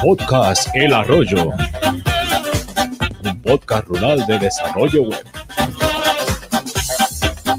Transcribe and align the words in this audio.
Podcast 0.00 0.68
El 0.74 0.94
Arroyo. 0.94 1.50
Un 3.24 3.42
podcast 3.42 3.86
rural 3.88 4.26
de 4.26 4.38
desarrollo 4.38 5.02
web. 5.02 5.24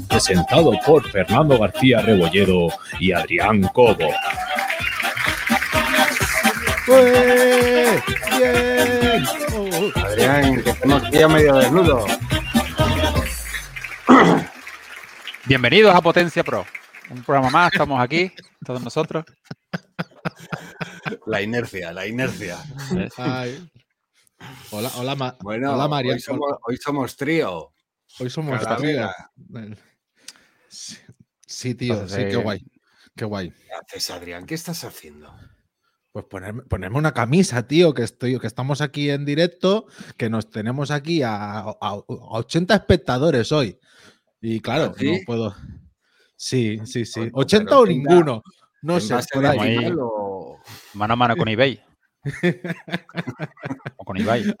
Presentado 0.08 0.72
por 0.86 1.06
Fernando 1.10 1.58
García 1.58 2.00
Rebolledo 2.00 2.68
y 3.00 3.12
Adrián 3.12 3.62
Cobo. 3.74 4.10
Adrián, 9.96 10.62
que 10.62 10.74
hemos 10.82 11.02
pillado 11.10 11.28
medio 11.28 11.54
desnudo. 11.56 12.23
Bienvenidos 15.46 15.94
a 15.94 16.00
Potencia 16.00 16.42
Pro. 16.42 16.64
Un 17.10 17.22
programa 17.22 17.50
más, 17.50 17.72
estamos 17.72 18.00
aquí, 18.00 18.32
todos 18.64 18.82
nosotros. 18.82 19.24
La 21.26 21.42
inercia, 21.42 21.92
la 21.92 22.06
inercia. 22.06 22.58
ay. 23.18 23.68
Hola, 24.70 24.90
hola, 24.96 25.14
Ma- 25.14 25.36
Bueno, 25.40 25.74
hola 25.74 25.88
María. 25.88 26.14
hoy, 26.14 26.20
somos, 26.20 26.50
hoy 26.66 26.76
somos 26.76 27.16
trío. 27.16 27.72
Hoy 28.20 28.30
somos 28.30 28.64
amigas. 28.66 29.14
Sí, 30.68 30.96
sí, 31.46 31.74
tío, 31.74 31.94
Entonces, 31.94 32.24
sí, 32.24 32.28
qué 32.30 32.36
guay. 32.36 32.64
Qué 33.16 33.24
guay. 33.24 33.50
¿Qué 33.50 33.72
haces, 33.96 34.10
Adrián? 34.10 34.46
¿Qué 34.46 34.54
estás 34.54 34.82
haciendo? 34.84 35.32
Pues 36.12 36.24
ponerme, 36.26 36.62
ponerme 36.62 36.98
una 36.98 37.12
camisa, 37.12 37.66
tío, 37.66 37.92
que 37.92 38.02
estoy, 38.02 38.38
que 38.38 38.46
estamos 38.46 38.80
aquí 38.80 39.10
en 39.10 39.24
directo, 39.24 39.86
que 40.16 40.30
nos 40.30 40.48
tenemos 40.50 40.90
aquí 40.90 41.22
a, 41.22 41.58
a- 41.60 41.76
a 41.80 41.94
80 42.08 42.74
espectadores 42.74 43.52
hoy. 43.52 43.78
Y 44.46 44.60
claro, 44.60 44.92
¿Ah, 44.94 44.94
sí? 44.98 45.10
no 45.10 45.18
puedo. 45.24 45.56
Sí, 46.36 46.78
sí, 46.84 47.06
sí. 47.06 47.20
Oye, 47.20 47.30
80 47.32 47.64
pero 47.64 47.80
o 47.80 47.86
ninguno. 47.86 48.42
No 48.82 48.96
¿En 48.96 49.00
sé, 49.00 49.16
por 49.32 49.46
ahí. 49.46 49.90
o- 49.98 50.60
Mano 50.92 51.14
a 51.14 51.16
mano 51.16 51.34
con 51.34 51.48
eBay. 51.48 51.80
o 53.96 54.04
con 54.04 54.18
eBay. 54.18 54.54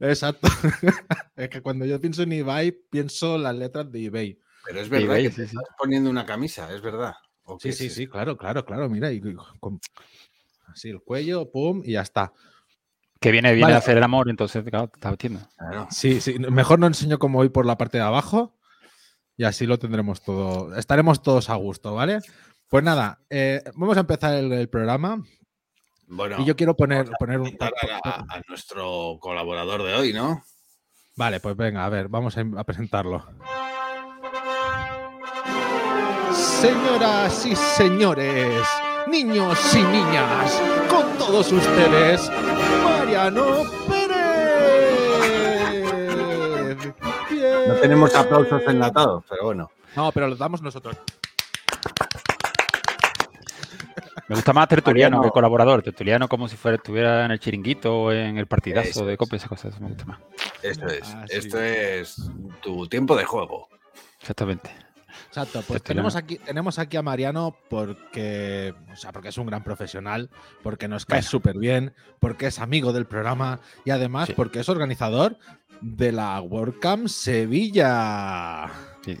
Exacto. 0.00 0.48
es 1.36 1.48
que 1.48 1.62
cuando 1.62 1.86
yo 1.86 2.00
pienso 2.00 2.24
en 2.24 2.32
eBay, 2.32 2.72
pienso 2.72 3.38
las 3.38 3.54
letras 3.54 3.92
de 3.92 4.06
eBay. 4.06 4.38
Pero 4.66 4.80
es 4.80 4.88
verdad 4.88 5.06
eBay, 5.16 5.22
que 5.22 5.30
te 5.30 5.46
sí. 5.46 5.56
estás 5.56 5.76
poniendo 5.78 6.10
una 6.10 6.26
camisa, 6.26 6.74
es 6.74 6.82
verdad. 6.82 7.14
¿O 7.44 7.56
Sí, 7.60 7.72
sí, 7.72 7.86
es 7.86 7.94
sí, 7.94 8.08
claro, 8.08 8.36
claro, 8.36 8.64
claro. 8.64 8.88
Mira, 8.88 9.12
y, 9.12 9.18
y 9.18 9.36
con- 9.60 9.78
así 10.66 10.88
el 10.90 11.02
cuello, 11.02 11.48
pum, 11.52 11.82
y 11.84 11.92
ya 11.92 12.00
está. 12.00 12.32
Que 13.20 13.30
viene, 13.30 13.50
viene 13.52 13.66
Vale. 13.66 13.74
a 13.76 13.78
hacer 13.78 13.96
el 13.96 14.02
amor, 14.02 14.28
entonces, 14.28 14.64
claro, 14.64 14.88
te 14.88 14.96
estás. 14.98 15.16
Claro. 15.56 15.86
Sí, 15.92 16.20
sí. 16.20 16.36
Mejor 16.40 16.80
no 16.80 16.88
enseño 16.88 17.20
cómo 17.20 17.38
voy 17.38 17.50
por 17.50 17.64
la 17.64 17.78
parte 17.78 17.98
de 17.98 18.02
abajo 18.02 18.56
y 19.40 19.44
así 19.44 19.64
lo 19.64 19.78
tendremos 19.78 20.20
todo. 20.20 20.74
Estaremos 20.76 21.22
todos 21.22 21.48
a 21.48 21.54
gusto, 21.54 21.94
¿vale? 21.94 22.18
Pues 22.68 22.84
nada, 22.84 23.20
eh, 23.30 23.62
vamos 23.74 23.96
a 23.96 24.00
empezar 24.00 24.34
el, 24.34 24.52
el 24.52 24.68
programa 24.68 25.24
Bueno, 26.08 26.36
y 26.40 26.44
yo 26.44 26.54
quiero 26.56 26.76
poner, 26.76 27.04
vamos 27.04 27.14
a 27.14 27.18
poner 27.18 27.40
un. 27.40 27.56
a- 28.04 28.34
a 28.36 28.40
nuestro 28.48 29.16
colaborador 29.18 29.82
de 29.82 29.94
hoy, 29.94 30.12
¿no? 30.12 30.42
Vale, 31.16 31.40
pues 31.40 31.56
venga, 31.56 31.86
a 31.86 31.88
ver, 31.88 32.08
vamos 32.08 32.36
a, 32.36 32.44
a 32.58 32.64
presentarlo. 32.64 33.24
Señoras 36.34 37.46
y 37.46 37.56
señores, 37.56 38.62
niños 39.06 39.74
y 39.74 39.82
niñas, 39.82 40.60
con 40.90 41.16
todos 41.16 41.50
ustedes, 41.50 42.30
Mariano 42.84 43.64
No 47.74 47.80
tenemos 47.80 48.14
aplausos 48.14 48.62
enlatados, 48.66 49.24
pero 49.28 49.44
bueno. 49.44 49.70
No, 49.96 50.10
pero 50.12 50.28
los 50.28 50.38
damos 50.38 50.60
nosotros. 50.62 50.96
Me 54.28 54.36
gusta 54.36 54.52
más 54.52 54.68
tertuliano 54.68 55.16
Mariano. 55.16 55.30
que 55.32 55.34
colaborador. 55.34 55.82
Tertuliano 55.82 56.28
como 56.28 56.46
si 56.48 56.56
fuera, 56.56 56.76
estuviera 56.76 57.24
en 57.24 57.32
el 57.32 57.40
chiringuito 57.40 58.02
o 58.02 58.12
en 58.12 58.38
el 58.38 58.46
partidazo 58.46 58.88
Eso 58.88 59.04
de 59.06 59.16
copias, 59.16 59.40
esas 59.42 59.48
cosas. 59.48 59.80
me 59.80 59.88
gusta 59.88 60.04
más. 60.04 60.20
Esto 60.62 60.86
es, 60.86 61.02
Ah, 61.14 61.24
sí. 61.28 61.36
esto 61.36 61.60
es 61.60 62.30
tu 62.60 62.86
tiempo 62.86 63.16
de 63.16 63.24
juego. 63.24 63.68
Exactamente. 64.20 64.70
Exacto, 65.28 65.62
pues 65.66 65.82
tenemos 65.82 66.16
aquí, 66.16 66.38
tenemos 66.38 66.78
aquí 66.78 66.96
a 66.96 67.02
Mariano 67.02 67.56
porque, 67.68 68.74
o 68.92 68.96
sea, 68.96 69.12
porque 69.12 69.28
es 69.28 69.38
un 69.38 69.46
gran 69.46 69.62
profesional, 69.62 70.30
porque 70.62 70.88
nos 70.88 71.06
cae 71.06 71.18
Bueno. 71.18 71.28
súper 71.30 71.58
bien, 71.58 71.92
porque 72.18 72.46
es 72.46 72.58
amigo 72.58 72.92
del 72.92 73.06
programa 73.06 73.60
y 73.84 73.90
además 73.90 74.28
Sí. 74.28 74.34
porque 74.34 74.60
es 74.60 74.68
organizador 74.68 75.36
de 75.80 76.12
la 76.12 76.40
WordCamp 76.40 77.06
Sevilla. 77.08 78.68
Sí. 79.04 79.16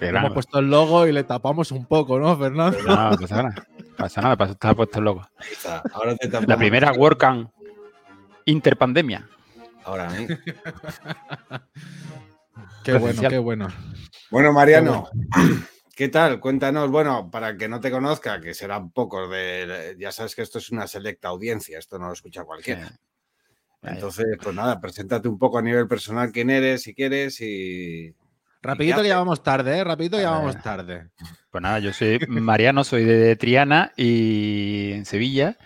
Le 0.00 0.06
gran- 0.08 0.24
hemos 0.24 0.34
puesto 0.34 0.58
el 0.60 0.70
logo 0.70 1.06
y 1.06 1.12
le 1.12 1.24
tapamos 1.24 1.72
un 1.72 1.86
poco, 1.86 2.18
¿no, 2.18 2.36
Fernando? 2.36 2.78
No, 2.82 3.10
no 3.10 3.16
pasa 3.16 3.42
nada. 3.42 3.66
Pasa 3.96 4.20
nada, 4.20 4.34
eso 4.44 4.52
está 4.52 4.74
puesto 4.74 4.98
el 5.00 5.04
logo. 5.06 5.28
Ahí 5.38 5.48
está. 5.52 5.82
Ahora 5.92 6.14
te 6.16 6.28
La 6.46 6.56
primera 6.56 6.92
WordCamp 6.92 7.50
interpandemia. 8.44 9.26
Ahora 9.84 10.08
a 10.08 10.10
mí. 10.12 10.26
Qué 12.84 12.94
bueno, 12.94 13.28
qué 13.28 13.38
bueno. 13.38 13.68
Bueno, 14.30 14.52
Mariano, 14.52 15.08
¿qué 15.96 16.08
tal? 16.08 16.40
Cuéntanos, 16.40 16.90
bueno, 16.90 17.30
para 17.30 17.56
que 17.56 17.68
no 17.68 17.80
te 17.80 17.90
conozca, 17.90 18.40
que 18.40 18.54
serán 18.54 18.90
pocos 18.90 19.30
de. 19.30 19.96
Ya 19.98 20.12
sabes 20.12 20.34
que 20.34 20.42
esto 20.42 20.58
es 20.58 20.70
una 20.70 20.86
selecta 20.86 21.28
audiencia, 21.28 21.78
esto 21.78 21.98
no 21.98 22.06
lo 22.06 22.12
escucha 22.12 22.44
cualquiera. 22.44 22.90
Entonces, 23.82 24.26
pues 24.42 24.54
nada, 24.54 24.80
preséntate 24.80 25.28
un 25.28 25.38
poco 25.38 25.58
a 25.58 25.62
nivel 25.62 25.86
personal 25.86 26.32
quién 26.32 26.50
eres, 26.50 26.82
si 26.82 26.94
quieres, 26.94 27.40
y. 27.40 28.14
Rapidito 28.60 29.02
que 29.02 29.08
ya 29.08 29.18
vamos 29.18 29.42
tarde, 29.42 29.78
¿eh? 29.78 29.84
Rapidito 29.84 30.20
ya 30.20 30.30
vamos 30.30 30.60
tarde. 30.60 31.10
Pues 31.50 31.62
nada, 31.62 31.78
yo 31.78 31.92
soy 31.92 32.18
Mariano, 32.28 32.82
soy 32.82 33.04
de 33.04 33.36
Triana 33.36 33.92
y 33.96 34.92
en 34.92 35.04
Sevilla 35.04 35.56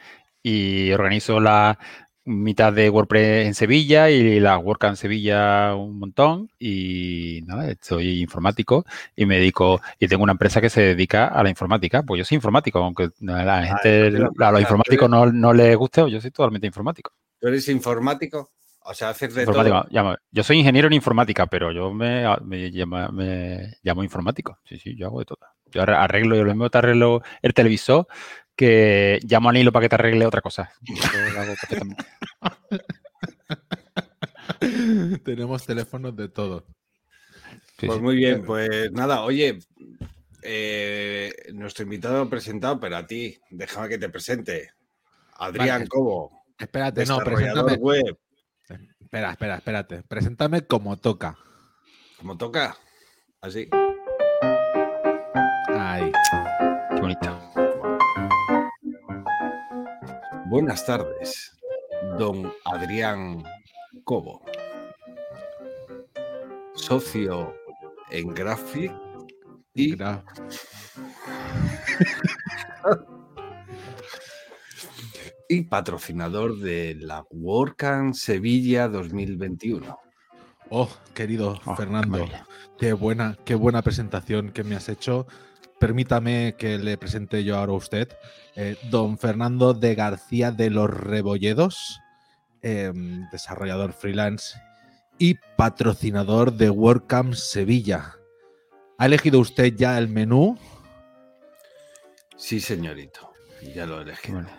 y 0.42 0.92
organizo 0.92 1.40
la 1.40 1.78
mitad 2.24 2.72
de 2.72 2.88
WordPress 2.88 3.46
en 3.46 3.54
Sevilla 3.54 4.08
y 4.10 4.38
la 4.40 4.56
WordCamp 4.58 4.92
en 4.92 4.96
Sevilla 4.96 5.74
un 5.74 5.98
montón 5.98 6.48
y 6.58 7.40
nada, 7.46 7.74
soy 7.80 8.20
informático 8.20 8.84
y 9.16 9.26
me 9.26 9.38
dedico 9.38 9.80
y 9.98 10.06
tengo 10.08 10.22
una 10.22 10.32
empresa 10.32 10.60
que 10.60 10.70
se 10.70 10.80
dedica 10.82 11.26
a 11.28 11.42
la 11.42 11.50
informática. 11.50 12.02
Pues 12.02 12.18
yo 12.20 12.24
soy 12.24 12.36
informático, 12.36 12.78
aunque 12.78 13.04
a 13.28 13.44
la 13.44 13.64
gente, 13.64 14.06
a 14.38 14.50
los 14.52 14.60
informáticos 14.60 15.10
no, 15.10 15.26
no 15.32 15.52
les 15.52 15.76
guste, 15.76 16.08
yo 16.10 16.20
soy 16.20 16.30
totalmente 16.30 16.66
informático. 16.66 17.12
¿Tú 17.40 17.48
eres 17.48 17.68
informático? 17.68 18.50
O 18.84 18.94
sea, 18.94 19.10
haces 19.10 19.32
de 19.34 19.44
todo. 19.46 19.86
yo 20.32 20.42
soy 20.42 20.58
ingeniero 20.58 20.88
en 20.88 20.94
informática, 20.94 21.46
pero 21.46 21.70
yo 21.70 21.92
me, 21.92 22.24
me, 22.44 22.70
llama- 22.72 23.08
me 23.12 23.74
llamo 23.82 24.02
informático. 24.02 24.58
Sí, 24.64 24.76
sí, 24.78 24.96
yo 24.96 25.06
hago 25.06 25.20
de 25.20 25.24
todo. 25.26 25.38
Yo 25.70 25.82
arre- 25.82 25.96
arreglo, 25.96 26.34
yo 26.36 26.42
lo 26.44 26.50
mismo 26.50 26.68
te 26.68 26.78
arreglo 26.78 27.22
el 27.42 27.54
televisor 27.54 28.06
que 28.56 29.18
llamo 29.22 29.48
a 29.48 29.52
Nilo 29.52 29.72
para 29.72 29.84
que 29.84 29.88
te 29.88 29.94
arregle 29.96 30.26
otra 30.26 30.40
cosa. 30.40 30.72
Yo 30.82 30.94
lo 31.34 31.40
hago 31.40 31.54
perfectamente. 31.60 32.04
Tenemos 35.24 35.66
teléfonos 35.66 36.16
de 36.16 36.28
todo. 36.28 36.66
Sí, 37.78 37.86
Pues 37.86 37.98
sí. 37.98 38.02
muy 38.02 38.16
bien, 38.16 38.44
pues 38.44 38.92
nada, 38.92 39.22
oye, 39.22 39.58
eh, 40.42 41.32
nuestro 41.54 41.84
invitado 41.84 42.28
presentado, 42.28 42.78
pero 42.78 42.96
a 42.96 43.06
ti, 43.06 43.38
déjame 43.50 43.88
que 43.88 43.98
te 43.98 44.08
presente. 44.08 44.70
Adrián 45.34 45.80
Vale. 45.80 45.88
Cobo, 45.88 46.44
Espérate, 46.58 47.04
no, 47.06 47.18
preséntame. 47.18 47.74
web. 47.74 48.16
Espera, 49.00 49.32
espera, 49.32 49.56
espérate. 49.56 50.02
Preséntame 50.04 50.66
como 50.66 50.96
toca. 50.96 51.36
Como 52.18 52.36
toca, 52.38 52.76
así. 53.40 53.68
Buenas 60.52 60.84
tardes, 60.84 61.56
don 62.18 62.52
Adrián 62.66 63.42
Cobo, 64.04 64.42
socio 66.74 67.54
en 68.10 68.34
Graphic 68.34 68.92
y 69.72 69.96
Gra- 69.96 70.22
y 75.48 75.62
patrocinador 75.62 76.58
de 76.58 76.96
la 77.00 77.24
WordCamp 77.30 78.12
Sevilla 78.12 78.88
2021. 78.88 79.98
Oh, 80.68 80.90
querido 81.14 81.58
Oh, 81.64 81.74
Fernando, 81.76 82.28
qué 82.78 82.92
buena, 82.92 83.38
qué 83.46 83.54
buena 83.54 83.80
presentación 83.80 84.50
que 84.50 84.64
me 84.64 84.76
has 84.76 84.90
hecho. 84.90 85.26
Permítame 85.86 86.54
que 86.56 86.78
le 86.78 86.96
presente 86.96 87.42
yo 87.42 87.58
ahora 87.58 87.72
a 87.72 87.74
usted, 87.74 88.08
eh, 88.54 88.76
don 88.88 89.18
Fernando 89.18 89.74
de 89.74 89.96
García 89.96 90.52
de 90.52 90.70
los 90.70 90.88
Rebolledos, 90.88 91.98
em, 92.62 93.28
desarrollador 93.30 93.92
freelance 93.92 94.56
y 95.18 95.34
patrocinador 95.56 96.52
de 96.52 96.70
WordCamp 96.70 97.34
Sevilla. 97.34 98.14
¿Ha 98.96 99.06
elegido 99.06 99.40
usted 99.40 99.74
ya 99.74 99.98
el 99.98 100.06
menú? 100.06 100.56
Sí, 102.36 102.60
señorito, 102.60 103.32
ya 103.74 103.84
lo 103.84 104.02
elegí. 104.02 104.22
Qué 104.26 104.32
bueno. 104.34 104.50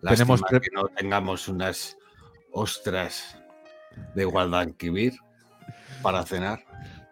Lástima 0.00 0.10
Tenemos 0.10 0.42
pre- 0.42 0.60
que 0.60 0.70
no 0.72 0.86
tengamos 0.90 1.48
unas 1.48 1.96
ostras 2.52 3.36
de 4.14 4.24
Guadalquivir 4.24 5.14
para 6.02 6.24
cenar, 6.24 6.60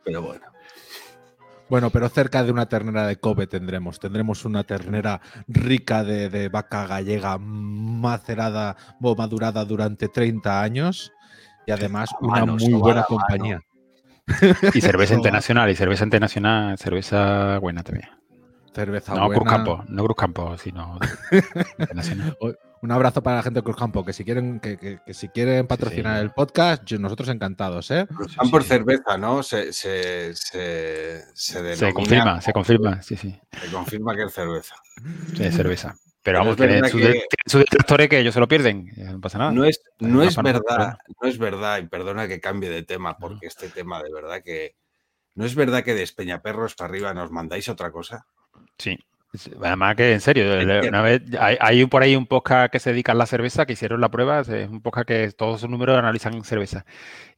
pero 0.05 0.23
bueno. 0.23 0.47
Bueno, 1.69 1.91
pero 1.91 2.09
cerca 2.09 2.45
de 2.45 2.53
una 2.53 2.67
ternera 2.67 3.07
de 3.07 3.17
Kobe 3.17 3.47
tendremos. 3.47 3.99
Tendremos 3.99 4.45
una 4.45 4.65
ternera 4.65 5.21
rica 5.49 6.05
de, 6.05 6.29
de 6.29 6.49
vaca 6.49 6.87
gallega 6.87 7.39
macerada 7.39 8.77
o 9.03 9.17
madurada 9.17 9.65
durante 9.65 10.09
30 10.09 10.63
años 10.63 11.13
y 11.67 11.73
además 11.73 12.11
una 12.21 12.47
muy 12.47 12.73
buena 12.75 13.01
mano. 13.01 13.07
compañía. 13.09 13.61
Y 14.75 14.81
cerveza 14.81 15.15
internacional, 15.15 15.71
y 15.71 15.75
cerveza 15.75 16.05
internacional, 16.05 16.79
cerveza 16.79 17.59
buena 17.59 17.83
también. 17.83 18.09
Cerveza 18.73 19.15
no 19.15 19.27
buena. 19.27 19.41
Cruz 19.41 19.51
Campo, 19.51 19.85
no 19.89 20.05
Cruz 20.05 20.17
Campo, 20.17 20.59
sino 20.59 20.99
internacional. 21.79 22.37
Un 22.83 22.93
abrazo 22.93 23.23
para 23.23 23.37
la 23.39 23.43
gente 23.43 23.61
de 23.61 23.65
Cruzcampo, 23.65 24.05
que 24.05 24.13
si 24.13 24.25
quieren, 24.25 24.61
que, 24.61 24.77
que- 24.79 25.01
que 25.05 25.15
si 25.15 25.29
quieren 25.29 25.67
patrocinar 25.67 26.17
sí. 26.19 26.23
el 26.23 26.31
podcast, 26.33 26.85
yo- 26.85 26.99
nosotros 26.99 27.29
encantados, 27.31 27.91
¿eh? 27.91 28.07
Van 28.37 28.51
por 28.51 28.63
sí. 28.63 28.69
cerveza, 28.69 29.17
¿no? 29.17 29.43
Se, 29.43 29.73
se, 29.73 30.35
se, 30.35 31.23
se 31.35 31.35
Se 31.35 31.63
denomina 31.63 31.93
confirma, 31.95 32.41
se 32.41 32.53
confirma, 32.53 33.03
sí, 33.03 33.17
sí, 33.17 33.41
Se 33.63 33.71
confirma 33.73 34.15
que 34.15 34.25
es 34.25 34.33
cerveza. 34.33 34.75
sí, 35.35 35.45
es 35.45 35.55
cerveza. 35.57 35.97
Pero 36.23 36.39
vamos, 36.41 36.53
es 36.55 36.59
verdad 36.59 36.75
tiene 36.75 36.89
sus 36.91 37.01
que- 37.01 37.25
sus 37.47 37.61
detractores 37.61 38.09
que 38.09 38.19
ellos 38.19 38.35
se 38.35 38.41
lo 38.41 38.49
pierden, 38.49 38.89
eh, 38.97 39.05
no 39.05 39.21
pasa 39.21 39.39
nada. 39.39 39.53
No 39.53 39.65
es, 39.65 39.81
no 40.01 40.23
es 40.23 40.35
para 40.35 40.53
verdad, 40.53 40.99
no 41.23 41.29
es 41.29 41.39
verdad, 41.39 41.79
y 41.79 41.87
perdona 41.87 42.27
que 42.29 42.41
cambie 42.41 42.69
de 42.69 42.83
tema, 42.83 43.17
porque 43.17 43.47
este 43.47 43.69
tema 43.69 44.03
de 44.03 44.13
verdad 44.13 44.43
que. 44.45 44.75
No 45.35 45.45
es 45.45 45.55
verdad 45.55 45.85
que 45.85 45.95
de 45.95 46.03
Espeñaperros 46.03 46.75
para 46.75 46.89
arriba 46.89 47.13
nos 47.15 47.31
mandáis 47.31 47.69
otra 47.69 47.91
cosa. 47.93 48.27
Sí. 48.79 48.99
Además 49.63 49.97
que 49.97 50.13
en 50.13 50.21
serio, 50.21 50.45
una 50.89 51.03
vez 51.03 51.23
hay, 51.41 51.57
hay 51.61 51.87
por 51.87 52.03
ahí 52.03 52.17
un 52.17 52.27
podcast 52.27 52.73
que 52.73 52.79
se 52.79 52.91
dedica 52.91 53.13
a 53.13 53.15
la 53.15 53.27
cerveza, 53.27 53.67
que 53.67 53.75
hicieron 53.75 54.01
la 54.01 54.11
prueba, 54.11 54.41
es 54.41 54.49
un 54.69 54.81
podcast 54.83 55.07
que 55.09 55.33
todos 55.33 55.61
sus 55.61 55.71
números 55.71 55.99
analizan 55.99 56.43
cerveza. 56.45 56.85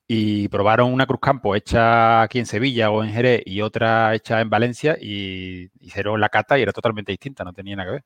Y 0.06 0.48
probaron 0.48 0.92
una 0.92 1.06
Cruz 1.06 1.20
Campo 1.20 1.54
hecha 1.54 2.22
aquí 2.22 2.38
en 2.38 2.46
Sevilla 2.46 2.90
o 2.90 3.04
en 3.04 3.10
Jerez 3.12 3.42
y 3.44 3.60
otra 3.60 4.14
hecha 4.14 4.40
en 4.40 4.48
Valencia 4.48 4.96
y 5.00 5.68
hicieron 5.80 6.18
la 6.20 6.30
cata 6.30 6.58
y 6.58 6.62
era 6.62 6.72
totalmente 6.72 7.12
distinta, 7.12 7.44
no 7.44 7.52
tenía 7.52 7.76
nada 7.76 7.88
que 7.88 7.92
ver. 7.92 8.04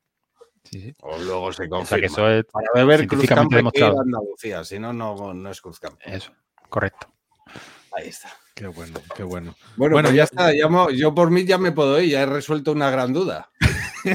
Sí, 0.64 0.80
sí. 0.80 0.94
O 1.00 1.16
luego 1.18 1.52
se 1.52 1.62
O 1.62 1.66
sea 1.66 1.68
confirma. 1.68 2.00
que 2.00 2.06
eso 2.06 2.28
es 2.28 2.44
Para 2.46 2.66
beber 2.74 3.06
demostrado. 3.08 3.98
a 3.98 4.02
Andalucía, 4.02 4.64
si 4.64 4.78
no, 4.80 4.92
no, 4.92 5.32
no 5.32 5.50
es 5.50 5.60
Cruzcampo. 5.60 5.98
eso, 6.04 6.32
correcto. 6.68 7.06
Ahí 7.96 8.08
está. 8.08 8.30
Qué 8.54 8.66
bueno, 8.66 9.00
qué 9.16 9.22
bueno. 9.22 9.54
Bueno, 9.76 9.94
Bueno, 9.94 10.08
pues 10.08 10.16
ya- 10.16 10.24
está. 10.24 10.52
ya 10.52 10.68
yo 10.94 11.14
por 11.14 11.30
mí 11.30 11.44
ya 11.44 11.58
me 11.58 11.72
puedo 11.72 12.00
ir, 12.00 12.10
ya 12.10 12.22
he 12.22 12.26
resuelto 12.26 12.72
una 12.72 12.90
gran 12.90 13.12
duda. 13.12 13.50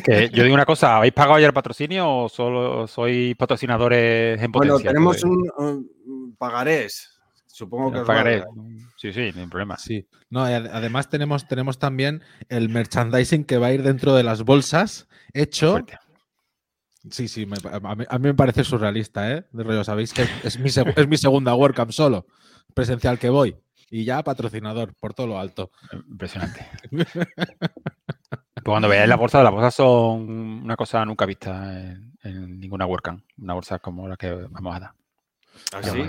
Que 0.04 0.30
yo 0.34 0.44
digo 0.44 0.54
una 0.56 0.66
cosa, 0.66 0.98
¿habéis 0.98 1.14
pagado 1.14 1.40
ya 1.40 1.48
el 1.48 1.54
patrocinio 1.54 2.10
o 2.24 2.30
solo 2.30 2.88
sois 2.88 3.36
patrocinadores 3.36 4.42
en 4.42 4.52
Bueno, 4.52 4.74
potencia? 4.74 4.92
tenemos 4.92 5.18
Todavía? 5.22 5.52
un, 5.58 5.90
un 6.06 6.36
pagarés. 6.38 7.14
Supongo 7.46 7.92
que 7.92 8.00
os 8.00 8.08
Pagaré. 8.08 8.44
Sí, 8.98 9.12
sí, 9.12 9.32
no 9.34 9.42
hay 9.42 9.48
problema. 9.48 9.78
Sí. 9.78 10.06
No, 10.30 10.44
además 10.44 11.10
tenemos, 11.10 11.48
tenemos 11.48 11.80
también 11.80 12.22
el 12.50 12.70
merchandising 12.70 13.46
que 13.46 13.58
va 13.58 13.68
a 13.68 13.74
ir 13.74 13.82
dentro 13.82 14.14
de 14.14 14.22
las 14.24 14.44
bolsas, 14.44 15.08
hecho. 15.34 15.80
Sí, 17.10 17.28
sí, 17.28 17.46
me- 17.48 17.58
a, 17.72 17.96
mí, 17.96 18.04
a 18.08 18.20
mí 18.20 18.28
me 18.28 18.34
parece 18.36 18.64
surrealista, 18.64 19.32
¿eh? 19.32 19.46
De 19.52 19.64
rollo, 19.64 19.84
sabéis 19.84 20.14
que 20.14 20.28
es 20.44 20.60
mi, 20.60 20.70
es 20.70 21.08
mi 21.08 21.18
segunda 21.18 21.56
WordCamp 21.56 21.92
solo, 21.92 22.28
presencial 22.76 23.18
que 23.18 23.30
voy. 23.30 23.56
Y 23.90 24.04
ya 24.04 24.22
patrocinador, 24.22 24.94
por 25.00 25.14
todo 25.14 25.28
lo 25.28 25.40
alto. 25.40 25.72
Impresionante. 26.10 26.68
Pues 28.68 28.74
cuando 28.74 28.90
veáis 28.90 29.08
la 29.08 29.16
bolsa, 29.16 29.42
las 29.42 29.54
bolsas 29.54 29.76
son 29.76 30.30
una 30.64 30.76
cosa 30.76 31.06
nunca 31.06 31.26
vista 31.26 31.80
en, 31.80 32.12
en 32.22 32.60
ninguna 32.60 32.86
WordCamp. 32.86 33.24
Una 33.38 33.54
bolsa 33.54 33.80
como 33.80 34.10
la 34.10 34.18
que 34.18 34.30
vamos 34.34 34.76
a 34.76 34.80
dar. 34.82 34.92
¿Ah, 35.72 35.82
sí? 35.82 36.04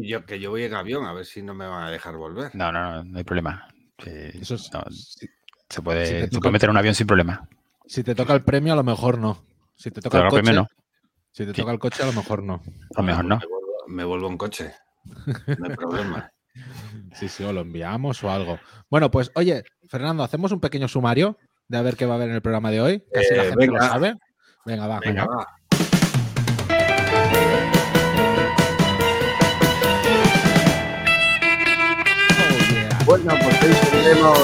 Yo, 0.00 0.24
que 0.24 0.40
yo 0.40 0.48
voy 0.48 0.64
en 0.64 0.72
avión, 0.72 1.04
a 1.04 1.12
ver 1.12 1.26
si 1.26 1.42
no 1.42 1.52
me 1.52 1.66
van 1.66 1.82
a 1.84 1.90
dejar 1.90 2.16
volver. 2.16 2.50
No, 2.54 2.72
no, 2.72 2.82
no, 2.94 3.04
no 3.04 3.18
hay 3.18 3.24
problema. 3.24 3.68
Eso 3.98 4.54
es- 4.54 4.72
no, 4.72 4.82
si, 4.90 5.28
se, 5.68 5.82
puede, 5.82 6.06
si 6.06 6.12
te 6.14 6.20
se 6.22 6.26
toca- 6.28 6.40
puede 6.40 6.52
meter 6.52 6.68
en 6.68 6.70
un 6.70 6.76
avión 6.78 6.94
sin 6.94 7.06
problema. 7.06 7.46
si 7.86 8.02
te 8.02 8.14
toca 8.14 8.32
el 8.32 8.42
premio, 8.42 8.72
a 8.72 8.76
lo 8.76 8.84
mejor 8.84 9.18
no. 9.18 9.44
Si 9.76 9.90
te 9.90 10.00
toca 10.00 10.12
Pero 10.16 10.22
el 10.22 10.26
el 10.28 10.30
coche, 10.30 10.42
premio 10.44 10.60
no. 10.62 10.68
si 11.30 11.44
te 11.44 11.52
Sí. 11.52 11.60
toca 11.60 11.72
el 11.72 11.78
coche, 11.78 12.02
a 12.02 12.06
lo 12.06 12.12
mejor 12.14 12.42
no. 12.42 12.54
A 12.54 13.00
lo 13.00 13.02
mejor 13.02 13.24
no. 13.26 13.36
Me 13.38 13.46
vuelvo, 13.46 13.72
me 13.88 14.04
vuelvo 14.04 14.28
en 14.28 14.38
coche. 14.38 14.72
No 15.58 15.66
hay 15.68 15.76
problema. 15.76 16.30
Sí, 17.14 17.28
sí, 17.28 17.44
o 17.44 17.52
lo 17.52 17.60
enviamos 17.62 18.22
o 18.24 18.30
algo. 18.30 18.58
Bueno, 18.90 19.10
pues 19.10 19.30
oye, 19.34 19.64
Fernando, 19.88 20.22
hacemos 20.22 20.52
un 20.52 20.60
pequeño 20.60 20.88
sumario 20.88 21.36
de 21.72 21.78
a 21.78 21.82
ver 21.82 21.96
qué 21.96 22.04
va 22.06 22.12
a 22.14 22.16
haber 22.16 22.28
en 22.28 22.34
el 22.36 22.42
programa 22.42 22.70
de 22.70 22.80
hoy. 22.82 23.04
así 23.16 23.34
la 23.34 23.44
Eh, 23.44 23.48
gente 23.48 23.66
lo 23.66 23.78
sabe. 23.80 24.14
Venga, 24.66 24.86
va. 24.86 25.00
Venga, 25.00 25.24
venga. 25.24 25.26
va. 25.26 25.46
Oh, 31.24 32.72
yeah. 32.72 32.98
Bueno, 33.04 33.34
pues 33.42 33.62
hoy 33.62 33.90
tendremos, 33.90 34.38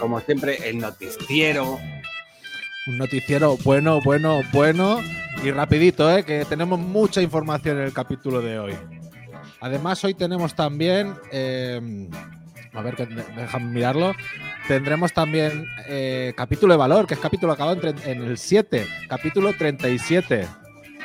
como 0.00 0.20
siempre, 0.20 0.68
el 0.68 0.78
noticiero. 0.78 1.78
Un 2.86 2.98
noticiero 2.98 3.56
bueno, 3.64 4.00
bueno, 4.02 4.40
bueno 4.52 5.00
y 5.44 5.50
rapidito, 5.50 6.10
¿eh? 6.16 6.24
que 6.24 6.44
tenemos 6.46 6.78
mucha 6.78 7.20
información 7.20 7.78
en 7.78 7.84
el 7.84 7.92
capítulo 7.92 8.40
de 8.40 8.58
hoy. 8.58 8.74
Además, 9.60 10.02
hoy 10.04 10.14
tenemos 10.14 10.54
también, 10.54 11.14
eh, 11.32 12.08
a 12.72 12.80
ver, 12.82 12.94
que 12.96 13.06
déjame 13.06 13.66
mirarlo, 13.66 14.14
tendremos 14.68 15.14
también 15.14 15.66
eh, 15.86 16.34
capítulo 16.36 16.74
de 16.74 16.78
valor, 16.78 17.06
que 17.06 17.14
es 17.14 17.20
capítulo 17.20 17.54
acabado 17.54 17.80
en, 18.04 18.22
el 18.22 18.36
7, 18.36 18.86
capítulo 19.08 19.54
37. 19.54 20.46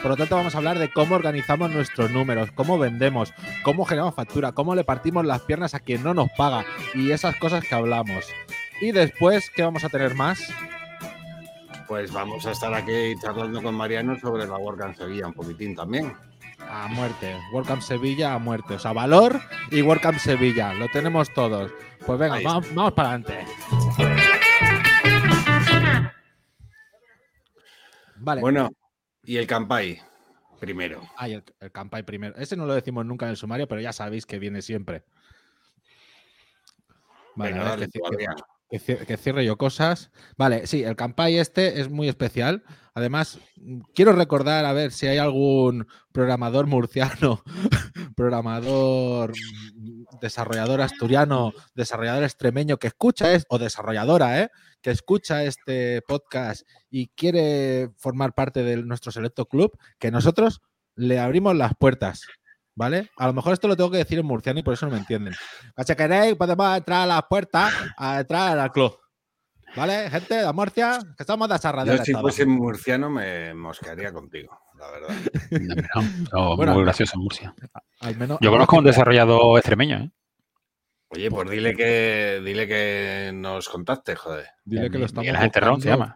Por 0.02 0.12
lo 0.12 0.18
tanto, 0.18 0.36
vamos 0.36 0.54
a 0.54 0.58
hablar 0.58 0.78
de 0.78 0.92
cómo 0.92 1.16
organizamos 1.16 1.72
nuestros 1.72 2.12
números, 2.12 2.52
cómo 2.52 2.78
vendemos, 2.78 3.34
cómo 3.64 3.86
generamos 3.86 4.16
factura, 4.16 4.52
cómo 4.52 4.76
le 4.76 4.84
partimos 4.84 5.26
las 5.26 5.42
piernas 5.44 5.74
a 5.76 5.80
quien 5.80 6.04
no 6.04 6.14
nos 6.14 6.30
paga 6.38 6.66
y 6.94 7.12
esas 7.12 7.38
cosas 7.38 7.64
que 7.64 7.74
hablamos. 7.74 8.28
Y 8.82 8.92
después, 8.92 9.50
¿qué 9.56 9.64
vamos 9.64 9.86
a 9.86 9.90
tener 9.90 10.14
más? 10.14 10.42
Pues 11.88 12.12
vamos 12.12 12.46
a 12.46 12.52
estar 12.52 12.74
aquí 12.74 13.14
charlando 13.22 13.64
con 13.64 13.76
Mariano 13.76 14.20
sobre 14.20 14.46
la 14.46 14.58
WordCamp 14.58 14.98
Sevilla 14.98 15.28
un 15.28 15.34
poquitín 15.34 15.74
también. 15.74 16.14
A 16.70 16.88
muerte. 16.88 17.38
WordCamp 17.52 17.82
Sevilla 17.82 18.34
a 18.34 18.40
muerte. 18.40 18.76
O 18.76 18.80
sea, 18.80 18.94
valor 18.94 19.40
y 19.72 19.82
WordCamp 19.82 20.18
Sevilla. 20.18 20.74
Lo 20.74 20.88
tenemos 20.90 21.34
todos. 21.34 21.72
Pues 22.06 22.20
venga, 22.20 22.40
vamos, 22.44 22.74
vamos 22.74 22.94
para 22.94 23.10
adelante. 23.10 23.46
Vale. 28.18 28.42
Bueno, 28.42 28.70
y 29.24 29.38
el 29.38 29.48
Campai, 29.48 30.02
primero. 30.60 31.02
Ay, 31.18 31.34
el, 31.34 31.44
el 31.60 31.72
Campai 31.72 32.04
primero. 32.04 32.36
Ese 32.38 32.56
no 32.56 32.66
lo 32.66 32.74
decimos 32.74 33.06
nunca 33.06 33.26
en 33.26 33.32
el 33.32 33.38
sumario, 33.38 33.68
pero 33.68 33.82
ya 33.82 33.94
sabéis 33.94 34.26
que 34.26 34.40
viene 34.40 34.62
siempre. 34.62 35.04
Vale, 37.36 37.52
Venga, 37.52 37.66
a 37.66 37.76
ver, 37.76 37.80
dale, 37.80 37.92
que, 37.92 38.80
que 38.80 39.06
que 39.06 39.18
cierre 39.18 39.46
yo 39.46 39.58
cosas. 39.58 40.12
Vale, 40.38 40.68
sí, 40.68 40.84
el 40.84 40.96
Campai 40.96 41.38
este 41.38 41.80
es 41.80 41.90
muy 41.90 42.08
especial. 42.08 42.64
Además, 42.96 43.40
quiero 43.96 44.14
recordar, 44.14 44.66
a 44.66 44.74
ver 44.74 44.92
si 44.92 45.08
hay 45.08 45.18
algún 45.18 45.88
programador 46.12 46.68
murciano, 46.68 47.44
programador, 48.16 49.32
mm, 49.32 50.20
desarrollador 50.22 50.82
asturiano, 50.82 51.54
desarrollador 51.74 52.24
extremeño 52.24 52.78
que 52.78 52.88
escucha 52.88 53.34
es, 53.34 53.46
o 53.50 53.58
desarrolladora, 53.58 54.42
¿eh? 54.42 54.50
que 54.82 54.92
escucha 54.92 55.44
este 55.44 56.04
podcast 56.04 56.68
y 56.92 57.08
quiere 57.08 57.90
formar 57.98 58.34
parte 58.34 58.64
de 58.64 58.78
nuestro 58.84 59.12
selecto 59.12 59.48
club, 59.48 59.76
que 59.98 60.12
nosotros 60.12 60.62
le 60.96 61.20
abrimos 61.20 61.56
las 61.56 61.74
puertas. 61.76 62.22
¿Vale? 62.76 63.12
A 63.18 63.28
lo 63.28 63.34
mejor 63.34 63.54
esto 63.54 63.68
lo 63.68 63.76
tengo 63.76 63.92
que 63.92 64.00
decir 64.00 64.18
en 64.18 64.26
murciano 64.26 64.60
y 64.60 64.64
por 64.64 64.74
eso 64.74 64.88
no 64.88 64.94
me 64.94 64.98
entienden. 64.98 65.36
Si 65.86 65.96
queréis, 65.96 66.36
podemos 66.36 66.76
entrar 66.76 67.04
a 67.04 67.06
las 67.06 67.24
puertas 67.30 67.72
a 67.98 68.22
entrar 68.22 68.58
al 68.58 68.72
club. 68.72 68.98
¿Vale, 69.76 70.10
gente 70.10 70.36
de 70.36 70.54
Murcia? 70.54 71.00
Que 71.18 71.24
estamos 71.24 71.50
de 71.50 71.86
Yo 71.86 72.04
si 72.04 72.14
fuese 72.14 72.46
murciano 72.46 73.10
me 73.10 73.54
mosquearía 73.54 74.14
contigo, 74.14 74.60
la 74.78 74.92
verdad. 74.92 75.16
No, 75.52 76.02
no, 76.02 76.10
no, 76.32 76.56
Bueno, 76.56 76.74
muy 76.76 76.84
gracioso 76.84 77.14
en 77.16 77.24
Murcia. 77.24 77.56
Al 78.02 78.16
menos, 78.18 78.38
Yo 78.42 78.52
conozco 78.52 78.76
a 78.76 78.80
un 78.80 78.86
desarrollador 78.86 79.58
extremeño, 79.58 79.98
¿eh? 79.98 80.12
Oye, 81.10 81.30
pues 81.30 81.50
dile 81.50 81.76
que 81.76 82.42
dile 82.44 82.68
que 82.68 83.32
nos 83.34 83.70
contacte, 83.70 84.16
joder. 84.16 84.48
Dile 84.66 84.90
que 84.90 84.98
lo 84.98 85.06
estamos 85.06 85.22
Miguel 85.24 85.36
Ángel 85.36 85.52
Terrón 85.52 85.82
se 85.82 85.90
llama. 85.90 86.16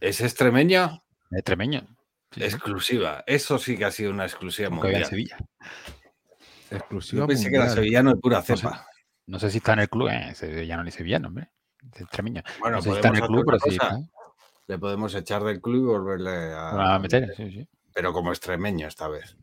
¿Es 0.00 0.20
extremeño? 0.20 1.02
Extremeño. 1.30 1.86
Sí. 2.32 2.44
Exclusiva. 2.44 3.22
Eso 3.26 3.58
sí 3.58 3.76
que 3.76 3.84
ha 3.86 3.90
sido 3.90 4.10
una 4.10 4.24
exclusiva 4.24 4.68
Nunca 4.70 4.88
vive 4.88 5.00
en 5.00 5.02
mundial. 5.02 5.10
Sevilla. 5.10 5.36
Exclusiva 6.70 7.22
Yo 7.22 7.26
pensé 7.28 7.48
que 7.50 7.56
era 7.56 7.64
mundial. 7.64 7.76
sevillano 7.76 8.10
de 8.14 8.16
pura 8.16 8.36
No 8.38 8.42
sé. 8.44 8.56
cepa. 8.56 8.86
No 9.26 9.38
sé 9.38 9.50
si 9.50 9.58
está 9.58 9.72
en 9.74 9.78
el 9.80 9.88
club, 9.88 10.08
eh, 10.08 10.34
sevillano 10.34 10.84
ni 10.84 10.90
sevillano, 10.90 11.28
hombre. 11.28 11.50
Extremeño. 11.94 12.42
Bueno, 12.60 12.76
no 12.76 12.82
sé 12.82 12.90
si 12.90 12.96
está 12.96 13.08
en 13.08 13.16
el 13.16 13.22
club, 13.22 13.44
pero 13.46 13.58
sí. 13.60 13.78
Le 14.68 14.78
podemos 14.78 15.14
echar 15.14 15.44
del 15.44 15.60
club 15.60 15.82
y 15.82 15.86
volverle 15.86 16.52
a, 16.52 16.94
A 16.94 16.98
meter, 16.98 17.32
sí, 17.36 17.50
sí. 17.50 17.68
Pero 17.94 18.12
como 18.12 18.30
extremeño 18.30 18.88
esta 18.88 19.08
vez. 19.08 19.36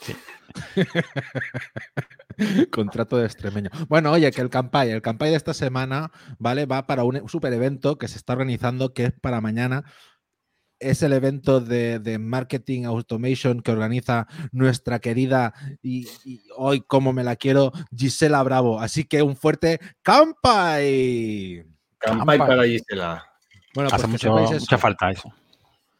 Contrato 2.70 3.16
de 3.16 3.26
extremeño. 3.26 3.70
Bueno, 3.88 4.12
oye, 4.12 4.30
que 4.32 4.40
el 4.40 4.50
Campai, 4.50 4.90
el 4.90 5.02
Campai 5.02 5.30
de 5.30 5.36
esta 5.36 5.54
semana, 5.54 6.10
¿vale? 6.38 6.66
Va 6.66 6.86
para 6.86 7.04
un 7.04 7.28
super 7.28 7.52
evento 7.52 7.98
que 7.98 8.08
se 8.08 8.18
está 8.18 8.32
organizando, 8.32 8.92
que 8.92 9.04
es 9.06 9.12
para 9.12 9.40
mañana. 9.40 9.84
es 10.80 11.02
el 11.02 11.12
evento 11.12 11.60
de, 11.60 11.98
de 12.00 12.18
Marketing 12.18 12.84
Automation 12.84 13.62
que 13.62 13.72
organiza 13.72 14.26
nuestra 14.52 14.98
querida 14.98 15.54
y, 15.82 16.06
y 16.24 16.42
hoy 16.56 16.82
como 16.82 17.12
me 17.12 17.24
la 17.24 17.36
quiero 17.36 17.72
Gisela 17.96 18.42
Bravo. 18.42 18.80
Así 18.80 19.04
que 19.04 19.22
un 19.22 19.36
fuerte 19.36 19.80
¡Campai! 22.04 22.38
Campai 22.38 22.56
para 22.56 22.64
Gisela. 22.64 23.24
Bueno, 23.74 23.88
Hace 23.92 24.06
pues 24.08 24.20
que 24.22 24.28
mucho- 24.30 24.50
mucha 24.60 24.78
falta 24.78 25.10
eso. 25.10 25.32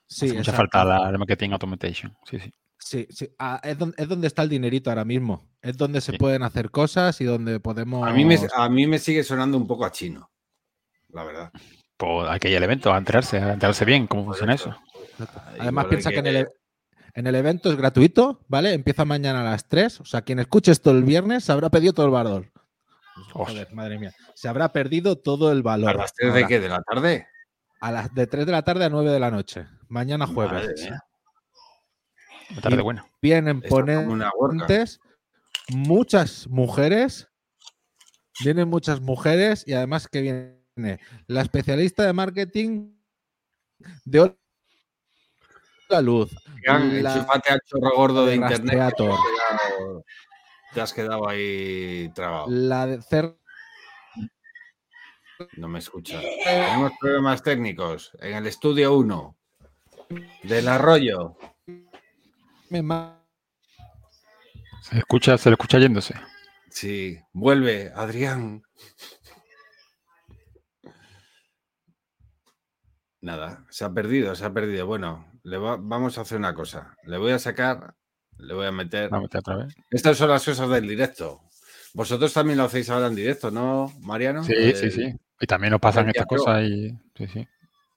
Sí, 0.06 0.26
Hace 0.26 0.34
mucha 0.38 0.52
falta 0.52 0.84
la, 0.84 1.11
marketing 1.18 1.50
automation. 1.50 2.16
Sí, 2.28 2.38
sí. 2.38 2.52
Sí, 2.78 3.06
sí. 3.11 3.28
Ah, 3.38 3.61
es, 3.64 3.78
donde, 3.78 3.94
es 4.00 4.06
donde 4.08 4.26
está 4.26 4.42
el 4.42 4.50
dinerito 4.50 4.90
ahora 4.90 5.04
mismo. 5.06 5.49
Es 5.62 5.76
donde 5.76 6.00
se 6.02 6.12
Sí. 6.12 6.18
pueden 6.18 6.42
hacer 6.42 6.70
cosas 6.70 7.18
y 7.20 7.25
donde 7.25 7.58
podemos. 7.58 8.06
A 8.06 8.12
mí, 8.12 8.25
me, 8.26 8.38
a 8.54 8.68
mí 8.68 8.87
me 8.87 8.99
sigue 8.99 9.25
sonando 9.25 9.56
un 9.56 9.66
poco 9.66 9.87
a 9.87 9.90
chino, 9.90 10.30
la 11.08 11.25
verdad. 11.25 11.50
Pues 11.96 12.28
hay 12.28 12.38
que 12.38 12.50
ir 12.50 12.56
al 12.58 12.62
evento 12.64 12.92
a 12.92 12.99
enterarse, 12.99 13.38
a 13.38 13.54
enterarse 13.54 13.84
bien 13.87 14.06
cómo 14.06 14.25
funciona 14.26 14.54
eso. 14.54 14.76
Además, 15.58 15.87
piensa 15.87 16.11
que, 16.11 16.18
en, 16.18 16.26
el, 16.26 16.37
e- 16.37 16.49
en 17.14 17.26
el 17.26 17.34
evento 17.37 17.70
es 17.70 17.76
gratuito, 17.76 18.40
¿vale? 18.49 18.75
Empieza 18.75 19.04
mañana 19.06 19.40
a 19.40 19.44
las 19.44 19.66
3. 19.68 20.00
O 20.00 20.04
sea, 20.04 20.20
quien 20.23 20.38
escuche 20.40 20.70
esto 20.70 20.90
el 20.90 21.04
viernes 21.04 21.44
se 21.44 21.52
habrá 21.52 21.70
pedido 21.70 21.94
todo 21.94 22.06
el 22.06 22.12
valor. 22.12 22.50
Joder, 23.33 23.73
madre 23.73 23.99
mía. 23.99 24.12
Se 24.35 24.49
habrá 24.49 24.73
perdido 24.73 25.16
todo 25.16 25.52
el 25.52 25.62
valor. 25.62 25.90
¿A 25.90 25.94
las 25.94 26.12
de 26.14 26.47
qué? 26.47 26.61
¿De 26.61 26.68
la 26.68 26.83
tarde? 26.83 27.28
A 27.80 27.92
las 27.92 28.14
de 28.14 28.26
3 28.26 28.47
de 28.47 28.52
la 28.52 28.62
tarde 28.62 28.85
a 28.85 28.88
9 28.88 29.11
de 29.11 29.21
la 29.21 29.30
noche. 29.30 29.66
Mañana 29.88 30.26
jueves. 30.26 30.88
Una 32.50 32.61
tarde 32.61 32.76
Y- 32.78 32.83
buena. 32.83 33.06
Vienen 33.23 33.61
ponentes, 33.62 35.00
muchas 35.68 36.47
mujeres. 36.49 37.28
Vienen 38.42 38.68
muchas 38.68 39.00
mujeres 39.00 39.62
y 39.66 39.75
además 39.75 40.09
que 40.09 40.21
viene 40.21 41.00
la 41.28 41.42
especialista 41.42 42.04
de 42.04 42.12
marketing 42.12 42.97
de 44.04 44.37
la 45.88 46.00
luz. 46.00 46.30
Vean, 46.66 47.02
la- 47.02 47.12
al 47.23 47.61
chorro 47.64 47.94
gordo 47.94 48.25
de 48.26 48.30
de 48.30 48.37
internet. 48.37 48.94
Te 50.75 50.81
has, 50.81 50.93
quedado, 50.93 51.26
te 51.26 51.26
has 51.26 51.28
quedado 51.28 51.28
ahí 51.28 52.09
trabado. 52.14 52.47
La 52.49 52.87
de 52.87 52.99
cer- 53.00 53.38
No 55.57 55.69
me 55.69 55.78
escucha. 55.78 56.21
Tenemos 56.45 56.93
problemas 57.00 57.43
técnicos 57.43 58.11
en 58.21 58.35
el 58.37 58.47
estudio 58.47 58.95
1 58.97 59.37
del 60.43 60.69
arroyo. 60.69 61.37
me 62.71 62.83
ma- 62.83 63.25
Se 64.83 64.99
escucha, 64.99 65.38
se 65.38 65.49
le 65.50 65.54
escucha 65.54 65.78
yéndose. 65.78 66.14
Sí, 66.71 67.19
vuelve, 67.33 67.93
Adrián. 67.95 68.62
Nada, 73.21 73.64
se 73.71 73.85
ha 73.85 73.90
perdido, 73.93 74.35
se 74.35 74.45
ha 74.45 74.52
perdido. 74.52 74.87
Bueno, 74.87 75.26
le 75.45 75.57
va- 75.57 75.78
vamos 75.81 76.19
a 76.19 76.23
hacer 76.23 76.37
una 76.38 76.54
cosa. 76.54 76.95
Le 77.04 77.16
voy 77.16 77.33
a 77.33 77.38
sacar, 77.38 77.95
le 78.38 78.55
voy 78.55 78.67
a 78.67 78.73
meter. 78.73 79.09
Vamos 79.11 79.25
a 79.25 79.26
meter 79.26 79.38
otra 79.41 79.57
vez. 79.57 79.75
Estas 79.91 80.17
son 80.17 80.29
las 80.31 80.45
cosas 80.45 80.69
del 80.69 80.87
directo. 80.88 81.41
Vosotros 81.95 82.33
también 82.33 82.59
lo 82.59 82.64
hacéis 82.64 82.91
ahora 82.91 83.07
en 83.07 83.14
directo, 83.14 83.50
¿no, 83.50 83.93
Mariano? 84.00 84.43
Sí, 84.45 84.53
El- 84.57 84.76
sí, 84.76 84.91
sí. 84.91 85.14
Y 85.41 85.47
también 85.47 85.71
nos 85.73 85.81
pasan 85.81 86.09
estas 86.09 86.26
cosas 86.26 86.62
y. 86.62 86.91
Sí, 87.17 87.26
sí. 87.29 87.49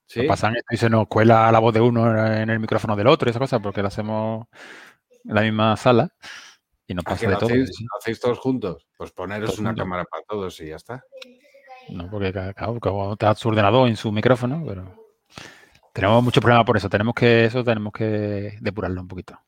¿Sí? 0.06 0.20
Nos 0.20 0.28
pasan 0.28 0.56
esto 0.56 0.68
y 0.74 0.76
se 0.78 0.88
nos 0.88 1.06
cuela 1.06 1.52
la 1.52 1.58
voz 1.58 1.74
de 1.74 1.80
uno 1.80 2.26
en 2.26 2.48
el 2.48 2.58
micrófono 2.60 2.96
del 2.96 3.08
otro 3.08 3.28
y 3.28 3.30
esas 3.30 3.40
cosas 3.40 3.60
porque 3.62 3.82
lo 3.82 3.88
hacemos 3.88 4.46
en 5.24 5.34
la 5.34 5.42
misma 5.42 5.76
sala 5.76 6.08
y 6.86 6.94
nos 6.94 7.04
¿A 7.06 7.10
pasa 7.10 7.26
de 7.26 7.32
lo 7.32 7.38
todo. 7.38 7.50
hacéis, 7.50 7.70
sí, 7.76 7.84
lo 7.84 7.98
hacéis 7.98 8.18
todos 8.20 8.38
juntos? 8.38 8.86
Pues 8.96 9.10
poneros 9.12 9.48
Todos 9.50 9.58
una 9.60 9.70
juntos. 9.70 9.84
cámara 9.84 10.04
para 10.04 10.22
todos 10.26 10.58
y 10.60 10.68
ya 10.68 10.76
está. 10.76 11.04
No, 11.90 12.08
porque 12.10 12.32
claro, 12.32 12.78
uno 12.82 13.12
está 13.12 13.34
su 13.34 13.48
ordenador 13.50 13.88
en 13.88 13.96
su 13.96 14.10
micrófono, 14.10 14.62
pero 14.66 14.94
tenemos 15.92 16.22
mucho 16.22 16.40
problema 16.40 16.64
por 16.64 16.76
eso. 16.78 16.88
Tenemos 16.88 17.14
que, 17.14 17.44
eso 17.46 17.62
tenemos 17.62 17.92
que 17.92 18.56
depurarlo 18.60 19.00
un 19.02 19.08
poquito. 19.08 19.38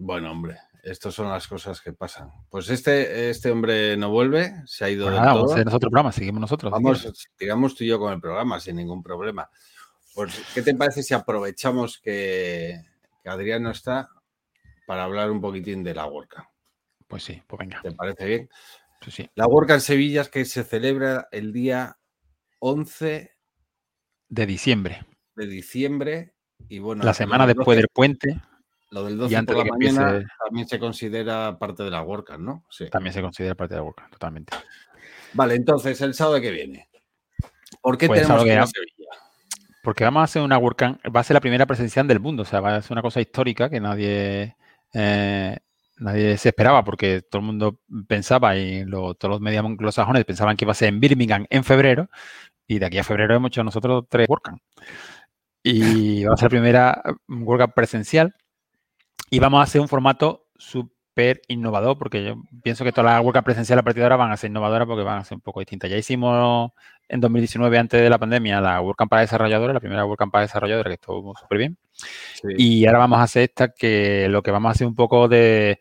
Bueno, 0.00 0.30
hombre, 0.30 0.58
estas 0.84 1.12
son 1.12 1.28
las 1.28 1.48
cosas 1.48 1.80
que 1.80 1.92
pasan. 1.92 2.30
Pues 2.48 2.70
este, 2.70 3.30
este 3.30 3.50
hombre 3.50 3.96
no 3.96 4.10
vuelve, 4.10 4.54
se 4.64 4.84
ha 4.84 4.90
ido 4.90 5.06
Pues 5.06 5.14
del 5.14 5.22
nada, 5.22 5.34
vamos 5.34 5.42
a 5.42 5.46
todo. 5.46 5.54
hacer 5.54 5.66
nosotros 5.66 5.90
programa, 5.90 6.12
seguimos 6.12 6.40
nosotros. 6.40 6.72
Vamos, 6.72 7.00
quieres. 7.02 7.30
digamos 7.38 7.74
tú 7.74 7.84
y 7.84 7.88
yo 7.88 7.98
con 7.98 8.12
el 8.12 8.20
programa 8.20 8.60
sin 8.60 8.76
ningún 8.76 9.02
problema. 9.02 9.50
Pues, 10.14 10.40
¿qué 10.54 10.62
te 10.62 10.74
parece 10.74 11.02
si 11.02 11.14
aprovechamos 11.14 11.98
que, 11.98 12.80
que 13.22 13.28
Adrián 13.28 13.64
no 13.64 13.70
está 13.70 14.08
para 14.86 15.04
hablar 15.04 15.30
un 15.30 15.40
poquitín 15.40 15.82
de 15.82 15.94
la 15.94 16.06
WordCamp? 16.06 16.48
Pues 17.06 17.24
sí, 17.24 17.42
pues 17.46 17.58
venga. 17.58 17.80
¿Te 17.82 17.92
parece 17.92 18.24
bien? 18.24 18.48
Sí, 19.02 19.10
sí. 19.10 19.30
La 19.34 19.46
WordCamp 19.46 19.80
Sevilla 19.80 20.22
es 20.22 20.28
que 20.28 20.44
se 20.44 20.64
celebra 20.64 21.28
el 21.32 21.52
día 21.52 21.98
11 22.60 23.32
De 24.28 24.46
diciembre, 24.46 25.04
de 25.34 25.46
diciembre 25.46 26.34
y 26.68 26.80
bueno, 26.80 27.04
la 27.04 27.14
semana 27.14 27.46
después 27.46 27.66
12 27.66 27.76
del 27.76 27.88
puente, 27.88 28.40
Lo 28.90 29.04
del 29.04 29.18
12 29.18 29.32
y 29.32 29.36
antes 29.36 29.54
por 29.54 29.66
la 29.66 29.72
empiece- 29.74 30.00
mañana 30.00 30.26
también 30.46 30.66
se 30.68 30.78
considera 30.78 31.58
parte 31.58 31.82
de 31.82 31.90
la 31.90 32.02
WordCamp, 32.02 32.40
¿no? 32.42 32.64
Sí. 32.70 32.88
también 32.90 33.12
se 33.12 33.20
considera 33.20 33.54
parte 33.54 33.74
de 33.74 33.80
la 33.80 33.84
World 33.84 33.96
Cup, 34.02 34.10
totalmente. 34.12 34.52
Vale, 35.34 35.54
entonces, 35.56 36.00
el 36.00 36.14
sábado 36.14 36.40
que 36.40 36.50
viene. 36.50 36.88
¿Por 37.82 37.98
qué 37.98 38.06
Pues, 38.06 38.22
tenemos 38.22 38.44
que 38.44 38.52
ir 38.52 38.58
a. 38.58 38.66
Sevilla? 38.66 38.94
Porque 39.82 40.04
vamos 40.04 40.20
a 40.20 40.24
hacer 40.24 40.42
una 40.42 40.56
WordCamp, 40.58 41.00
va 41.14 41.20
a 41.20 41.24
ser 41.24 41.34
la 41.34 41.40
primera 41.40 41.66
presencial 41.66 42.06
del 42.08 42.18
mundo, 42.20 42.42
o 42.42 42.46
sea, 42.46 42.60
va 42.60 42.76
a 42.76 42.82
ser 42.82 42.92
una 42.92 43.02
cosa 43.02 43.20
histórica 43.20 43.68
que 43.70 43.78
nadie, 43.80 44.56
eh, 44.94 45.56
nadie 45.98 46.36
se 46.38 46.48
esperaba, 46.48 46.82
porque 46.84 47.20
todo 47.22 47.40
el 47.40 47.46
mundo 47.46 47.80
pensaba, 48.06 48.56
y 48.56 48.84
lo- 48.84 49.14
todos 49.14 49.32
los 49.32 49.40
medios 49.40 49.64
anglosajones 49.64 50.24
pensaban 50.24 50.56
que 50.56 50.64
iba 50.64 50.72
a 50.72 50.74
ser 50.74 50.88
en 50.88 51.00
Birmingham 51.00 51.46
en 51.50 51.62
febrero, 51.62 52.08
y 52.66 52.78
de 52.78 52.86
aquí 52.86 52.98
a 52.98 53.04
febrero 53.04 53.34
hemos 53.36 53.48
hecho 53.48 53.62
nosotros 53.64 54.04
tres 54.08 54.26
WordCamp. 54.28 54.60
Y 55.62 56.24
va 56.24 56.34
a 56.34 56.36
ser 56.36 56.44
la 56.46 56.50
primera 56.50 57.02
WordCamp 57.28 57.74
presencial, 57.74 58.34
y 59.30 59.38
vamos 59.38 59.60
a 59.60 59.64
hacer 59.64 59.80
un 59.80 59.88
formato 59.88 60.46
súper 60.56 61.42
innovador, 61.48 61.98
porque 61.98 62.24
yo 62.24 62.36
pienso 62.62 62.84
que 62.84 62.92
todas 62.92 63.12
las 63.12 63.24
WordCamp 63.24 63.44
presenciales 63.44 63.80
a 63.80 63.84
partir 63.84 64.00
de 64.00 64.04
ahora 64.04 64.16
van 64.16 64.30
a 64.32 64.36
ser 64.36 64.50
innovadoras 64.50 64.86
porque 64.86 65.02
van 65.02 65.18
a 65.18 65.24
ser 65.24 65.36
un 65.36 65.40
poco 65.42 65.60
distintas. 65.60 65.90
Ya 65.90 65.96
hicimos 65.96 66.70
en 67.08 67.20
2019, 67.20 67.78
antes 67.78 68.00
de 68.00 68.10
la 68.10 68.18
pandemia, 68.18 68.60
la 68.60 68.80
WordCamp 68.80 69.10
para 69.10 69.22
desarrolladores, 69.22 69.74
la 69.74 69.80
primera 69.80 70.04
WordCamp 70.04 70.32
para 70.32 70.42
desarrolladores, 70.42 70.90
que 70.90 70.94
estuvo 70.94 71.34
súper 71.36 71.58
bien. 71.58 71.76
Sí. 71.92 72.48
Y 72.56 72.86
ahora 72.86 72.98
vamos 72.98 73.18
a 73.18 73.22
hacer 73.24 73.42
esta, 73.44 73.68
que 73.68 74.28
lo 74.28 74.42
que 74.42 74.50
vamos 74.50 74.68
a 74.68 74.72
hacer 74.72 74.86
un 74.86 74.94
poco 74.94 75.26
de... 75.26 75.80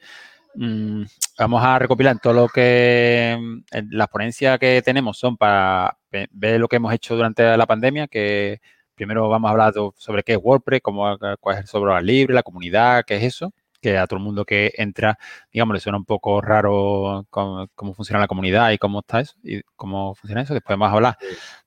mm, 0.55 1.03
vamos 1.37 1.63
a 1.63 1.77
recopilar 1.79 2.17
todo 2.19 2.33
lo 2.33 2.47
que... 2.47 3.37
mm, 3.39 3.77
las 3.91 4.07
ponencias 4.07 4.57
que 4.57 4.81
tenemos 4.81 5.17
son 5.19 5.37
para 5.37 5.97
ve- 6.11 6.29
ver 6.31 6.59
lo 6.59 6.67
que 6.67 6.77
hemos 6.77 6.93
hecho 6.93 7.15
durante 7.15 7.55
la 7.55 7.65
pandemia, 7.67 8.07
que 8.07 8.59
primero 8.97 9.29
vamos 9.29 9.47
a 9.47 9.51
hablar 9.51 9.73
sobre 9.95 10.23
qué 10.23 10.33
es 10.33 10.39
WordPress, 10.41 10.81
cómo, 10.81 11.17
cuál 11.39 11.55
es 11.55 11.61
el 11.61 11.67
software 11.67 12.03
libre, 12.03 12.33
la 12.33 12.43
comunidad, 12.43 13.05
qué 13.05 13.15
es 13.17 13.23
eso, 13.23 13.53
que 13.79 13.97
a 13.97 14.07
todo 14.07 14.17
el 14.17 14.23
mundo 14.25 14.43
que 14.43 14.73
entra, 14.75 15.17
digamos, 15.53 15.75
le 15.75 15.79
suena 15.79 15.97
un 15.99 16.05
poco 16.05 16.41
raro 16.41 17.25
cómo, 17.29 17.67
cómo 17.75 17.93
funciona 17.93 18.19
la 18.19 18.27
comunidad 18.27 18.71
y 18.71 18.77
cómo 18.79 18.99
está 18.99 19.21
eso, 19.21 19.35
y 19.43 19.61
cómo 19.75 20.15
funciona 20.15 20.41
eso. 20.41 20.53
Después 20.55 20.77
vamos 20.77 20.91
a 20.91 20.95
hablar 20.95 21.17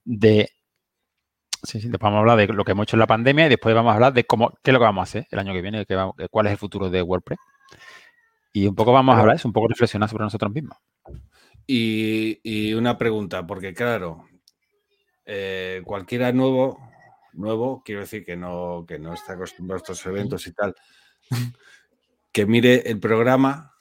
de 0.05 0.51
Sí, 1.63 1.79
sí, 1.79 1.89
después 1.89 2.01
vamos 2.09 2.17
a 2.17 2.21
hablar 2.21 2.39
de 2.39 2.47
lo 2.55 2.65
que 2.65 2.73
hemos 2.73 2.85
hecho 2.85 2.97
en 2.97 3.01
la 3.01 3.07
pandemia 3.07 3.45
y 3.47 3.51
después 3.51 3.75
vamos 3.75 3.91
a 3.91 3.95
hablar 3.95 4.15
de 4.15 4.25
cómo, 4.25 4.51
qué 4.63 4.71
es 4.71 4.73
lo 4.73 4.79
que 4.79 4.85
vamos 4.85 5.03
a 5.03 5.05
hacer 5.05 5.27
el 5.31 5.39
año 5.39 5.53
que 5.53 5.61
viene, 5.61 5.85
qué 5.85 5.95
vamos- 5.95 6.15
cuál 6.31 6.47
es 6.47 6.53
el 6.53 6.59
futuro 6.59 6.89
de 6.89 7.03
WordPress. 7.03 7.39
Y 8.53 8.67
un 8.67 8.75
poco 8.75 8.93
vamos 8.93 9.15
a 9.15 9.21
hablar, 9.21 9.37
es 9.37 9.45
un 9.45 9.53
poco 9.53 9.69
reflexionar 9.69 10.09
sobre 10.09 10.25
nosotros 10.25 10.51
mismos. 10.53 10.79
Y, 11.67 12.41
y 12.43 12.73
una 12.73 12.97
pregunta, 12.99 13.47
porque 13.47 13.75
claro, 13.75 14.25
eh, 15.27 15.83
cualquiera 15.85 16.33
nuevo, 16.33 16.79
nuevo, 17.33 17.83
quiero 17.85 18.01
decir 18.03 18.25
que 18.25 18.37
no, 18.37 18.85
que 18.87 18.99
no 18.99 19.15
está 19.15 19.35
acostumbrado 19.35 19.79
a 19.79 19.83
estos 19.83 20.05
eventos 20.07 20.47
y 20.47 20.53
tal, 20.53 20.75
que 22.33 22.47
mire 22.47 22.89
el 22.91 22.99
programa, 23.01 23.75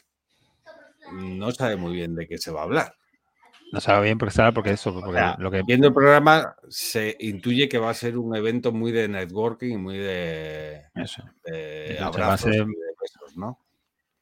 no 1.13 1.51
sabe 1.51 1.75
muy 1.75 1.93
bien 1.93 2.15
de 2.15 2.27
qué 2.27 2.37
se 2.37 2.51
va 2.51 2.61
a 2.61 2.63
hablar. 2.63 2.93
No 3.71 3.79
sabe 3.79 4.05
bien 4.05 4.17
porque 4.17 4.33
sabe 4.33 4.51
porque 4.51 4.71
eso, 4.71 4.93
porque 4.93 5.11
sea, 5.11 5.35
lo 5.37 5.51
que 5.51 5.61
Viendo 5.61 5.87
el 5.87 5.93
programa, 5.93 6.55
se 6.69 7.15
intuye 7.19 7.69
que 7.69 7.77
va 7.77 7.91
a 7.91 7.93
ser 7.93 8.17
un 8.17 8.35
evento 8.35 8.71
muy 8.71 8.91
de 8.91 9.07
networking 9.07 9.73
y 9.73 9.77
muy 9.77 9.97
de, 9.97 10.81
eso. 10.95 11.23
de 11.45 11.89
Entonces 11.91 12.01
va 12.01 12.05
a 12.05 12.07
abrazos 12.07 12.51
ser- 12.51 12.63
y 12.63 12.65
de 12.65 12.93
besos, 12.99 13.37
¿no? 13.37 13.59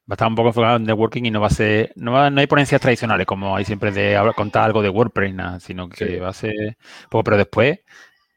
va 0.09 0.13
a 0.13 0.15
estar 0.15 0.27
un 0.29 0.35
poco 0.35 0.49
enfocado 0.49 0.77
en 0.77 0.83
networking 0.83 1.23
y 1.25 1.31
no 1.31 1.41
va 1.41 1.47
a 1.47 1.49
ser, 1.49 1.91
no, 1.97 2.13
va- 2.13 2.29
no 2.29 2.39
hay 2.39 2.47
ponencias 2.47 2.79
tradicionales 2.79 3.25
como 3.27 3.55
hay 3.57 3.65
siempre 3.65 3.91
de 3.91 4.15
hablar- 4.15 4.35
contar 4.35 4.63
algo 4.63 4.81
de 4.81 4.87
WordPress, 4.89 5.33
nada, 5.33 5.59
sino 5.59 5.89
que 5.89 6.05
Sí. 6.07 6.15
va 6.17 6.29
a 6.29 6.33
ser 6.33 6.77
poco, 7.09 7.23
pero 7.25 7.37
después 7.37 7.79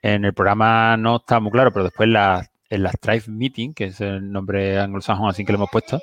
en 0.02 0.24
el 0.24 0.34
programa 0.34 0.96
no 0.96 1.16
está 1.16 1.40
muy 1.40 1.50
claro, 1.52 1.72
pero 1.72 1.84
después 1.84 2.06
en 2.06 2.12
las, 2.14 2.50
en 2.68 2.82
las 2.82 2.98
Tribe 3.00 3.24
Meeting, 3.28 3.74
que 3.74 3.84
es 3.86 4.00
el 4.00 4.30
nombre 4.30 4.78
anglosajón 4.78 5.28
así 5.28 5.44
que 5.44 5.52
lo 5.52 5.56
hemos 5.58 5.70
puesto, 5.70 6.00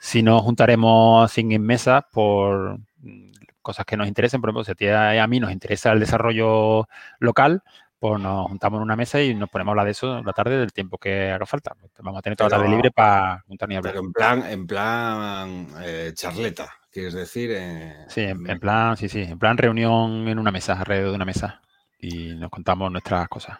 si 0.00 0.22
nos 0.22 0.42
juntaremos 0.42 1.30
sin 1.30 1.52
en 1.52 1.62
mesas 1.62 2.04
por 2.12 2.78
mm, 2.98 3.32
cosas 3.62 3.86
que 3.86 3.96
nos 3.96 4.08
interesen, 4.08 4.40
por 4.40 4.50
ejemplo, 4.50 4.64
si 4.64 4.72
a 4.72 4.74
ti 4.74 4.84
y 4.86 4.88
a 5.18 5.26
mí 5.26 5.40
nos 5.40 5.50
interesa 5.52 5.92
el 5.92 6.00
desarrollo 6.00 6.86
local, 7.18 7.62
pues 7.98 8.20
nos 8.20 8.48
juntamos 8.48 8.78
en 8.78 8.82
una 8.82 8.96
mesa 8.96 9.22
y 9.22 9.34
nos 9.34 9.48
ponemos 9.48 9.70
a 9.70 9.72
hablar 9.72 9.86
de 9.86 9.92
eso 9.92 10.22
la 10.22 10.32
tarde 10.34 10.58
del 10.58 10.74
tiempo 10.74 10.98
que 10.98 11.30
haga 11.30 11.46
falta. 11.46 11.74
Vamos 12.00 12.18
a 12.18 12.22
tener 12.22 12.36
toda 12.36 12.50
la 12.50 12.56
tarde 12.58 12.68
libre 12.68 12.90
para 12.90 13.42
juntarnos 13.46 13.72
y 13.74 13.76
hablar. 13.78 13.92
Pero 13.94 14.04
en 14.04 14.12
plan, 14.12 14.44
en 14.46 14.66
plan 14.66 15.68
eh, 15.80 16.12
charleta, 16.14 16.70
quieres 16.92 17.14
decir. 17.14 17.50
eh, 17.54 18.04
Sí, 18.08 18.20
en, 18.20 18.48
en 18.50 18.60
plan, 18.60 18.98
sí, 18.98 19.08
sí, 19.08 19.22
en 19.22 19.38
plan 19.38 19.56
reunión 19.56 20.28
en 20.28 20.38
una 20.38 20.50
mesa, 20.50 20.74
alrededor 20.78 21.10
de 21.10 21.16
una 21.16 21.24
mesa. 21.24 21.62
Y 22.04 22.34
nos 22.36 22.50
contamos 22.50 22.90
nuestras 22.92 23.28
cosas. 23.28 23.58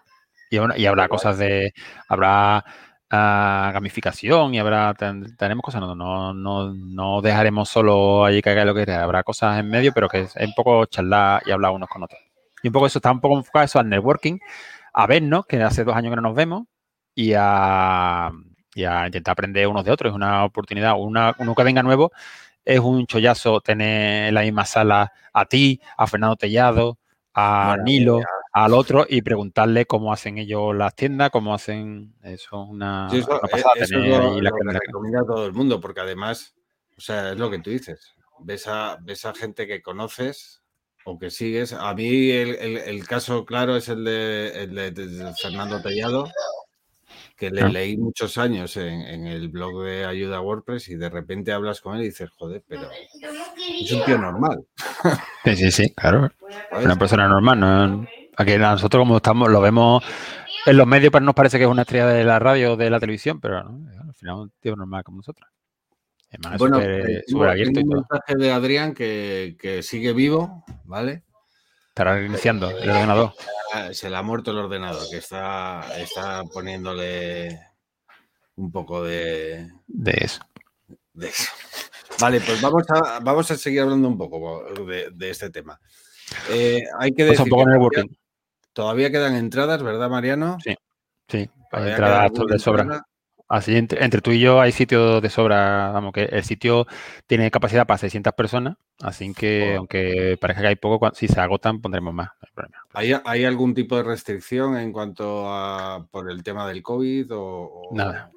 Y, 0.50 0.56
habrá- 0.58 0.78
y 0.78 0.86
habrá 0.86 1.08
cosas 1.08 1.38
de. 1.38 1.72
Habrá 2.08 2.64
ah, 3.10 3.70
gamificación 3.72 4.54
y 4.54 4.58
habrá. 4.58 4.94
ten- 4.94 5.36
tenemos 5.36 5.62
cosas, 5.62 5.80
no, 5.80 5.94
no, 5.94 6.34
no, 6.34 6.74
no 6.74 7.20
dejaremos 7.22 7.68
solo 7.68 8.24
allí 8.24 8.42
que 8.42 8.50
haga 8.50 8.64
lo 8.64 8.74
que 8.74 8.84
quiera. 8.84 9.02
Habrá 9.04 9.22
cosas 9.22 9.58
en 9.58 9.68
medio, 9.70 9.92
pero 9.92 10.08
que 10.08 10.20
es, 10.22 10.36
es 10.36 10.46
un 10.48 10.54
poco 10.54 10.84
charlar 10.86 11.42
y 11.46 11.50
hablar 11.52 11.72
unos 11.72 11.88
con 11.88 12.02
otros. 12.02 12.20
Y 12.62 12.68
un 12.68 12.72
poco 12.72 12.86
eso 12.86 12.98
está 12.98 13.10
un 13.12 13.20
poco 13.20 13.36
enfocado 13.38 13.64
eso 13.64 13.78
al 13.78 13.88
networking, 13.88 14.38
a 14.92 15.06
vernos, 15.06 15.46
que 15.46 15.62
hace 15.62 15.84
dos 15.84 15.96
años 15.96 16.10
que 16.12 16.16
no 16.16 16.22
nos 16.22 16.34
vemos, 16.34 16.64
y 17.14 17.32
a, 17.36 18.30
y 18.74 18.84
a 18.84 19.06
intentar 19.06 19.32
aprender 19.32 19.66
unos 19.68 19.84
de 19.84 19.90
otros. 19.92 20.10
Es 20.12 20.16
una 20.16 20.44
oportunidad. 20.44 20.94
Una, 20.98 21.34
uno 21.38 21.54
que 21.54 21.62
venga 21.64 21.82
nuevo 21.82 22.12
es 22.64 22.80
un 22.80 23.06
chollazo 23.06 23.60
tener 23.60 24.28
en 24.28 24.34
la 24.34 24.42
misma 24.42 24.64
sala 24.64 25.12
a 25.32 25.44
ti, 25.46 25.80
a 25.96 26.06
Fernando 26.06 26.36
Tellado, 26.36 26.98
a. 27.34 27.76
Nilo, 27.82 28.20
al 28.52 28.72
otro 28.74 29.04
y 29.08 29.22
preguntarle 29.22 29.84
cómo 29.86 30.12
hacen 30.12 30.38
ellos 30.38 30.74
las 30.76 30.94
tiendas, 30.94 31.30
cómo 31.30 31.52
hacen 31.54 32.14
eso 32.22 32.62
es 32.64 32.70
una, 32.70 33.08
Sí, 33.10 33.18
eso, 33.18 33.28
una 33.30 33.36
eh, 33.38 33.48
pasada 33.50 33.70
eso 33.76 33.98
es 33.98 34.08
lo, 34.08 34.40
la 34.40 34.50
lo 34.50 34.56
que 34.56 34.58
cámara. 34.60 34.80
recomienda 34.86 35.20
a 35.22 35.26
todo 35.26 35.46
el 35.46 35.52
mundo, 35.52 35.80
porque 35.80 36.00
además, 36.00 36.54
o 36.96 37.00
sea, 37.00 37.32
es 37.32 37.38
lo 37.38 37.50
que 37.50 37.58
tú 37.58 37.70
dices. 37.70 38.14
Ves 38.40 38.66
a, 38.68 38.98
ves 39.02 39.24
a 39.24 39.34
gente 39.34 39.66
que 39.66 39.82
conoces 39.82 40.62
o 41.04 41.18
que 41.18 41.30
sigues. 41.30 41.72
A 41.72 41.92
mí 41.94 42.30
el, 42.30 42.54
el- 42.56 42.78
el 42.78 43.06
caso 43.06 43.44
claro 43.44 43.76
es 43.76 43.88
el 43.88 44.04
de, 44.04 44.62
el 44.64 44.74
de- 44.74 44.90
de 44.92 45.34
Fernando 45.34 45.82
Tellado, 45.82 46.24
que 47.50 47.50
le 47.54 47.62
Ah. 47.62 47.68
leí 47.68 47.96
muchos 47.96 48.38
años 48.38 48.76
en, 48.76 49.00
en 49.02 49.26
el 49.26 49.48
blog 49.48 49.82
de 49.84 50.04
Ayuda 50.04 50.36
a 50.38 50.40
WordPress 50.40 50.88
y 50.88 50.96
de 50.96 51.08
repente 51.10 51.52
hablas 51.52 51.80
con 51.80 51.96
él 51.96 52.02
y 52.02 52.06
dices, 52.06 52.30
joder, 52.36 52.62
pero 52.66 52.88
es 53.80 53.92
un 53.92 54.04
tío 54.04 54.18
normal. 54.18 54.64
Sí, 55.44 55.56
sí, 55.56 55.70
sí, 55.70 55.90
claro. 55.94 56.30
¿sabes? 56.70 56.84
Una 56.86 56.96
persona 56.96 57.28
normal. 57.28 57.60
¿no? 57.60 58.06
Aquí 58.36 58.56
nosotros 58.58 59.00
como 59.02 59.16
estamos, 59.16 59.50
lo 59.50 59.60
vemos 59.60 60.02
en 60.66 60.76
los 60.76 60.86
medios, 60.86 61.12
pero 61.12 61.24
nos 61.24 61.34
parece 61.34 61.58
que 61.58 61.64
es 61.64 61.70
una 61.70 61.82
estrella 61.82 62.06
de 62.06 62.24
la 62.24 62.38
radio 62.38 62.72
o 62.72 62.76
de 62.76 62.90
la 62.90 62.98
televisión, 63.00 63.40
pero 63.40 63.62
¿no? 63.62 63.90
al 64.02 64.14
final 64.14 64.34
un 64.36 64.52
tío 64.60 64.74
normal 64.76 65.04
como 65.04 65.18
nosotros. 65.18 65.48
Además, 66.30 66.58
Bueno, 66.58 66.80
eh, 66.80 67.22
tengo- 67.28 67.54
y 67.54 67.72
tengo 67.72 67.92
un 67.92 67.96
mensaje 68.10 68.34
de 68.36 68.50
Adrián 68.52 68.92
que, 68.94 69.56
que 69.60 69.82
sigue 69.84 70.12
vivo, 70.12 70.64
¿vale? 70.84 71.22
Estará 71.94 72.14
reiniciando 72.16 72.70
el 72.70 72.90
ordenador. 72.90 73.34
Ah, 73.72 73.94
Se 73.94 74.10
le 74.10 74.16
ha 74.16 74.22
muerto 74.22 74.50
el 74.50 74.58
ordenador, 74.58 75.08
que 75.08 75.18
está, 75.18 75.80
está 75.96 76.42
poniéndole 76.42 77.56
un 78.56 78.72
poco 78.72 79.04
de, 79.04 79.70
De 79.86 80.10
eso. 80.20 80.42
de 81.12 81.28
eso. 81.28 81.52
Vale, 82.20 82.40
pues 82.40 82.60
vamos 82.60 82.82
a, 82.90 83.20
vamos 83.20 83.48
a 83.52 83.56
seguir 83.56 83.82
hablando 83.82 84.08
un 84.08 84.18
poco 84.18 84.64
de, 84.84 85.08
de 85.12 85.30
este 85.30 85.50
tema. 85.50 85.80
Eh, 86.50 86.82
hay 86.98 87.12
que 87.12 87.26
Pues 87.26 87.38
decir 87.38 87.44
que 87.44 87.50
todavía, 87.62 88.04
todavía 88.72 89.10
quedan 89.12 89.36
entradas, 89.36 89.80
¿verdad, 89.80 90.10
Mariano? 90.10 90.58
Sí. 90.64 90.74
Sí, 91.28 91.48
entradas 91.72 92.32
de 92.32 92.58
sobra. 92.58 92.82
entrada. 92.82 93.06
Así, 93.54 93.76
entre, 93.76 94.04
entre 94.04 94.20
tú 94.20 94.32
y 94.32 94.40
yo 94.40 94.61
hay 94.61 94.73
sitio 94.73 95.20
de 95.20 95.30
sobra, 95.30 95.92
vamos, 95.92 96.12
que 96.12 96.25
el 96.25 96.42
sitio 96.42 96.88
tiene 97.28 97.52
capacidad 97.52 97.87
para 97.87 97.99
600 97.99 98.32
personas, 98.32 98.76
así 99.00 99.32
que 99.32 99.76
aunque 99.76 100.37
parezca 100.40 100.62
que 100.62 100.68
hay 100.68 100.75
poco, 100.76 101.08
si 101.14 101.28
se 101.28 101.38
agotan 101.40 101.80
pondremos 101.80 102.12
más, 102.12 102.30
no 102.40 102.49
hay 102.49 102.52
problema. 102.52 102.78
¿Hay, 102.94 103.12
hay 103.25 103.44
algún 103.44 103.73
tipo 103.73 103.96
de 103.96 104.02
restricción 104.02 104.76
en 104.76 104.90
cuanto 104.92 105.44
a 105.46 106.04
por 106.11 106.28
el 106.32 106.42
tema 106.42 106.66
del 106.66 106.82
COVID 106.82 107.32
o, 107.32 107.40
o- 107.42 107.88
Nada. 107.94 108.32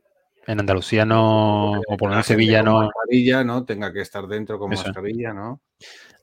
En 0.46 0.60
Andalucía 0.60 1.04
no, 1.04 1.80
o 1.80 1.98
por 1.98 2.10
lo 2.10 2.12
menos 2.12 2.28
Sevilla 2.28 2.62
no, 2.62 2.84
mascarilla, 2.84 3.44
¿no? 3.44 3.66
Tenga 3.66 3.92
que 3.92 4.02
estar 4.02 4.28
dentro 4.28 4.60
con 4.60 4.72
Eso. 4.72 4.84
mascarilla, 4.86 5.34
¿no? 5.34 5.62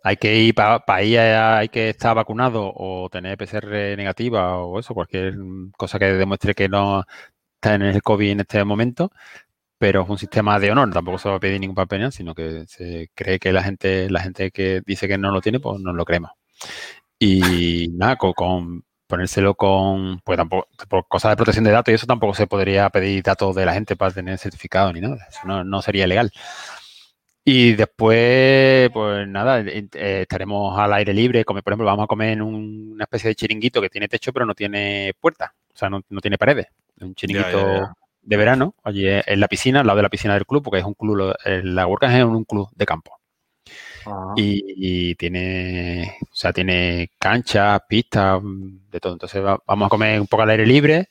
hay 0.07 0.19
que 0.19 0.37
ir 0.37 0.55
para 0.55 1.03
ir, 1.03 1.19
a- 1.19 1.59
hay 1.59 1.69
que 1.71 1.89
estar 1.89 2.15
vacunado 2.15 2.71
o 2.77 3.09
tener 3.11 3.39
PCR 3.39 3.97
negativa 3.97 4.59
o 4.59 4.79
eso, 4.79 4.93
cualquier 4.95 5.35
cosa 5.79 5.99
que 5.99 6.05
demuestre 6.05 6.55
que 6.55 6.69
no 6.69 7.05
en 7.67 7.83
el 7.83 8.03
COVID 8.03 8.31
en 8.31 8.41
este 8.41 8.65
momento, 8.65 9.11
pero 9.79 10.03
es 10.03 10.09
un 10.09 10.19
sistema 10.19 10.59
de 10.59 10.71
honor, 10.73 10.93
tampoco 10.93 11.19
se 11.19 11.29
va 11.29 11.37
a 11.37 11.41
pedir 11.41 11.61
ningún 11.61 11.75
papel, 11.77 12.13
sino 12.13 12.35
que 12.35 12.65
se 12.67 13.11
cree 13.15 13.39
que 13.39 13.53
la 13.53 13.63
gente, 13.63 14.11
la 14.11 14.21
gente 14.21 14.51
que 14.51 14.83
dice 14.87 15.09
que 15.09 15.19
no 15.19 15.31
lo 15.31 15.41
tiene, 15.41 15.61
pues 15.61 15.81
no 15.81 15.93
lo 15.93 16.05
creemos. 16.05 16.33
Y 17.19 17.89
nada, 17.93 18.17
con, 18.17 18.33
con 18.35 18.85
ponérselo 19.07 19.55
con, 19.55 20.21
pues 20.25 20.37
tampoco, 20.37 20.69
por 20.89 21.07
cosas 21.07 21.33
de 21.33 21.37
protección 21.37 21.65
de 21.65 21.71
datos 21.71 21.93
y 21.93 21.95
eso 21.95 22.07
tampoco 22.07 22.35
se 22.35 22.47
podría 22.47 22.89
pedir 22.91 23.23
datos 23.23 23.55
de 23.55 23.67
la 23.67 23.75
gente 23.75 23.97
para 23.97 24.13
tener 24.13 24.39
certificado 24.39 24.93
ni 24.93 25.01
nada, 25.01 25.27
eso 25.29 25.41
no, 25.45 25.65
no 25.65 25.83
sería 25.83 26.07
legal. 26.07 26.33
Y 27.47 27.75
después, 27.75 28.91
pues 28.93 29.29
nada, 29.29 29.61
eh, 29.61 29.89
estaremos 30.23 30.79
al 30.79 30.93
aire 30.95 31.13
libre. 31.13 31.45
Come, 31.45 31.63
por 31.63 31.73
ejemplo, 31.73 31.87
vamos 31.87 32.05
a 32.05 32.07
comer 32.07 32.31
en 32.31 32.43
un- 32.43 32.93
una 32.95 33.05
especie 33.05 33.29
de 33.29 33.35
chiringuito 33.35 33.81
que 33.83 33.91
tiene 33.91 34.09
techo, 34.09 34.33
pero 34.33 34.47
no 34.47 34.55
tiene 34.55 35.13
puerta. 35.21 35.55
O 35.75 35.77
sea, 35.77 35.91
no, 35.91 36.01
no 36.09 36.21
tiene 36.21 36.39
paredes. 36.39 36.69
Un 37.01 37.15
chiringuito 37.15 37.59
ya, 37.59 37.89
ya. 37.89 37.95
de 38.23 38.37
verano, 38.39 38.75
allí 38.83 39.07
en 39.09 39.41
la 39.41 39.49
piscina, 39.49 39.81
al 39.81 39.87
lado 39.87 39.99
de 39.99 40.03
la 40.05 40.09
piscina 40.11 40.35
del 40.35 40.47
club, 40.47 40.63
porque 40.63 40.79
es 40.81 40.85
un 40.87 40.95
club, 40.95 41.35
eh, 41.45 41.61
la 41.65 41.87
WordCamp 41.87 42.15
es 42.15 42.25
un 42.25 42.45
club 42.45 42.69
de 42.75 42.87
campo. 42.87 43.19
Y, 44.37 45.11
y 45.11 45.15
tiene, 45.15 46.17
o 46.23 46.35
sea, 46.35 46.53
tiene 46.53 47.11
canchas, 47.19 47.81
pistas, 47.89 48.43
mm, 48.43 48.91
de 48.91 49.01
todo. 49.01 49.13
Entonces 49.13 49.43
va- 49.45 49.61
vamos 49.67 49.87
a 49.87 49.91
comer 49.91 50.21
un 50.21 50.27
poco 50.27 50.43
al 50.43 50.51
aire 50.51 50.67
libre. 50.67 51.09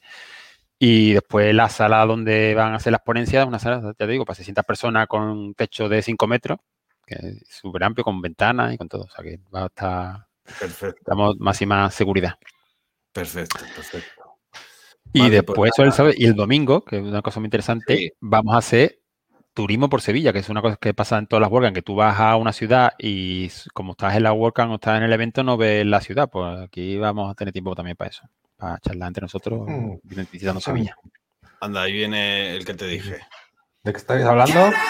Y 0.85 1.13
después 1.13 1.53
la 1.55 1.69
sala 1.69 2.05
donde 2.05 2.53
van 2.55 2.73
a 2.73 2.75
hacer 2.75 2.91
las 2.91 3.01
ponencias, 3.01 3.47
una 3.47 3.57
sala, 3.59 3.79
ya 3.81 3.93
te 3.93 4.05
digo, 4.07 4.25
para 4.25 4.35
600 4.35 4.65
personas 4.65 5.07
con 5.07 5.21
un 5.23 5.53
techo 5.53 5.87
de 5.87 6.01
5 6.01 6.27
metros, 6.27 6.57
que 7.05 7.15
es 7.15 7.43
súper 7.47 7.83
amplio, 7.85 8.03
con 8.03 8.21
ventanas 8.21 8.73
y 8.73 8.77
con 8.77 8.89
todo. 8.89 9.03
O 9.03 9.09
sea 9.09 9.23
que 9.23 9.39
va 9.53 9.63
a 9.63 9.65
estar, 9.67 10.27
Perfecto, 10.59 11.03
damos 11.05 11.37
máxima 11.39 11.89
seguridad. 11.89 12.33
perfecto, 13.13 13.59
perfecto. 13.75 14.23
Y 15.13 15.19
Vale, 15.19 15.31
después, 15.35 15.55
pues 15.75 15.79
el 15.79 15.93
sábado- 15.93 16.15
y 16.17 16.25
el 16.25 16.33
domingo, 16.35 16.83
que 16.83 16.97
es 16.97 17.03
una 17.03 17.21
cosa 17.21 17.39
muy 17.39 17.47
interesante, 17.47 17.95
Sí. 17.95 18.11
vamos 18.19 18.53
a 18.55 18.57
hacer 18.57 18.99
turismo 19.53 19.87
por 19.87 20.01
Sevilla, 20.01 20.33
que 20.33 20.39
es 20.39 20.49
una 20.49 20.61
cosa 20.61 20.77
que 20.77 20.93
pasa 20.93 21.17
en 21.19 21.27
todas 21.27 21.41
las 21.41 21.51
WordCamp, 21.51 21.75
que 21.75 21.81
tú 21.83 21.95
vas 21.95 22.19
a 22.19 22.35
una 22.35 22.51
ciudad 22.51 22.93
y 22.97 23.49
como 23.73 23.91
estás 23.91 24.15
en 24.15 24.23
la 24.23 24.33
WordCamp 24.33 24.71
o 24.71 24.75
estás 24.75 24.97
en 24.97 25.03
el 25.03 25.13
evento, 25.13 25.43
no 25.43 25.55
ves 25.57 25.85
la 25.85 26.01
ciudad. 26.01 26.27
Pues 26.29 26.59
aquí 26.59 26.97
vamos 26.97 27.31
a 27.31 27.35
tener 27.35 27.53
tiempo 27.53 27.75
también 27.75 27.95
para 27.95 28.09
eso, 28.09 28.23
para 28.63 28.79
charlar 28.79 29.07
entre 29.09 29.21
nosotros 29.23 29.63
Mm. 29.67 29.95
visitando 30.31 30.61
Sevilla. 30.61 30.95
Anda, 31.59 31.81
ahí 31.81 31.91
viene 31.91 32.55
el 32.55 32.63
que 32.65 32.73
te 32.73 32.85
dije. 32.87 33.19
¿De 33.83 33.91
qué 33.91 33.97
estáis 33.97 34.23
hablando? 34.23 34.71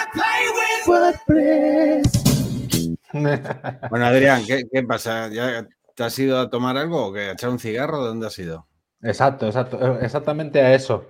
Bueno, 3.90 4.06
Adrián, 4.08 4.44
¿qué, 4.46 4.64
qué 4.72 4.82
pasa? 4.84 5.28
¿Ya 5.30 5.68
te 5.96 6.04
has 6.04 6.18
ido 6.18 6.40
a 6.40 6.50
tomar 6.50 6.78
algo 6.78 7.08
o 7.08 7.14
qué? 7.14 7.30
¿A 7.30 7.32
echar 7.34 7.52
un 7.52 7.60
cigarro? 7.60 8.02
¿De 8.02 8.08
dónde 8.08 8.26
has 8.28 8.40
ido? 8.40 8.66
Exacto, 9.04 9.46
exacto, 9.46 9.80
eh, 9.80 10.00
exactamente 10.02 10.60
a 10.62 10.74
eso. 10.74 11.06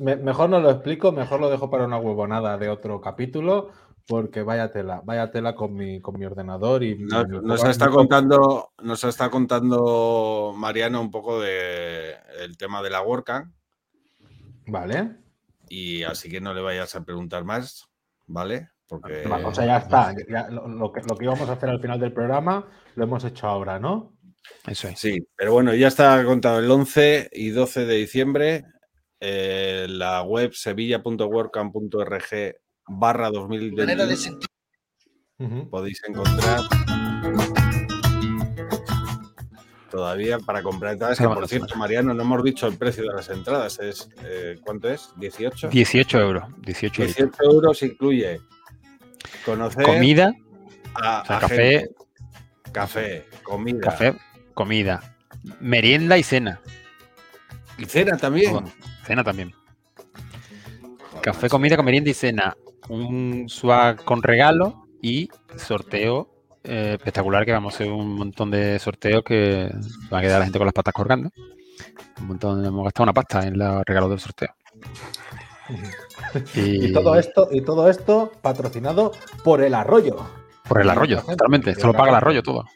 Mejor 0.00 0.50
no 0.50 0.60
lo 0.60 0.70
explico, 0.70 1.10
mejor 1.12 1.40
lo 1.40 1.48
dejo 1.48 1.70
para 1.70 1.86
una 1.86 1.96
huevonada 1.98 2.58
de 2.58 2.68
otro 2.68 3.00
capítulo, 3.00 3.70
porque 4.08 4.42
vaya 4.42 4.72
tela, 4.72 5.02
vaya 5.04 5.30
tela 5.30 5.54
con 5.54 5.74
mi, 5.74 6.00
con 6.00 6.18
mi 6.18 6.24
ordenador 6.24 6.82
y 6.82 6.98
Nos, 6.98 7.28
mi- 7.28 7.40
nos 7.42 7.62
está 7.64 7.90
contando, 7.90 8.70
nos 8.82 9.04
está 9.04 9.30
contando 9.30 10.54
Mariano 10.56 11.00
un 11.00 11.10
poco 11.10 11.40
de 11.40 12.14
el 12.40 12.56
tema 12.56 12.82
de 12.82 12.90
la 12.90 13.02
WordCamp 13.02 13.52
Vale. 14.66 15.16
y 15.68 16.02
así 16.04 16.30
que 16.30 16.40
no 16.40 16.54
le 16.54 16.62
vayas 16.62 16.96
a 16.96 17.04
preguntar 17.04 17.44
más, 17.44 17.86
¿vale? 18.26 18.70
Porque 18.88 19.24
sea, 19.54 19.66
ya 19.66 19.76
está. 19.76 20.14
ya 20.28 20.48
lo, 20.48 20.66
lo 20.66 20.90
que, 20.90 21.02
lo 21.02 21.14
que 21.14 21.24
íbamos 21.26 21.46
a 21.48 21.52
hacer 21.52 21.68
al 21.68 21.80
final 21.80 22.00
del 22.00 22.12
programa 22.14 22.66
lo 22.96 23.04
hemos 23.04 23.22
hecho 23.24 23.46
ahora, 23.46 23.78
¿no? 23.78 24.14
Eso 24.66 24.88
es. 24.88 24.98
sí, 24.98 25.18
pero 25.36 25.52
bueno, 25.52 25.74
ya 25.74 25.88
está 25.88 26.24
contado 26.24 26.58
el 26.60 26.70
11 26.70 27.28
y 27.32 27.50
12 27.50 27.84
de 27.84 27.94
diciembre. 27.96 28.64
eh, 29.20 29.84
la 29.90 30.22
web 30.22 30.54
sevilla.wordcamp.org 30.54 32.54
barra 32.88 33.30
2021 33.30 34.38
Ujú. 35.40 35.70
podéis 35.70 36.02
encontrar 36.08 36.60
todavía 39.90 40.38
para 40.38 40.62
comprar 40.62 40.92
entradas. 40.94 41.18
Que, 41.18 41.24
por 41.24 41.48
cierto. 41.48 41.76
Mariano, 41.76 42.12
no 42.14 42.22
hemos 42.22 42.42
dicho 42.44 42.66
el 42.66 42.76
precio 42.76 43.04
de 43.04 43.14
las 43.14 43.28
entradas. 43.30 43.78
Es, 43.78 44.08
eh, 44.24 44.58
¿Cuánto 44.64 44.88
es? 44.90 45.10
¿18? 45.16 45.68
18 45.70 46.20
euros. 46.20 46.44
18 46.58 47.02
euros. 47.02 47.16
18 47.16 47.44
euros 47.44 47.82
incluye 47.82 48.40
conocer 49.44 49.82
Comida, 49.84 50.34
a, 50.94 51.22
o 51.22 51.26
sea, 51.26 51.36
a 51.36 51.40
café. 51.40 51.56
gente. 51.78 51.94
café, 52.72 53.24
comida, 53.42 53.80
café, 53.80 54.14
comida, 54.54 55.16
merienda 55.60 56.18
y 56.18 56.22
cena. 56.22 56.60
y 57.78 57.84
cena 57.86 58.16
también. 58.16 58.64
Cena 59.06 59.24
también. 59.24 59.54
Café, 61.22 61.48
comida, 61.48 61.76
con 61.76 61.84
merienda 61.86 62.10
y 62.10 62.14
cena. 62.14 62.56
Un 62.88 63.48
swag 63.48 64.04
con 64.04 64.22
regalo 64.22 64.86
y 65.02 65.28
sorteo 65.56 66.38
eh, 66.64 66.94
espectacular 66.94 67.46
que 67.46 67.52
vamos 67.52 67.72
a 67.72 67.76
hacer 67.76 67.90
un 67.90 68.14
montón 68.14 68.50
de 68.50 68.78
sorteos 68.78 69.22
que 69.22 69.70
va 70.12 70.18
a 70.18 70.20
quedar 70.20 70.38
la 70.38 70.44
gente 70.44 70.58
con 70.58 70.66
las 70.66 70.74
patas 70.74 70.92
colgando. 70.92 71.30
Un 72.20 72.26
montón, 72.26 72.64
hemos 72.64 72.84
gastado 72.84 73.04
una 73.04 73.14
pasta 73.14 73.46
en 73.46 73.58
los 73.58 73.82
regalos 73.84 74.10
del 74.10 74.20
sorteo. 74.20 74.48
Y 76.54 76.92
todo 76.92 77.14
esto, 77.14 77.48
y 77.50 77.62
todo 77.62 77.88
esto 77.88 78.32
patrocinado 78.42 79.12
por 79.42 79.62
el 79.62 79.74
arroyo. 79.74 80.16
Por 80.68 80.82
el 80.82 80.90
arroyo, 80.90 81.22
totalmente. 81.22 81.70
Esto 81.70 81.86
lo 81.86 81.94
paga 81.94 82.10
el 82.10 82.16
arroyo 82.16 82.42
todo. 82.42 82.66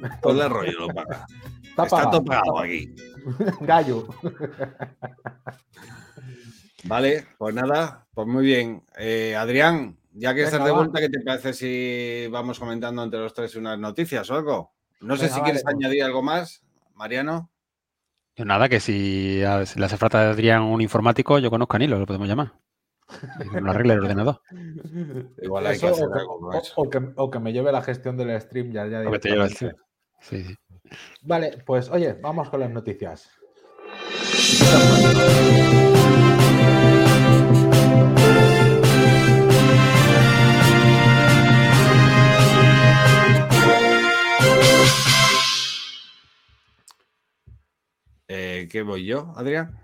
Todo 0.22 0.44
el 0.44 0.50
rollo 0.50 0.78
lo 0.80 0.88
paga. 0.88 1.26
Está 1.62 1.84
Está 1.84 2.10
todo 2.10 2.24
pagado 2.24 2.58
aquí. 2.58 2.94
Gallo. 3.60 4.08
Vale, 6.84 7.26
pues 7.38 7.54
nada, 7.54 8.06
pues 8.18 8.26
muy 8.26 8.44
bien. 8.44 8.82
Eh, 8.98 9.36
Adrián, 9.36 9.96
ya 10.12 10.30
que 10.34 10.40
Venga, 10.40 10.48
estás 10.50 10.64
de 10.66 10.72
vuelta, 10.72 10.98
¿qué 10.98 11.08
te 11.08 11.20
parece 11.20 11.52
si 11.52 12.26
vamos 12.32 12.58
comentando 12.58 13.04
entre 13.04 13.20
los 13.20 13.32
tres 13.32 13.54
unas 13.54 13.78
noticias 13.78 14.28
o 14.28 14.34
algo? 14.34 14.72
No 15.02 15.14
sé 15.16 15.26
Venga, 15.26 15.34
si 15.36 15.40
vale, 15.40 15.44
quieres 15.52 15.62
pues. 15.62 15.74
añadir 15.76 16.02
algo 16.02 16.20
más, 16.20 16.64
Mariano. 16.96 17.48
Yo 18.34 18.44
nada, 18.44 18.68
que 18.68 18.80
si, 18.80 19.44
a- 19.44 19.64
si 19.66 19.78
le 19.78 19.86
hace 19.86 19.96
falta 19.96 20.20
a 20.20 20.30
Adrián 20.32 20.62
un 20.62 20.80
informático, 20.80 21.38
yo 21.38 21.48
conozco 21.48 21.76
a 21.76 21.78
Nilo, 21.78 21.96
lo 22.00 22.06
podemos 22.06 22.26
llamar. 22.26 22.54
Y 23.38 23.48
que 23.50 23.54
nos 23.54 23.62
lo 23.62 23.70
arregle 23.70 23.92
el 23.94 24.00
ordenador. 24.00 24.40
Igual 25.40 25.66
hay 25.68 25.78
que 25.78 25.86
hacer 25.86 26.06
o, 26.08 26.12
que, 26.12 26.18
algo 26.18 26.50
o- 26.74 26.90
que, 26.90 27.12
o 27.14 27.30
que 27.30 27.38
me 27.38 27.52
lleve 27.52 27.70
la 27.70 27.82
gestión 27.82 28.16
del 28.16 28.40
stream 28.40 28.72
ya, 28.72 28.84
ya 28.88 28.98
Lo 28.98 29.12
que 29.12 29.20
te 29.20 29.28
lleva 29.28 29.44
el 29.44 29.50
directamente. 29.50 29.80
Sí, 30.22 30.42
sí. 30.42 30.56
Vale, 31.22 31.62
pues 31.64 31.88
oye, 31.88 32.14
vamos 32.14 32.50
con 32.50 32.58
las 32.58 32.70
noticias. 32.70 33.30
Eh, 48.58 48.68
¿Qué 48.68 48.82
voy 48.82 49.04
yo, 49.06 49.32
Adrián? 49.36 49.78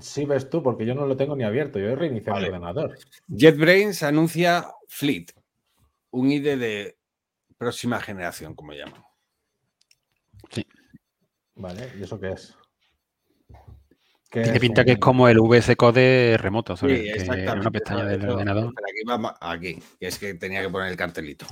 Sí 0.00 0.24
ves 0.24 0.48
tú, 0.48 0.62
porque 0.62 0.86
yo 0.86 0.94
no 0.94 1.06
lo 1.06 1.16
tengo 1.16 1.34
ni 1.34 1.42
abierto. 1.42 1.78
Yo 1.80 1.86
he 1.86 1.96
reiniciado 1.96 2.34
Vale. 2.34 2.46
el 2.46 2.54
ordenador. 2.54 2.96
JetBrains 3.28 4.02
anuncia 4.04 4.66
Fleet, 4.88 5.26
un 6.10 6.30
IDE 6.30 6.56
de 6.56 6.96
próxima 7.58 8.00
generación, 8.00 8.54
como 8.54 8.72
llaman. 8.72 9.02
Vale, 11.56 11.92
¿y 11.98 12.02
eso 12.04 12.18
qué 12.18 12.30
es? 12.30 12.54
¿Qué 14.30 14.42
Tiene 14.42 14.52
es 14.54 14.60
pinta 14.60 14.84
que 14.84 14.92
es 14.92 14.98
como 14.98 15.28
el 15.28 15.40
VS 15.40 15.74
Code 15.76 16.36
remoto, 16.38 16.76
Sí, 16.76 16.80
¿sabes? 16.80 17.00
que 17.00 17.08
en 17.08 17.14
exactamente. 17.20 17.60
una 17.60 17.70
pestaña 17.70 18.04
del 18.04 18.22
eso- 18.22 18.32
ordenador. 18.32 18.72
aquí, 18.88 19.22
va- 19.22 19.38
aquí, 19.40 19.82
que 19.98 20.06
es 20.06 20.18
que 20.18 20.34
tenía 20.34 20.62
que 20.62 20.70
poner 20.70 20.88
el 20.90 20.96
cartelito. 20.96 21.46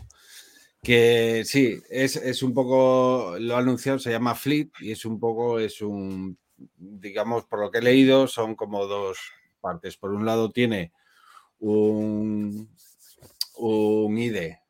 Que 0.83 1.43
sí, 1.45 1.83
es, 1.91 2.15
es 2.17 2.43
un 2.45 2.55
poco, 2.55 3.35
lo 3.41 3.57
ha 3.57 3.59
anunciado, 3.59 3.99
se 3.99 4.13
llama 4.13 4.37
Fleet 4.37 4.71
y 4.81 4.93
es 4.93 5.05
un 5.05 5.19
poco, 5.19 5.59
es 5.59 5.83
un, 5.83 6.39
digamos, 6.77 7.45
por 7.45 7.61
lo 7.61 7.71
que 7.71 7.79
he 7.79 7.83
leído, 7.83 8.27
son 8.27 8.55
como 8.55 8.87
dos 8.87 9.19
partes. 9.61 9.97
Por 9.97 10.13
un 10.13 10.25
lado 10.27 10.51
tiene 10.51 10.93
un, 11.61 12.69
un 13.57 14.19
IDE 14.19 14.61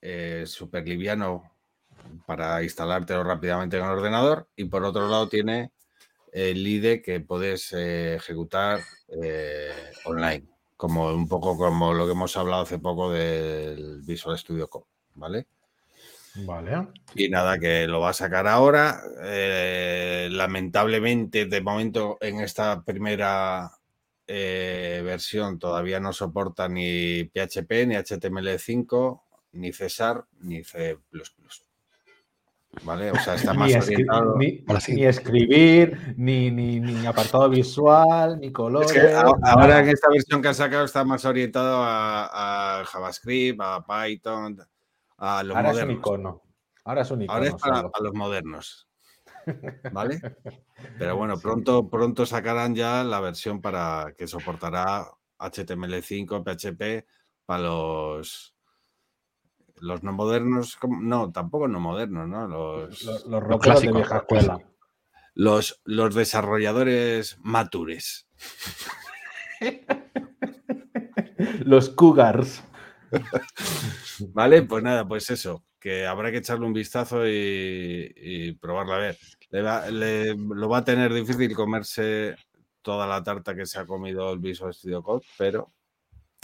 eh, 0.00 0.44
súper 0.46 0.86
liviano 0.88 1.52
para 2.26 2.62
instalártelo 2.62 3.24
rápidamente 3.24 3.76
en 3.76 3.84
el 3.84 3.90
ordenador 3.90 4.48
y 4.56 4.64
por 4.64 4.84
otro 4.84 5.08
lado 5.08 5.28
tiene 5.28 5.72
el 6.32 6.66
IDE 6.66 7.02
que 7.02 7.20
puedes 7.20 7.72
eh, 7.72 8.14
ejecutar 8.14 8.80
eh, 9.08 9.72
online, 10.04 10.46
como 10.76 11.12
un 11.12 11.28
poco 11.28 11.56
como 11.56 11.92
lo 11.92 12.06
que 12.06 12.12
hemos 12.12 12.36
hablado 12.36 12.62
hace 12.62 12.78
poco 12.78 13.10
del 13.10 14.02
Visual 14.02 14.38
Studio 14.38 14.68
Code, 14.68 14.86
¿vale? 15.14 15.46
Vale. 16.36 16.88
Y 17.14 17.28
nada, 17.28 17.58
que 17.58 17.86
lo 17.88 18.00
va 18.00 18.10
a 18.10 18.14
sacar 18.14 18.46
ahora. 18.46 19.00
eh, 19.24 20.28
lamentablemente, 20.30 21.46
de 21.46 21.60
momento, 21.60 22.18
en 22.20 22.40
esta 22.40 22.82
primera 22.84 23.70
eh, 24.26 25.02
versión 25.04 25.58
todavía 25.58 25.98
no 25.98 26.12
soporta 26.12 26.68
ni 26.68 27.24
PHP, 27.24 27.86
ni 27.86 27.96
HTML5, 27.96 29.22
ni 29.52 29.72
Cesar, 29.72 30.24
ni 30.40 30.62
C. 30.62 30.98
¿Vale? 32.84 33.10
O 33.10 33.16
sea, 33.18 33.34
está 33.34 33.52
más 33.52 33.66
Ni, 33.68 33.74
escri- 33.74 33.92
orientado. 33.94 34.36
ni- 34.38 34.64
escribir, 35.04 36.14
ni, 36.16 36.52
ni, 36.52 36.78
ni 36.78 37.04
apartado 37.06 37.48
visual, 37.50 38.38
ni 38.38 38.46
Es 38.46 38.52
colores. 38.52 38.92
que 38.92 39.12
ahora 39.12 39.80
en 39.80 39.88
esta 39.88 40.08
versión 40.08 40.40
que 40.40 40.48
han 40.48 40.54
sacado 40.54 40.84
está 40.84 41.04
más 41.04 41.24
orientado 41.24 41.82
a, 41.82 42.78
a 42.80 42.84
JavaScript, 42.84 43.60
a 43.60 43.84
Python, 43.84 44.56
a 45.20 45.42
los 45.42 45.56
Ahora 45.56 45.70
es 45.70 45.82
un 45.82 45.90
icono. 45.90 46.42
Ahora 46.84 47.02
es 47.02 47.10
un 47.10 47.22
icono. 47.22 47.36
Ahora 47.36 47.48
es 47.48 47.54
para, 47.54 47.82
los 48.00 48.14
modernos. 48.14 48.88
¿Vale? 49.92 50.20
Pero 50.98 51.16
bueno, 51.16 51.38
pronto, 51.38 51.88
pronto 51.88 52.26
sacarán 52.26 52.74
ya 52.74 53.04
la 53.04 53.20
versión 53.20 53.60
para 53.60 54.12
que 54.16 54.26
soportará 54.26 55.06
HTML5, 55.38 56.42
PHP 56.42 57.06
para 57.46 57.62
los 57.62 58.54
los 59.76 60.02
no 60.02 60.12
modernos. 60.12 60.78
No, 61.00 61.30
tampoco 61.32 61.68
no 61.68 61.80
modernos, 61.80 62.28
¿no? 62.28 62.48
Los, 62.48 63.02
Los, 63.02 63.26
los 63.26 63.42
rockeros 63.42 63.80
de 63.80 63.90
clásicos, 63.90 63.96
vieja 63.96 64.16
escuela. 64.18 64.58
los, 65.34 65.80
los 65.84 66.14
desarrolladores 66.14 67.38
matures. 67.40 68.26
Los 71.64 71.90
cougars. 71.90 72.62
Vale, 74.32 74.62
pues 74.62 74.82
nada, 74.82 75.06
pues 75.06 75.30
eso, 75.30 75.64
que 75.78 76.06
habrá 76.06 76.30
que 76.30 76.38
echarle 76.38 76.66
un 76.66 76.72
vistazo 76.72 77.26
y, 77.26 78.12
y 78.16 78.52
probarla 78.52 78.96
a 78.96 78.98
ver. 78.98 79.18
Le 79.50 79.62
va- 79.62 79.90
le- 79.90 80.34
lo 80.36 80.68
va 80.68 80.78
a 80.78 80.84
tener 80.84 81.12
difícil 81.12 81.54
comerse 81.54 82.36
toda 82.82 83.06
la 83.06 83.22
tarta 83.22 83.54
que 83.54 83.66
se 83.66 83.78
ha 83.78 83.86
comido 83.86 84.32
el 84.32 84.38
Visual 84.38 84.72
Studio 84.72 85.02
Code, 85.02 85.24
pero 85.36 85.72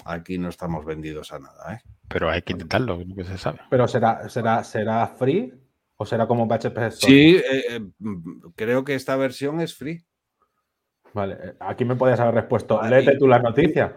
aquí 0.04 0.38
no 0.38 0.48
estamos 0.48 0.84
vendidos 0.84 1.32
a 1.32 1.38
nada, 1.38 1.74
¿eh? 1.74 1.80
Pero 2.08 2.30
hay 2.30 2.42
que 2.42 2.52
intentarlo, 2.52 2.98
que 3.16 3.24
se 3.24 3.36
sabe. 3.38 3.60
Pero 3.70 3.88
será, 3.88 4.28
será, 4.28 4.62
será 4.62 5.06
free 5.08 5.52
o 5.96 6.04
será 6.06 6.26
como 6.26 6.46
PHP 6.46 6.78
Store? 6.88 7.12
Sí, 7.12 7.36
eh, 7.36 7.64
eh, 7.70 7.80
mm, 7.98 8.50
creo 8.54 8.84
que 8.84 8.94
esta 8.94 9.16
versión 9.16 9.60
es 9.60 9.74
free. 9.74 10.04
Vale, 11.14 11.34
eh, 11.42 11.54
aquí 11.60 11.84
me 11.84 11.96
podías 11.96 12.20
haber 12.20 12.34
respuesto. 12.34 12.80
Léete 12.82 13.16
tú 13.18 13.26
la 13.26 13.38
noticia. 13.38 13.96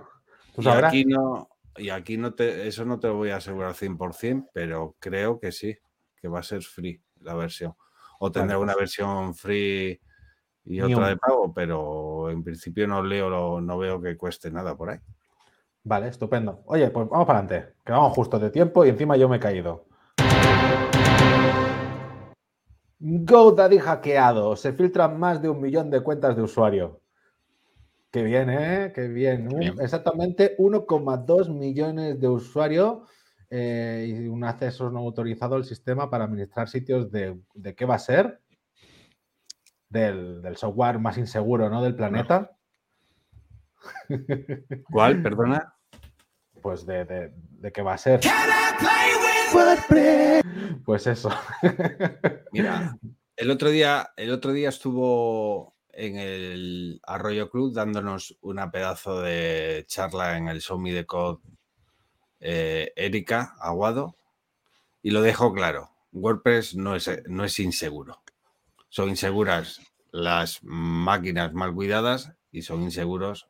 Tú 0.55 0.63
sabrás. 0.63 0.91
aquí 0.93 1.05
no, 1.05 1.49
y 1.79 1.89
aquí 1.89 2.17
no 2.17 2.33
te, 2.33 2.67
eso 2.67 2.85
no 2.85 2.99
te 2.99 3.07
lo 3.07 3.15
voy 3.15 3.29
a 3.29 3.37
asegurar 3.37 3.73
100%, 3.73 4.49
pero 4.53 4.95
creo 4.99 5.39
que 5.39 5.51
sí, 5.51 5.77
que 6.15 6.27
va 6.27 6.39
a 6.39 6.43
ser 6.43 6.61
free 6.61 7.01
la 7.21 7.33
versión. 7.33 7.73
O 8.19 8.31
tendrá 8.31 8.57
una 8.57 8.73
pues. 8.73 8.83
versión 8.83 9.33
free 9.33 9.99
y 10.65 10.81
otra 10.81 11.07
de 11.07 11.17
pago, 11.17 11.53
pero 11.53 12.29
en 12.29 12.43
principio 12.43 12.87
no 12.87 13.01
leo, 13.01 13.61
no 13.61 13.77
veo 13.77 14.01
que 14.01 14.17
cueste 14.17 14.51
nada 14.51 14.75
por 14.75 14.91
ahí. 14.91 14.99
Vale, 15.83 16.09
estupendo. 16.09 16.61
Oye, 16.65 16.89
pues 16.89 17.07
vamos 17.09 17.25
para 17.25 17.39
adelante, 17.39 17.73
que 17.85 17.91
vamos 17.91 18.13
justo 18.13 18.37
de 18.37 18.49
tiempo 18.49 18.85
y 18.85 18.89
encima 18.89 19.17
yo 19.17 19.29
me 19.29 19.37
he 19.37 19.39
caído. 19.39 19.85
GoDaddy 22.99 23.79
hackeado. 23.79 24.55
Se 24.55 24.73
filtran 24.73 25.17
más 25.17 25.41
de 25.41 25.49
un 25.49 25.61
millón 25.61 25.89
de 25.89 26.01
cuentas 26.01 26.35
de 26.35 26.41
usuario. 26.41 27.01
Qué 28.11 28.23
bien, 28.23 28.49
¿eh? 28.49 28.91
Qué 28.93 29.07
bien. 29.07 29.49
Exactamente 29.79 30.57
1,2 30.57 31.49
millones 31.49 32.19
de 32.19 32.27
usuarios 32.27 33.07
eh, 33.51 34.05
y 34.07 34.27
un 34.27 34.43
acceso 34.43 34.89
no 34.89 34.99
autorizado 34.99 35.55
al 35.55 35.65
sistema 35.65 36.09
para 36.09 36.23
administrar 36.23 36.67
sitios 36.67 37.11
de, 37.11 37.39
de 37.53 37.75
qué 37.75 37.85
va 37.85 37.95
a 37.95 37.99
ser. 37.99 38.41
Del, 39.89 40.41
del 40.41 40.55
software 40.57 40.99
más 40.99 41.17
inseguro, 41.17 41.69
¿no? 41.69 41.83
Del 41.83 41.95
planeta. 41.95 42.51
¿Cuál? 44.91 45.21
Perdona. 45.23 45.75
Pues 46.61 46.85
de, 46.85 47.05
de, 47.05 47.33
de 47.35 47.71
qué 47.71 47.81
va 47.81 47.93
a 47.93 47.97
ser. 47.97 48.21
Pues 50.83 51.07
eso. 51.07 51.29
Mira, 52.51 52.97
el 53.35 53.51
otro 53.51 53.69
día, 53.69 54.09
el 54.17 54.31
otro 54.31 54.51
día 54.51 54.69
estuvo 54.69 55.75
en 55.99 56.17
el 56.17 57.01
Arroyo 57.03 57.49
Club 57.49 57.73
dándonos 57.73 58.38
una 58.41 58.71
pedazo 58.71 59.21
de 59.21 59.83
charla 59.88 60.38
en 60.38 60.47
el 60.47 60.62
Show 60.62 60.79
Me 60.79 60.93
the 60.93 61.05
Code 61.05 61.39
eh, 62.39 62.93
Erika 62.95 63.55
Aguado 63.59 64.15
y 65.01 65.12
lo 65.12 65.21
dejó 65.21 65.53
claro. 65.53 65.89
WordPress 66.12 66.75
no 66.75 66.95
es, 66.95 67.09
no 67.27 67.43
es 67.43 67.59
inseguro. 67.59 68.21
Son 68.89 69.09
inseguras 69.09 69.81
las 70.12 70.59
máquinas 70.63 71.53
mal 71.53 71.73
cuidadas 71.73 72.31
y 72.51 72.62
son 72.63 72.81
inseguros 72.81 73.47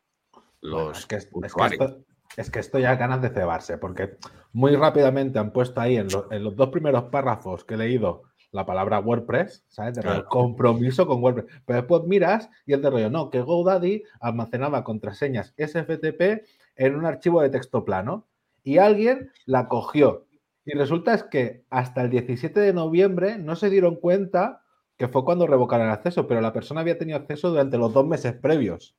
los 0.61 0.73
Bueno, 0.83 0.91
es, 0.97 1.05
que, 1.05 1.15
es- 1.15 1.25
es 1.25 1.31
que 1.31 1.37
usuarios. 1.37 1.91
esto, 1.91 2.05
es 2.35 2.51
que 2.51 2.59
esto 2.59 2.79
ya 2.79 2.95
ganas 2.95 3.21
de 3.21 3.29
cebarse, 3.29 3.77
porque 3.77 4.17
muy 4.51 4.75
rápidamente 4.75 5.39
han 5.39 5.53
puesto 5.53 5.79
ahí 5.79 5.95
en, 5.97 6.07
lo- 6.11 6.31
en 6.31 6.43
los 6.43 6.55
dos 6.55 6.69
primeros 6.69 7.05
párrafos 7.05 7.63
que 7.63 7.75
he 7.75 7.77
leído 7.77 8.23
la 8.51 8.65
palabra 8.65 8.99
WordPress, 8.99 9.63
¿sabes? 9.67 9.95
De 9.95 10.01
Claro. 10.01 10.25
compromiso 10.27 11.05
con 11.07 11.21
WordPress. 11.23 11.45
Pero 11.65 11.79
después 11.79 12.03
miras 12.05 12.49
y 12.65 12.73
es 12.73 12.81
de 12.81 12.89
rollo, 12.89 13.09
no, 13.09 13.29
que 13.29 13.41
GoDaddy 13.41 14.03
almacenaba 14.19 14.83
contraseñas 14.83 15.53
SFTP 15.57 16.43
en 16.75 16.95
un 16.95 17.05
archivo 17.05 17.41
de 17.41 17.49
texto 17.49 17.85
plano 17.85 18.27
y 18.63 18.77
alguien 18.77 19.31
la 19.45 19.67
cogió. 19.67 20.25
Y 20.65 20.73
resulta 20.77 21.13
es 21.13 21.23
que 21.23 21.63
hasta 21.69 22.01
el 22.01 22.09
17 22.09 22.59
de 22.59 22.73
noviembre 22.73 23.37
no 23.37 23.55
se 23.55 23.69
dieron 23.69 23.95
cuenta 23.95 24.61
que 24.97 25.07
fue 25.07 25.23
cuando 25.23 25.47
revocaron 25.47 25.87
el 25.87 25.93
acceso, 25.93 26.27
pero 26.27 26.41
la 26.41 26.51
persona 26.53 26.81
había 26.81 26.97
tenido 26.97 27.17
acceso 27.17 27.49
durante 27.49 27.77
los 27.77 27.93
dos 27.93 28.05
meses 28.05 28.33
previos. 28.33 28.95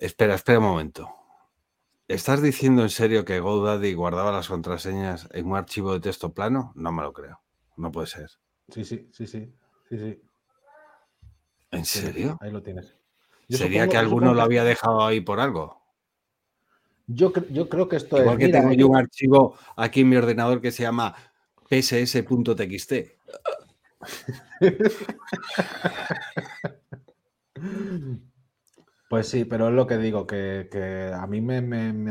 Espera, 0.00 0.34
espera 0.34 0.58
un 0.58 0.64
momento. 0.64 1.08
¿Estás 2.08 2.42
diciendo 2.42 2.82
en 2.82 2.90
serio 2.90 3.24
que 3.24 3.40
GoDaddy 3.40 3.94
guardaba 3.94 4.32
las 4.32 4.48
contraseñas 4.48 5.28
en 5.32 5.46
un 5.46 5.56
archivo 5.56 5.92
de 5.94 6.00
texto 6.00 6.34
plano? 6.34 6.72
No 6.74 6.92
me 6.92 7.02
lo 7.02 7.12
creo. 7.12 7.40
No 7.76 7.90
puede 7.92 8.08
ser. 8.08 8.28
Sí, 8.68 8.84
sí, 8.84 9.08
sí, 9.12 9.26
sí, 9.26 9.54
sí, 9.88 9.98
sí. 9.98 10.22
¿En 11.70 11.84
serio? 11.84 12.38
Ahí 12.40 12.50
lo 12.50 12.62
tienes. 12.62 12.96
Yo 13.48 13.58
¿Sería 13.58 13.88
que 13.88 13.96
alguno 13.96 14.32
lo 14.32 14.42
había 14.42 14.64
dejado 14.64 15.04
ahí 15.04 15.20
por 15.20 15.40
algo? 15.40 15.82
Yo, 17.06 17.32
yo 17.50 17.68
creo 17.68 17.88
que 17.88 17.96
esto 17.96 18.18
Igual 18.18 18.40
es. 18.40 18.46
que 18.46 18.52
tengo 18.52 18.72
yo 18.72 18.88
un 18.88 18.96
archivo 18.96 19.56
aquí 19.76 20.00
en 20.00 20.08
mi 20.08 20.16
ordenador 20.16 20.60
que 20.60 20.72
se 20.72 20.82
llama 20.82 21.14
pss.txt. 21.68 22.92
Pues 29.08 29.28
sí, 29.28 29.44
pero 29.44 29.68
es 29.68 29.74
lo 29.74 29.86
que 29.86 29.98
digo, 29.98 30.26
que, 30.26 31.12
a 31.14 31.24
mí 31.28 31.40
me, 31.40 31.62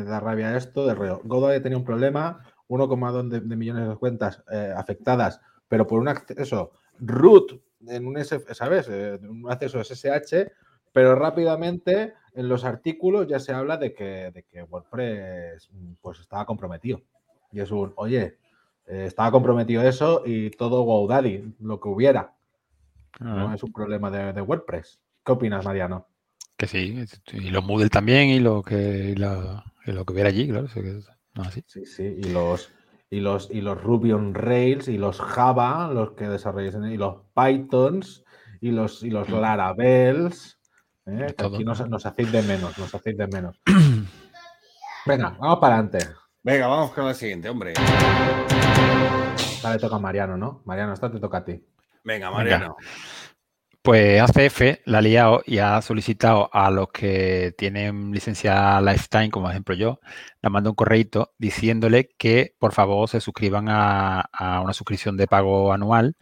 da 0.06 0.22
rabia 0.22 0.56
esto 0.56 0.88
de 0.88 0.96
reo. 0.96 1.20
Godoy 1.26 1.62
tenía 1.62 1.78
un 1.78 1.84
problema, 1.84 2.40
1,2 2.70 3.30
de, 3.30 3.42
de, 3.42 3.56
millones 3.58 3.90
de 3.90 3.98
cuentas 3.98 4.42
eh, 4.50 4.72
afectadas, 4.74 5.42
pero 5.74 5.88
por 5.88 6.00
un 6.00 6.08
acceso 6.08 6.74
root 7.00 7.60
en 7.88 8.06
un, 8.06 8.24
¿sabes? 8.24 8.88
Eh, 8.92 9.18
un 9.28 9.52
acceso 9.52 9.84
SSH, 9.84 10.52
pero 10.92 11.16
rápidamente 11.16 12.14
en 12.36 12.48
los 12.48 12.64
artículos 12.64 13.28
ya 13.28 13.40
se 13.40 13.54
habla 13.54 13.78
de 13.78 13.92
que, 13.92 14.30
de 14.30 14.44
que 14.44 14.62
WordPress 14.62 15.72
pues 16.00 16.20
estaba 16.20 16.46
comprometido. 16.46 17.02
Y 17.52 17.60
es 17.60 17.72
un, 17.72 17.92
oye, 17.96 18.38
eh, 18.86 19.06
estaba 19.08 19.32
comprometido 19.32 19.82
eso 19.82 20.22
y 20.24 20.52
todo 20.52 20.84
GoDaddy, 20.84 21.56
lo 21.62 21.80
que 21.80 21.90
hubiera. 21.90 22.36
No 23.20 23.52
es 23.52 23.64
un 23.64 23.74
problema 23.74 24.12
de, 24.12 24.42
WordPress. 24.42 25.00
¿Qué 25.26 25.32
opinas, 25.32 25.66
Mariano? 25.66 26.06
Que 26.56 26.68
sí, 26.68 27.04
y 27.32 27.50
los 27.50 27.66
Moodle 27.66 27.90
también 27.90 28.30
y 28.30 28.40
lo 28.40 28.62
que, 28.62 29.16
lo 29.16 30.06
que 30.06 30.14
hubiera 30.14 30.30
allí, 30.30 30.48
claro. 30.48 30.68
Sí, 30.68 31.84
sí, 31.88 32.04
y 32.04 32.26
los, 32.26 32.72
y 33.14 33.20
los, 33.20 33.52
y 33.52 33.62
los 33.62 33.80
Ruby 33.80 34.12
on 34.12 34.34
Rails 34.34 34.88
y 34.88 34.98
los 34.98 35.22
Java, 35.22 35.88
los 35.94 36.14
que 36.14 36.28
desarrollan, 36.28 36.92
y 36.92 36.98
los 36.98 37.18
Pythons 37.36 38.24
y 38.60 38.72
los, 38.72 39.04
y 39.04 39.12
los 39.12 39.30
mm. 39.30 39.36
Laravels. 39.36 40.60
¿eh? 41.06 41.28
Aquí 41.38 41.64
nos, 41.64 41.88
nos 41.88 42.08
hacéis 42.08 42.32
de 42.32 42.42
menos, 42.42 42.76
nos 42.80 42.96
hacéis 42.96 43.16
de 43.16 43.28
menos. 43.28 43.62
Venga, 45.06 45.38
vamos 45.40 45.60
para 45.60 45.76
adelante. 45.76 46.00
Venga, 46.42 46.66
vamos 46.66 46.90
con 46.90 47.06
la 47.06 47.14
siguiente, 47.14 47.50
hombre. 47.50 47.74
Dale, 49.62 49.78
toca 49.78 49.98
a 49.98 50.00
Mariano, 50.00 50.36
¿no? 50.36 50.64
Mariano, 50.66 50.94
esta 50.94 51.12
te 51.12 51.20
toca 51.20 51.38
a 51.38 51.46
ti. 51.46 51.64
Venga, 52.04 52.32
Mariano. 52.32 52.78
Pues 53.84 54.22
ACF 54.22 54.80
la 54.86 55.00
ha 55.00 55.02
liado 55.02 55.44
y 55.46 55.58
ha 55.58 55.82
solicitado 55.82 56.50
a 56.54 56.72
los 56.72 56.88
que 56.94 57.54
tienen 57.58 58.12
licencia 58.14 58.80
Lifetime, 58.80 59.30
como 59.30 59.50
ejemplo 59.50 59.76
yo, 59.76 60.00
le 60.42 60.50
mando 60.50 60.70
un 60.70 60.76
correito 60.78 61.34
diciéndole 61.38 62.08
que 62.18 62.56
por 62.60 62.72
favor 62.72 63.10
se 63.10 63.20
suscriban 63.20 63.66
a, 63.68 64.30
una 64.64 64.72
suscripción 64.72 65.18
de 65.18 65.28
pago 65.28 65.74
anual, 65.74 66.16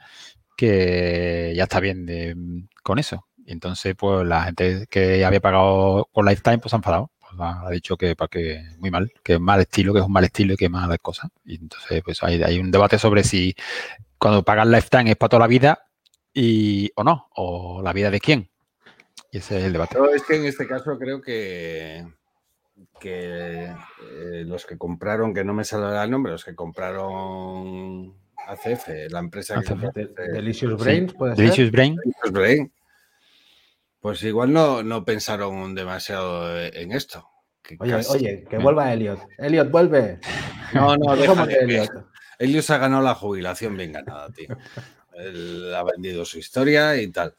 que 0.58 1.54
ya 1.56 1.64
está 1.64 1.80
bien 1.80 2.68
con 2.84 2.98
eso. 2.98 3.28
Y 3.46 3.52
entonces, 3.54 3.96
pues 3.96 4.26
la 4.26 4.44
gente 4.46 4.88
que 4.90 5.24
había 5.24 5.40
pagado 5.40 6.10
con 6.12 6.26
Lifetime, 6.26 6.58
pues 6.60 6.74
ha 6.74 6.78
enfadado. 6.78 7.12
Pues, 7.20 7.34
ha 7.40 7.70
dicho 7.70 7.96
que 7.96 8.16
para 8.16 8.28
que 8.30 8.64
muy 8.80 8.90
mal, 8.90 9.12
que 9.24 9.34
es 9.34 9.40
mal 9.40 9.60
estilo, 9.62 9.94
que 9.94 10.00
es 10.00 10.06
un 10.06 10.14
mal 10.14 10.24
estilo 10.24 10.56
y 10.56 10.58
que 10.58 10.70
malas 10.70 10.98
cosas. 11.00 11.30
Y 11.46 11.58
entonces, 11.58 12.02
pues 12.04 12.24
hay, 12.24 12.60
un 12.60 12.72
debate 12.72 12.98
sobre 12.98 13.24
si 13.24 13.56
cuando 14.18 14.44
pagas 14.44 14.68
Lifetime 14.68 15.12
es 15.12 15.18
para 15.18 15.30
toda 15.30 15.42
la 15.42 15.48
vida 15.48 15.91
y, 16.34 16.92
o 16.96 17.04
no, 17.04 17.28
o 17.36 17.82
la 17.82 17.94
vida 17.94 18.10
de 18.12 18.20
quién. 18.20 18.50
Y 19.32 19.38
ese 19.38 19.60
es 19.60 19.64
el 19.66 19.74
debate. 19.74 19.98
es 20.14 20.24
que 20.24 20.36
en 20.36 20.46
este 20.46 20.68
caso 20.68 20.98
creo 21.00 21.22
que, 21.22 22.06
que 23.00 23.66
eh, 23.66 24.44
los 24.46 24.66
que 24.66 24.78
compraron, 24.78 25.34
que 25.34 25.44
no 25.44 25.54
me 25.54 25.64
sale 25.64 26.04
el 26.04 26.12
nombre, 26.12 26.34
los 26.34 26.44
que 26.44 26.56
compraron 26.56 28.14
ACF, 28.48 28.88
la 29.10 29.20
empresa 29.20 29.62
que 29.62 30.08
Delicious 30.34 30.78
Brains, 30.78 31.14
puede 31.14 31.36
Delicious 31.36 31.72
Brain. 31.72 31.98
Brain. 32.32 32.72
Pues 34.02 34.24
igual 34.24 34.52
no, 34.52 34.84
no 34.84 35.06
pensaron 35.06 35.76
demasiado 35.76 36.60
en 36.60 36.92
esto. 36.92 37.30
oye, 37.80 37.96
oye, 38.10 38.46
que 38.50 38.58
vuelva 38.58 38.92
Elliot. 38.92 39.20
Elliot, 39.38 39.70
vuelve. 39.70 40.20
No, 40.74 40.96
no, 40.96 41.18
déjame, 41.18 41.54
Elliot. 41.54 41.90
Elliot 42.40 42.64
se 42.64 42.74
ha 42.74 42.78
ganado 42.78 43.04
la 43.04 43.14
jubilación 43.14 43.76
bien 43.76 43.92
ganada, 43.92 44.30
tío. 44.30 44.58
Él 45.16 45.74
ha 45.76 45.84
vendido 45.84 46.26
su 46.26 46.40
historia 46.40 47.02
y 47.02 47.08
tal. 47.12 47.36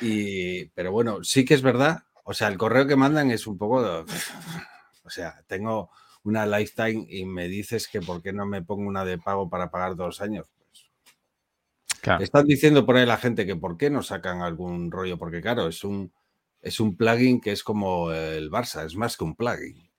Y, 0.00 0.66
pero 0.66 0.92
bueno, 0.92 1.22
sí 1.24 1.44
que 1.44 1.54
es 1.54 1.62
verdad. 1.62 2.04
O 2.24 2.34
sea, 2.34 2.48
el 2.48 2.58
correo 2.58 2.86
que 2.86 2.96
mandan 2.96 3.30
es 3.30 3.46
un 3.46 3.58
poco. 3.58 4.04
o 5.04 5.10
sea, 5.10 5.42
tengo 5.46 5.90
una 6.22 6.46
lifetime 6.46 7.06
y 7.08 7.24
me 7.24 7.48
dices 7.48 7.88
que 7.88 8.00
por 8.00 8.22
qué 8.22 8.32
no 8.32 8.46
me 8.46 8.62
pongo 8.62 8.88
una 8.88 9.04
de 9.04 9.18
pago 9.18 9.48
para 9.48 9.70
pagar 9.70 9.96
dos 9.96 10.20
años. 10.20 10.46
Pues, 12.02 12.20
Están 12.20 12.46
diciendo 12.46 12.86
por 12.86 12.96
ahí 12.96 13.06
la 13.06 13.16
gente 13.16 13.46
que 13.46 13.56
por 13.56 13.76
qué 13.76 13.90
no 13.90 14.02
sacan 14.02 14.42
algún 14.42 14.90
rollo, 14.90 15.18
porque 15.18 15.40
claro, 15.40 15.68
es 15.68 15.84
un, 15.84 16.12
es 16.62 16.80
un 16.80 16.96
plugin 16.96 17.40
que 17.40 17.52
es 17.52 17.62
como 17.62 18.10
el 18.12 18.50
Barça, 18.50 18.86
es 18.86 18.96
más 18.96 19.16
que 19.16 19.24
un 19.24 19.34
plugin. 19.34 19.90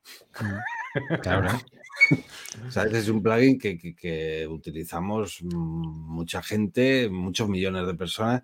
Claro. 1.22 1.50
es 2.94 3.10
un 3.10 3.22
plugin 3.22 3.60
que, 3.60 4.48
utilizamos 4.50 5.42
mucha 5.44 6.42
gente, 6.42 7.10
muchos 7.10 7.50
millones 7.50 7.88
de 7.88 7.94
personas, 7.94 8.42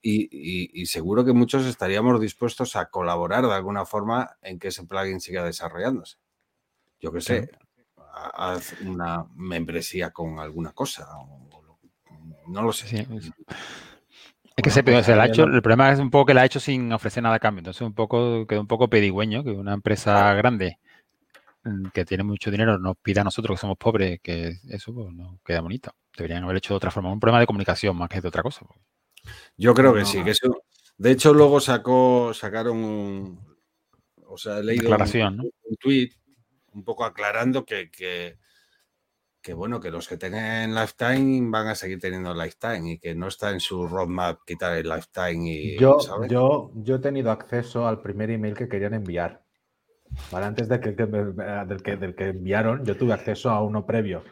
y, 0.00 0.86
seguro 0.86 1.24
que 1.24 1.32
muchos 1.32 1.64
estaríamos 1.66 2.20
dispuestos 2.20 2.76
a 2.76 2.86
colaborar 2.86 3.46
de 3.46 3.54
alguna 3.54 3.84
forma 3.84 4.36
en 4.42 4.58
que 4.58 4.68
ese 4.68 4.84
plugin 4.84 5.20
siga 5.20 5.44
desarrollándose. 5.44 6.16
Yo 7.00 7.12
qué 7.12 7.20
sé, 7.20 7.50
haz 8.34 8.74
una 8.82 9.26
membresía 9.34 10.10
con 10.10 10.38
alguna 10.38 10.72
cosa, 10.72 11.06
no 12.46 12.62
lo 12.62 12.72
sé. 12.72 13.06
Es 14.54 14.62
que 14.62 14.70
se, 14.70 14.82
pues, 14.82 15.08
ha 15.08 15.26
hecho, 15.26 15.44
el 15.44 15.62
problema 15.62 15.90
es 15.92 15.98
un 15.98 16.10
poco 16.10 16.26
que 16.26 16.34
la 16.34 16.42
ha 16.42 16.44
hecho 16.44 16.60
sin 16.60 16.92
ofrecer 16.92 17.22
nada 17.22 17.36
a 17.36 17.40
cambio. 17.40 17.60
Entonces 17.60 17.82
un 17.82 17.94
poco, 17.94 18.46
quedó 18.46 18.60
un 18.60 18.66
poco 18.66 18.88
pedigüeño 18.88 19.42
que 19.44 19.50
una 19.50 19.72
empresa 19.72 20.34
grande 20.34 20.78
que 21.92 22.04
tiene 22.04 22.24
mucho 22.24 22.50
dinero 22.50 22.78
nos 22.78 22.96
pida 22.96 23.20
a 23.20 23.24
nosotros 23.24 23.56
que 23.56 23.60
somos 23.60 23.78
pobres 23.78 24.20
que 24.20 24.56
eso 24.68 24.92
pues, 24.92 25.12
no 25.14 25.40
queda 25.44 25.60
bonito. 25.60 25.94
Deberían 26.16 26.44
haber 26.44 26.56
hecho 26.56 26.74
de 26.74 26.78
otra 26.78 26.90
forma. 26.90 27.12
Un 27.12 27.20
problema 27.20 27.40
de 27.40 27.46
comunicación 27.46 27.96
más 27.96 28.08
que 28.08 28.20
de 28.20 28.28
otra 28.28 28.42
cosa. 28.42 28.66
Yo 29.56 29.74
creo 29.74 29.94
que 29.94 30.04
sí, 30.04 30.22
que 30.24 30.30
eso. 30.30 30.64
De 30.98 31.10
hecho, 31.10 31.32
luego 31.32 31.60
sacó, 31.60 32.32
sacaron 32.34 32.78
un. 32.78 33.56
O 34.26 34.36
sea, 34.36 34.58
he 34.58 34.62
leído 34.62 34.90
un, 34.90 35.76
tweet 35.78 36.10
un 36.72 36.84
poco 36.84 37.04
aclarando 37.04 37.64
que, 37.64 37.90
que, 37.90 39.54
bueno, 39.54 39.78
que 39.78 39.90
los 39.90 40.08
que 40.08 40.16
tengan 40.16 40.74
lifetime 40.74 41.50
van 41.50 41.68
a 41.68 41.74
seguir 41.74 42.00
teniendo 42.00 42.34
lifetime 42.34 42.92
y 42.92 42.98
que 42.98 43.14
no 43.14 43.28
está 43.28 43.50
en 43.50 43.60
su 43.60 43.86
roadmap 43.86 44.40
quitar 44.46 44.76
el 44.76 44.88
lifetime. 44.88 45.52
Y, 45.52 45.78
yo, 45.78 45.98
yo, 46.28 46.72
yo 46.74 46.96
he 46.96 47.00
tenido 47.00 47.30
acceso 47.30 47.86
al 47.86 48.00
primer 48.00 48.30
email 48.30 48.54
que 48.54 48.68
querían 48.68 48.94
enviar. 48.94 49.42
Antes 50.32 50.68
de 50.68 50.80
que, 50.80 50.92
del, 50.92 51.82
que, 51.82 51.96
del 51.96 52.14
que 52.14 52.28
enviaron, 52.28 52.84
yo 52.84 52.96
tuve 52.96 53.12
acceso 53.14 53.50
a 53.50 53.62
uno 53.62 53.84
previo. 53.86 54.22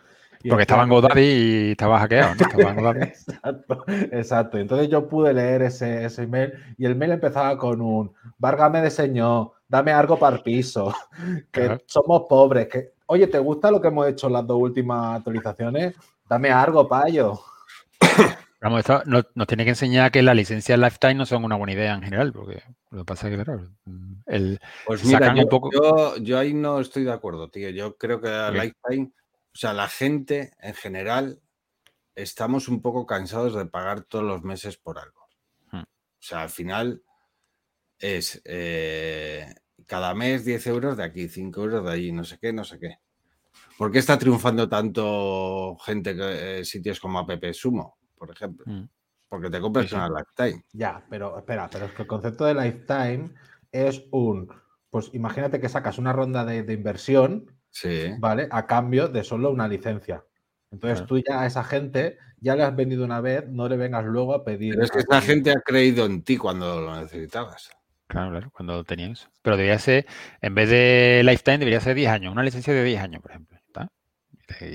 Porque 0.48 0.62
estaba 0.62 0.84
en 0.84 0.88
GoDaddy 0.88 1.20
y 1.20 1.70
estaba 1.72 1.98
hackeado. 1.98 2.32
exacto, 3.02 3.84
exacto. 3.88 4.58
Entonces 4.58 4.88
yo 4.88 5.06
pude 5.06 5.34
leer 5.34 5.62
ese, 5.62 6.06
ese, 6.06 6.22
email 6.22 6.54
y 6.78 6.86
el 6.86 6.96
mail 6.96 7.12
empezaba 7.12 7.58
con 7.58 7.82
un 7.82 8.12
Varga 8.38 8.70
me 8.70 8.82
diseñó, 8.82 9.52
dame 9.68 9.92
algo 9.92 10.18
para 10.18 10.36
el 10.36 10.42
piso, 10.42 10.94
que 11.52 11.82
somos 11.86 12.22
pobres, 12.26 12.68
que 12.68 12.92
oye, 13.06 13.26
¿te 13.26 13.38
gusta 13.38 13.70
lo 13.70 13.80
que 13.80 13.88
hemos 13.88 14.06
hecho 14.08 14.28
en 14.28 14.32
las 14.34 14.46
dos 14.46 14.58
últimas 14.58 15.18
actualizaciones? 15.18 15.94
Dame 16.26 16.50
algo, 16.50 16.88
payo. 16.88 17.38
Vamos, 18.60 18.80
esto 18.80 19.02
nos, 19.06 19.24
tiene 19.46 19.64
que 19.64 19.70
enseñar 19.70 20.12
que 20.12 20.22
las 20.22 20.36
licencias 20.36 20.78
Lifetime 20.78 21.14
no 21.14 21.24
son 21.24 21.44
una 21.44 21.56
buena 21.56 21.72
idea 21.72 21.94
en 21.94 22.02
general, 22.02 22.30
porque 22.32 22.62
lo 22.90 22.98
que 22.98 23.04
pasa 23.06 23.28
es 23.28 23.36
que, 23.36 23.42
claro, 23.42 23.70
el, 24.26 24.60
pues 24.84 25.02
mira, 25.04 25.34
yo, 25.34 25.42
un 25.42 25.48
poco... 25.48 26.16
yo, 26.18 26.38
ahí 26.38 26.52
no 26.52 26.78
estoy 26.78 27.04
de 27.04 27.12
acuerdo, 27.12 27.48
tío. 27.48 27.70
Yo 27.70 27.96
creo 27.96 28.20
que 28.20 28.28
Lifetime, 28.52 29.12
o 29.54 29.56
sea, 29.56 29.72
la 29.72 29.88
gente 29.88 30.52
en 30.60 30.74
general 30.74 31.40
estamos 32.14 32.68
un 32.68 32.82
poco 32.82 33.06
cansados 33.06 33.54
de 33.54 33.64
pagar 33.64 34.02
todos 34.02 34.24
los 34.24 34.42
meses 34.42 34.76
por 34.76 34.98
algo. 34.98 35.26
Hmm. 35.72 35.82
O 35.82 35.86
sea, 36.22 36.42
al 36.42 36.50
final 36.50 37.02
es 37.98 38.42
eh, 38.44 39.54
cada 39.86 40.14
mes 40.14 40.44
10 40.44 40.66
euros 40.66 40.96
de 40.98 41.04
aquí, 41.04 41.28
5 41.28 41.62
euros 41.62 41.84
de 41.84 41.92
allí, 41.92 42.12
no 42.12 42.24
sé 42.24 42.38
qué, 42.38 42.52
no 42.52 42.64
sé 42.64 42.78
qué. 42.78 42.98
¿Por 43.78 43.90
qué 43.90 44.00
está 44.00 44.18
triunfando 44.18 44.68
tanto 44.68 45.78
gente, 45.78 46.14
que, 46.14 46.60
eh, 46.60 46.64
sitios 46.66 47.00
como 47.00 47.18
App 47.18 47.30
Sumo? 47.54 47.99
Por 48.20 48.30
ejemplo. 48.30 48.64
Mm. 48.68 48.84
Porque 49.28 49.48
te 49.48 49.60
compras 49.60 49.92
una 49.92 50.08
lifetime. 50.08 50.64
Ya, 50.72 51.04
pero 51.08 51.38
espera, 51.38 51.68
pero 51.72 51.86
es 51.86 51.92
que 51.92 52.02
el 52.02 52.08
concepto 52.08 52.44
de 52.44 52.54
lifetime 52.54 53.30
es 53.72 54.04
un. 54.10 54.52
Pues 54.90 55.10
imagínate 55.14 55.60
que 55.60 55.68
sacas 55.68 55.98
una 55.98 56.12
ronda 56.12 56.44
de, 56.44 56.72
inversión, 56.72 57.46
sí. 57.70 58.10
¿vale? 58.18 58.48
A 58.50 58.66
cambio 58.66 59.08
de 59.08 59.24
solo 59.24 59.50
una 59.50 59.68
licencia. 59.68 60.24
Entonces 60.72 61.06
tú 61.06 61.18
ya 61.18 61.40
a 61.40 61.46
esa 61.46 61.64
gente 61.64 62.18
ya 62.40 62.56
le 62.56 62.64
has 62.64 62.74
vendido 62.74 63.04
una 63.04 63.20
vez, 63.20 63.48
no 63.48 63.68
le 63.68 63.76
vengas 63.76 64.04
luego 64.04 64.34
a 64.34 64.44
pedir. 64.44 64.74
Pero 64.74 64.84
es 64.84 64.90
que 64.90 64.98
esa 64.98 65.20
gente 65.20 65.52
ha 65.52 65.60
creído 65.60 66.06
en 66.06 66.22
ti 66.22 66.36
cuando 66.36 66.80
lo 66.80 67.00
necesitabas. 67.00 67.70
Claro, 68.08 68.30
claro, 68.30 68.50
cuando 68.50 68.74
lo 68.74 68.84
tenías. 68.84 69.28
Pero 69.42 69.56
debería 69.56 69.78
ser, 69.78 70.06
en 70.40 70.54
vez 70.54 70.68
de 70.68 71.22
lifetime, 71.24 71.58
debería 71.58 71.80
ser 71.80 71.94
10 71.94 72.10
años, 72.10 72.32
una 72.32 72.42
licencia 72.42 72.74
de 72.74 72.82
10 72.82 73.00
años, 73.00 73.22
por 73.22 73.30
ejemplo. 73.30 73.58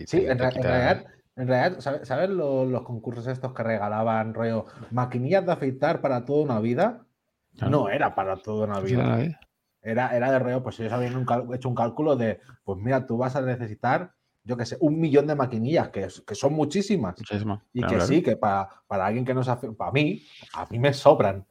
sí, 0.08 0.26
en, 0.26 0.40
realidad 0.40 1.06
En 1.38 1.48
realidad, 1.48 1.80
¿sabes, 1.82 2.08
¿sabes 2.08 2.30
lo- 2.30 2.66
los, 2.66 2.84
concursos 2.84 3.28
estos 3.28 3.54
que 3.54 3.64
regalaban, 3.64 4.34
rollo, 4.34 4.66
maquinillas 4.92 5.46
de 5.46 5.52
afeitar 5.52 6.02
para 6.02 6.24
toda 6.24 6.44
una 6.44 6.60
vida? 6.60 7.06
Claro. 7.58 7.72
No 7.72 7.90
era 7.90 8.16
para 8.16 8.38
toda 8.38 8.66
una 8.66 8.80
vida. 8.80 9.04
¿sabes? 9.04 9.36
Era, 9.82 10.16
era 10.16 10.32
de 10.32 10.40
rollo, 10.40 10.64
pues 10.64 10.80
ellos 10.80 10.94
habían 10.94 11.16
un 11.16 11.54
hecho 11.54 11.70
un 11.70 11.76
cálculo 11.76 12.16
de, 12.16 12.40
pues 12.64 12.80
mira, 12.80 13.06
tú 13.06 13.18
vas 13.18 13.36
a 13.36 13.42
necesitar, 13.42 14.14
yo 14.44 14.58
qué 14.58 14.66
sé, 14.66 14.78
un 14.80 15.00
millón 15.00 15.28
de 15.28 15.36
maquinillas, 15.36 15.90
que, 15.90 16.10
son 16.10 16.54
muchísimas. 16.54 17.18
Muchísimo. 17.18 17.62
Y 17.72 17.82
Claro, 17.82 17.92
que 17.92 17.96
claro. 17.98 18.08
sí, 18.08 18.24
que 18.24 18.38
para, 18.38 18.70
para 18.88 19.06
alguien 19.06 19.26
que 19.26 19.34
no 19.34 19.44
se 19.44 19.52
afecta, 19.52 19.76
para 19.76 19.92
mí, 19.92 20.24
a 20.54 20.66
mí 20.70 20.80
me 20.80 20.94
sobran. 20.94 21.46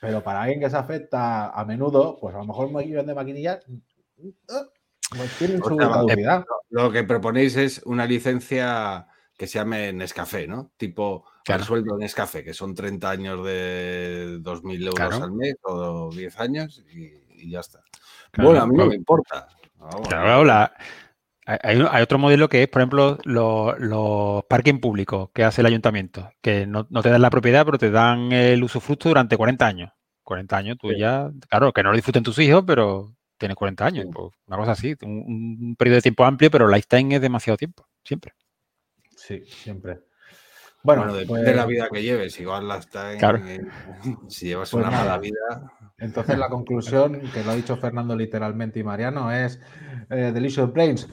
Pero 0.00 0.22
para 0.22 0.42
alguien 0.42 0.60
que 0.60 0.68
se 0.68 0.76
afecta 0.76 1.50
a 1.50 1.64
menudo, 1.64 2.18
pues 2.20 2.34
a 2.34 2.38
lo 2.38 2.44
mejor 2.44 2.66
un 2.66 2.74
millón 2.74 3.06
de 3.06 3.14
maquinillas 3.14 3.64
eh, 4.18 4.32
pues 5.16 5.30
tienen 5.38 5.62
O 5.62 5.68
su. 5.68 5.78
Lo 6.70 6.90
que 6.90 7.04
proponéis 7.04 7.56
es 7.56 7.82
una 7.84 8.04
licencia 8.06 9.06
que 9.42 9.48
se 9.48 9.58
llame 9.58 9.92
Nescafé, 9.92 10.46
¿no? 10.46 10.70
Tipo 10.76 11.24
Claro. 11.44 11.62
el 11.62 11.66
sueldo 11.66 11.96
de 11.96 12.04
Nescafé, 12.04 12.44
que 12.44 12.54
son 12.54 12.76
30 12.76 13.10
años 13.10 13.44
de 13.44 14.38
2.000 14.40 14.80
euros 14.86 14.94
Claro. 14.94 15.24
al 15.24 15.32
mes 15.32 15.56
o 15.64 16.10
10 16.14 16.38
años 16.38 16.80
y, 16.94 17.10
y 17.42 17.50
ya 17.50 17.58
está. 17.58 17.80
Claro, 18.30 18.50
bueno, 18.50 18.62
a 18.62 18.66
mí 18.68 18.76
no 18.76 18.86
me 18.86 18.94
importa. 18.94 19.48
Vamos, 19.80 20.06
Claro, 20.06 20.44
la- 20.44 20.72
hay, 21.44 21.80
otro 22.02 22.18
modelo 22.20 22.48
que 22.48 22.62
es, 22.62 22.68
por 22.68 22.82
ejemplo, 22.82 23.18
los, 23.24 23.76
los 23.80 24.44
parking 24.44 24.78
públicos 24.78 25.30
que 25.34 25.42
hace 25.42 25.60
el 25.62 25.66
ayuntamiento, 25.66 26.30
que 26.40 26.64
no, 26.68 26.86
no 26.88 27.02
te 27.02 27.10
dan 27.10 27.20
la 27.20 27.30
propiedad, 27.30 27.64
pero 27.64 27.78
te 27.78 27.90
dan 27.90 28.30
el 28.30 28.62
usufructo 28.62 29.08
durante 29.08 29.36
40 29.36 29.66
años. 29.66 29.90
40 30.22 30.56
años, 30.56 30.76
tú 30.80 30.88
Sí. 30.90 30.98
ya, 31.00 31.32
claro, 31.48 31.72
que 31.72 31.82
no 31.82 31.90
lo 31.90 31.96
disfruten 31.96 32.22
tus 32.22 32.38
hijos, 32.38 32.62
pero 32.64 33.12
tienes 33.38 33.56
40 33.56 33.84
años. 33.86 34.04
Sí. 34.04 34.10
pues, 34.14 34.30
una 34.46 34.56
cosa 34.56 34.70
así, 34.70 34.94
un, 35.02 35.56
un 35.60 35.76
periodo 35.76 35.96
de 35.96 36.02
tiempo 36.02 36.24
amplio, 36.24 36.48
pero 36.48 36.68
lifetime 36.68 37.16
es 37.16 37.20
demasiado 37.20 37.56
tiempo, 37.56 37.88
siempre. 38.04 38.34
Sí, 39.24 39.44
siempre. 39.46 40.00
Bueno, 40.82 41.02
Bueno, 41.02 41.14
depende 41.16 41.28
pues, 41.28 41.44
de 41.44 41.54
la 41.54 41.64
vida 41.66 41.88
que 41.92 42.02
lleves. 42.02 42.40
Igual 42.40 42.66
la 42.66 42.78
está 42.78 43.12
en, 43.12 43.18
Claro. 43.20 43.38
en- 43.38 43.70
si 44.28 44.46
llevas 44.48 44.70
Pues 44.72 44.82
una 44.82 44.90
nada. 44.90 45.04
mala 45.04 45.18
vida. 45.18 45.72
entonces 45.98 46.36
la 46.36 46.48
conclusión, 46.48 47.20
que 47.32 47.44
lo 47.44 47.52
ha 47.52 47.54
dicho 47.54 47.76
Fernando 47.76 48.16
literalmente 48.16 48.80
y 48.80 48.82
Mariano, 48.84 49.30
es 49.30 49.60
eh, 50.10 50.32
Delicious 50.34 50.72
Brains. 50.72 51.08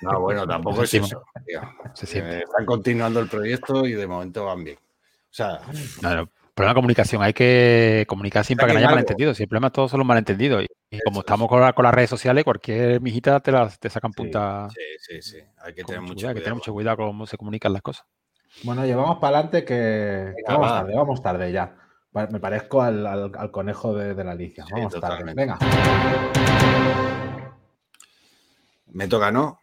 No, 0.00 0.18
bueno, 0.20 0.46
tampoco 0.46 0.82
es 0.82 0.94
eso. 0.94 1.22
tío. 1.46 1.60
Eh, 1.60 2.42
Están 2.44 2.64
continuando 2.64 3.20
el 3.20 3.28
proyecto 3.28 3.86
y 3.86 3.92
de 3.92 4.06
momento 4.06 4.46
van 4.46 4.64
bien. 4.64 4.78
O 4.78 5.32
sea, 5.32 5.60
No, 6.00 6.14
no, 6.16 6.30
problema 6.54 6.72
de 6.72 6.74
comunicación, 6.74 7.22
hay 7.22 7.34
que 7.34 8.04
comunicar 8.08 8.44
siempre 8.46 8.62
para 8.64 8.70
que 8.72 8.74
no 8.74 8.78
haya 8.78 8.86
algo. 8.88 8.96
malentendidos. 8.96 9.36
Si 9.36 9.42
el 9.42 9.48
problema 9.50 9.66
es 9.66 9.72
todos 9.74 9.90
son 9.90 9.98
los 9.98 10.06
malentendidos. 10.06 10.64
Y, 10.92 10.98
como 11.00 11.20
es. 11.20 11.24
estamos 11.24 11.48
con, 11.48 11.60
la- 11.60 11.72
con 11.72 11.84
las 11.84 11.94
redes 11.94 12.10
sociales, 12.10 12.42
cualquier 12.44 13.00
mijita 13.00 13.38
te, 13.40 13.52
las, 13.52 13.78
te 13.78 13.88
sacan 13.88 14.12
punta. 14.12 14.68
sí, 14.70 14.82
sí, 14.98 15.22
sí. 15.22 15.38
Hay 15.58 15.72
que 15.74 15.84
tener 15.84 16.00
mucho 16.00 16.14
cuidado, 16.14 16.28
hay 16.30 16.34
que 16.34 16.40
tener 16.40 16.54
mucho 16.54 16.72
cuidado 16.72 16.96
con 16.96 17.06
cómo 17.06 17.26
se 17.26 17.36
comunican 17.36 17.72
las 17.72 17.82
cosas. 17.82 18.04
Bueno, 18.64 18.84
llevamos 18.84 19.18
para 19.18 19.38
adelante 19.38 19.64
que, 19.64 19.74
Venga, 20.36 20.52
vamos 20.54 20.66
va. 20.70 20.80
tarde, 20.80 20.94
vamos 20.96 21.22
tarde 21.22 21.52
ya. 21.52 21.76
Me 22.12 22.40
parezco 22.40 22.82
al, 22.82 23.06
al- 23.06 23.30
al 23.38 23.50
conejo 23.52 23.94
de, 23.94 24.14
de 24.14 24.24
la 24.24 24.32
Alicia. 24.32 24.64
Sí, 24.66 24.72
Vamos 24.72 24.98
tarde. 25.00 25.32
Venga. 25.32 25.58
Me 28.86 29.06
toca, 29.06 29.30
¿no? 29.30 29.60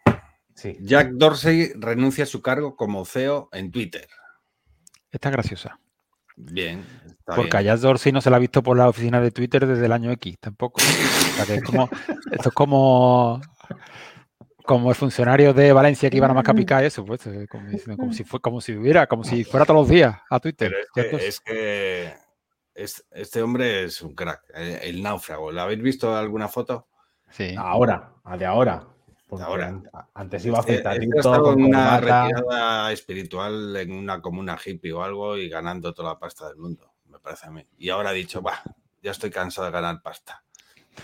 Sí. 0.56 0.78
Jack 0.80 1.10
Dorsey 1.12 1.74
renuncia 1.76 2.24
a 2.24 2.28
su 2.28 2.42
cargo 2.42 2.78
como 2.78 3.04
CEO 3.06 3.50
en 3.52 3.70
Twitter. 3.72 4.08
Esta 5.12 5.28
es 5.30 5.34
graciosa. 5.34 5.80
Bien. 6.40 6.86
Está 7.06 7.36
Porque 7.36 7.58
a 7.58 7.60
bien. 7.62 7.74
Jack 7.74 7.82
Dorsey 7.82 8.12
no 8.12 8.22
se 8.22 8.30
la 8.30 8.38
ha 8.38 8.40
visto 8.40 8.62
por 8.64 8.78
la 8.78 8.88
oficina 8.88 9.20
de 9.20 9.32
Twitter 9.32 9.66
desde 9.66 9.86
el 9.86 9.92
año 9.92 10.12
X, 10.12 10.38
tampoco. 10.40 10.80
O 10.80 10.84
sea, 11.36 11.46
que 11.46 11.56
es 11.56 11.64
como, 11.64 11.90
esto 12.32 12.50
es 12.50 12.56
como, 12.56 13.42
como 14.64 14.90
el 14.90 14.96
funcionario 14.96 15.54
de 15.54 15.74
Valencia 15.74 16.10
que 16.10 16.18
iban 16.18 16.32
a 16.32 16.36
más 16.36 16.46
picar 16.54 16.84
eso, 16.84 17.04
pues, 17.06 17.26
eh, 17.28 17.48
como, 17.50 18.14
si 18.14 18.24
fue, 18.24 18.40
como 18.40 18.62
si 18.62 18.74
hubiera, 18.76 19.08
como 19.08 19.24
si 19.24 19.44
fuera 19.44 19.66
todos 19.66 19.82
los 19.82 19.90
días 19.90 20.16
a 20.30 20.40
Twitter. 20.40 20.72
Pero 20.72 20.82
es 20.82 20.90
que, 20.94 21.12
Dorsey. 21.12 21.28
es 21.28 21.40
que 21.42 22.14
es- 22.76 23.06
este 23.12 23.42
hombre 23.42 23.86
es 23.86 24.02
un 24.04 24.14
crack. 24.14 24.44
El, 24.54 24.68
el 24.96 25.04
náufrago. 25.04 25.52
¿Lo 25.52 25.62
habéis 25.62 25.82
visto 25.82 26.16
alguna 26.16 26.48
foto? 26.48 26.88
Sí. 27.32 27.56
Ahora, 27.58 28.12
a 28.24 28.38
de 28.38 28.46
ahora. 28.46 28.86
Porque 29.28 29.44
Ahora. 29.44 29.68
an- 29.68 29.90
Antes 30.14 30.46
iba 30.46 30.60
Este, 30.60 30.72
afeitadito, 30.74 31.18
este 31.18 31.42
con 31.42 31.60
en 31.60 31.66
una 31.66 32.00
retirada 32.00 32.92
espiritual 32.94 33.76
en 33.76 33.92
una 33.92 34.22
comuna 34.22 34.58
hippie 34.64 34.94
o 34.94 35.04
algo 35.04 35.38
y 35.38 35.50
ganando 35.50 35.94
toda 35.94 36.14
la 36.14 36.20
pasta 36.20 36.48
del 36.48 36.58
mundo, 36.58 36.94
me 37.10 37.20
parece 37.20 37.48
a 37.48 37.52
mí. 37.52 37.66
Y 37.78 37.90
ahora 37.90 38.12
ha 38.12 38.14
dicho, 38.14 38.42
va, 38.42 38.62
ya 39.04 39.12
estoy 39.12 39.30
cansado 39.30 39.66
de 39.68 39.74
ganar 39.74 40.02
pasta. 40.02 40.44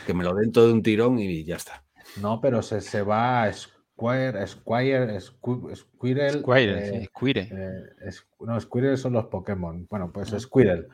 Que 0.06 0.14
me 0.14 0.24
lo 0.24 0.34
den 0.34 0.52
todo 0.52 0.68
de 0.68 0.74
un 0.74 0.82
tirón 0.84 1.20
y 1.20 1.44
ya 1.44 1.58
está. 1.58 1.84
No, 2.22 2.40
pero 2.40 2.62
se, 2.62 2.80
se 2.82 3.02
va 3.02 3.44
a 3.44 3.54
Squire, 3.54 4.46
Squ- 4.46 5.76
Squirrel. 5.76 6.40
Squire, 6.42 6.80
eh, 6.80 7.00
sí, 7.00 7.06
Squire. 7.06 7.50
eh, 7.52 8.08
es- 8.08 8.26
no, 8.40 8.60
Squirrel 8.60 8.98
son 8.98 9.14
los 9.14 9.26
Pokémon. 9.26 9.86
Bueno, 9.90 10.12
pues. 10.12 10.30
Squirrel. 10.30 10.88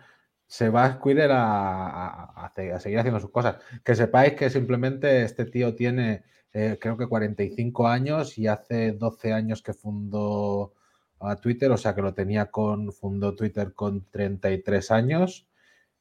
Se 0.48 0.70
va 0.70 0.86
a 0.86 0.94
Squirrel 0.96 1.32
a, 1.32 1.44
a- 1.88 2.34
a 2.36 2.46
a 2.76 2.80
seguir 2.80 2.98
haciendo 3.00 3.20
sus 3.20 3.30
cosas. 3.32 3.58
Que 3.84 3.96
sepáis 3.96 4.34
que 4.34 4.50
simplemente 4.50 5.22
este 5.24 5.46
tío 5.46 5.76
tiene, 5.76 6.24
eh, 6.54 6.78
creo 6.82 6.98
que 6.98 7.08
45 7.08 7.88
años 7.88 8.38
y 8.38 8.48
hace 8.48 8.92
12 8.94 9.34
años 9.34 9.62
que 9.62 9.74
fundó 9.74 10.74
a 11.20 11.36
Twitter, 11.36 11.70
o 11.72 11.78
sea 11.78 11.94
que 11.96 12.02
lo 12.02 12.14
tenía 12.14 12.50
con, 12.50 12.92
fundó 12.94 13.36
Twitter 13.36 13.74
con 13.74 14.06
33 14.10 14.92
años 14.92 15.46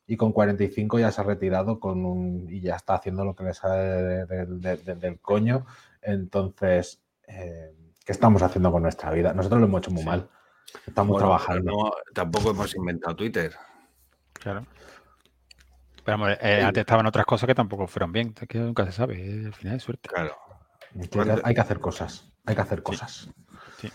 y 0.07 0.17
con 0.17 0.33
45 0.33 0.99
ya 1.01 1.11
se 1.13 1.21
ha 1.21 1.25
retirado 1.25 1.79
con 1.81 2.05
un, 2.07 2.47
y 2.51 2.61
ya 2.61 2.77
está 2.77 2.95
haciendo 2.95 3.25
lo 3.25 3.35
que 3.35 3.45
le 3.45 3.53
sale 3.55 3.83
de- 3.83 4.27
de- 4.27 4.47
de- 4.47 4.77
de- 4.79 4.95
del 4.95 5.21
coño. 5.21 5.67
Entonces, 6.01 7.03
eh, 7.27 7.75
¿qué 8.07 8.13
estamos 8.13 8.41
haciendo 8.43 8.73
con 8.73 8.83
nuestra 8.83 9.11
vida? 9.11 9.35
Nosotros 9.35 9.61
lo 9.61 9.67
hemos 9.67 9.81
hecho 9.81 9.91
muy 9.91 10.01
Sí. 10.03 10.07
mal. 10.09 10.29
Estamos 10.87 11.13
Bueno, 11.13 11.27
trabajando. 11.27 11.71
no- 11.73 11.93
tampoco 12.15 12.51
hemos 12.53 12.75
inventado 12.75 13.17
Twitter. 13.17 13.53
Claro. 14.35 14.65
Pero 16.17 16.29
eh, 16.31 16.63
antes 16.63 16.81
estaban 16.81 17.05
otras 17.07 17.27
cosas 17.27 17.47
que 17.47 17.55
tampoco 17.55 17.87
fueron 17.87 18.13
bien. 18.13 18.35
Es 18.41 18.49
que 18.49 18.59
nunca 18.59 18.87
se 18.87 18.93
sabe. 18.93 19.17
eh, 19.21 19.47
Al 19.47 19.53
final 19.55 19.77
es 19.77 19.83
suerte. 19.83 20.09
Claro. 20.09 20.35
Hay 20.99 21.09
que- 21.09 21.41
Hay 21.45 21.55
que 21.55 21.61
hacer 21.61 21.81
cosas. 21.81 22.33
Hay 22.47 22.55
que 22.55 22.61
hacer 22.63 22.83
cosas. 22.83 23.29
Sí. 23.81 23.91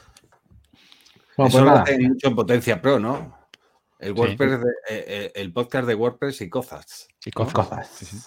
Bueno, 1.35 1.47
Eso 1.49 1.57
pues 1.57 1.63
lo 1.63 1.65
nada. 1.65 1.81
hacen 1.81 2.03
mucho 2.03 2.27
en 2.27 2.35
Potencia 2.35 2.81
Pro, 2.81 2.99
¿no? 2.99 3.35
El, 3.97 4.13
Sí. 4.13 4.19
WordPress 4.19 4.51
de- 4.59 4.69
eh, 4.89 5.05
eh, 5.07 5.31
el 5.35 5.51
podcast 5.53 5.87
de 5.87 5.95
WordPress 5.95 6.41
y 6.41 6.49
cosas. 6.49 7.07
Y 7.25 7.31
cosas. 7.31 7.53
Cosas. 7.53 7.87
Sí, 7.87 8.05
sí. 8.05 8.17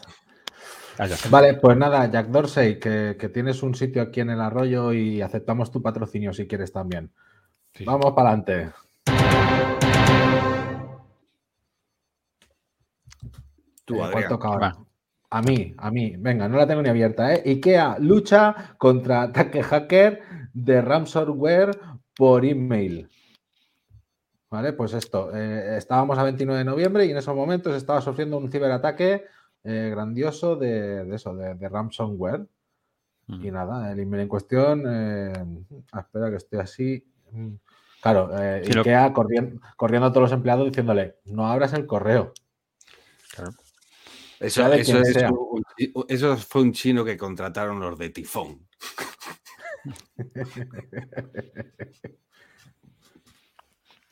Ya 0.99 1.09
sé. 1.09 1.29
Vale, 1.29 1.55
pues 1.55 1.77
nada, 1.77 2.11
Jack 2.11 2.29
Dorsey, 2.29 2.81
que, 2.81 3.17
que 3.21 3.29
tienes 3.29 3.63
un 3.63 3.75
sitio 3.75 4.01
aquí 4.03 4.21
en 4.21 4.31
el 4.31 4.41
arroyo 4.41 4.93
y 4.95 5.21
aceptamos 5.23 5.71
tu 5.71 5.83
patrocinio 5.83 6.33
si 6.33 6.47
quieres 6.49 6.73
también. 6.73 7.13
Sí. 7.75 7.85
Vamos 7.85 8.13
para 8.17 8.31
adelante. 8.31 8.73
Tú, 13.87 13.95
Eh, 13.95 13.99
¿cuál 14.01 14.13
Adrián. 14.13 14.29
toca 14.29 14.49
ahora? 14.49 14.77
A 15.31 15.41
mí, 15.43 15.75
a 15.79 15.91
mí. 15.91 16.15
Venga, 16.19 16.49
no 16.49 16.59
la 16.59 16.67
tengo 16.67 16.83
ni 16.83 16.89
abierta, 16.91 17.35
¿eh? 17.35 17.43
IKEA 17.47 17.99
lucha 17.99 18.75
contra 18.79 19.23
ataque 19.23 19.63
hacker 19.63 20.23
de 20.53 20.83
ransomware 20.83 21.71
por 22.15 22.45
email. 22.45 23.09
Vale, 24.51 24.73
pues 24.75 24.93
esto. 24.95 25.35
eh, 25.35 25.77
estábamos 25.77 26.19
a 26.19 26.23
29 26.23 26.59
de 26.59 26.65
noviembre 26.65 27.05
y 27.07 27.11
en 27.11 27.17
esos 27.17 27.35
momentos 27.35 27.75
estaba 27.75 28.01
sufriendo 28.01 28.39
un 28.39 28.51
ciberataque 28.51 29.25
eh, 29.65 29.89
grandioso 29.91 30.55
de, 30.57 31.05
de 31.05 31.17
eso, 31.17 31.35
de, 31.35 31.55
de 31.55 31.69
ransomware. 31.69 32.47
Y 33.29 33.51
Mm. 33.51 33.55
nada, 33.55 33.91
el 33.93 33.99
email 33.99 34.23
en 34.23 34.29
cuestión. 34.29 34.85
eh, 34.87 35.33
ah, 35.93 36.01
espera 36.01 36.31
que 36.31 36.37
estoy 36.37 36.61
así. 36.61 37.05
Claro, 38.01 38.31
eh, 38.41 38.63
Sí, 38.65 38.73
lo- 38.73 38.83
IKEA 38.83 39.13
corriendo, 39.13 39.61
corriendo 39.77 40.07
a 40.07 40.11
todos 40.13 40.23
los 40.31 40.33
empleados 40.33 40.67
diciéndole: 40.67 41.17
no 41.25 41.49
abras 41.49 41.73
el 41.73 41.87
correo. 41.87 42.33
Eso, 44.41 44.73
es 44.73 46.23
un- 46.23 46.39
fue 46.39 46.63
un 46.63 46.73
chino 46.73 47.05
que 47.05 47.17
contrataron 47.17 47.81
los 47.81 47.99
de 47.99 48.11
Tifón. 48.11 48.67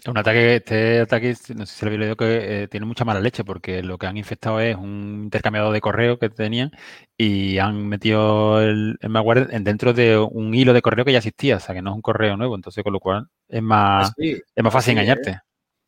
Un 0.07 0.19
ataque, 0.19 0.57
este 0.57 1.01
ataque, 1.01 1.35
no 1.57 1.65
sé 1.65 1.73
si 1.73 1.79
se 1.79 1.85
lo 1.87 1.89
habéis 1.89 2.01
leído, 2.01 2.17
que 2.17 2.65
eh, 2.65 2.69
tiene 2.69 2.85
mucha 2.85 3.07
mala 3.07 3.21
leche 3.21 3.43
porque 3.43 3.83
lo 3.83 3.97
que 3.97 4.07
han 4.07 4.19
infectado 4.19 4.61
es 4.61 4.77
un 4.77 5.23
intercambiador 5.25 5.73
de 5.73 5.81
correo 5.81 6.19
que 6.19 6.29
tenían 6.29 6.73
y 7.17 7.57
han 7.57 7.89
metido 7.89 8.61
el, 8.61 8.99
el 9.01 9.09
malware 9.09 9.49
en- 9.53 9.65
dentro 9.65 9.95
de 9.95 10.19
un 10.19 10.55
hilo 10.55 10.75
de 10.75 10.83
correo 10.83 11.07
que 11.07 11.13
ya 11.13 11.19
existía, 11.19 11.57
o 11.57 11.61
sea 11.61 11.75
que 11.75 11.81
no 11.81 11.89
es 11.91 11.97
un 11.97 12.03
correo 12.03 12.37
nuevo, 12.37 12.55
entonces 12.55 12.85
con 12.85 12.93
lo 12.93 13.01
cual 13.01 13.29
es 13.49 13.63
más, 13.63 14.13
es 14.55 14.63
más 14.63 14.73
fácil 14.75 14.91
¿eh? 14.91 15.01
engañarte. 15.01 15.39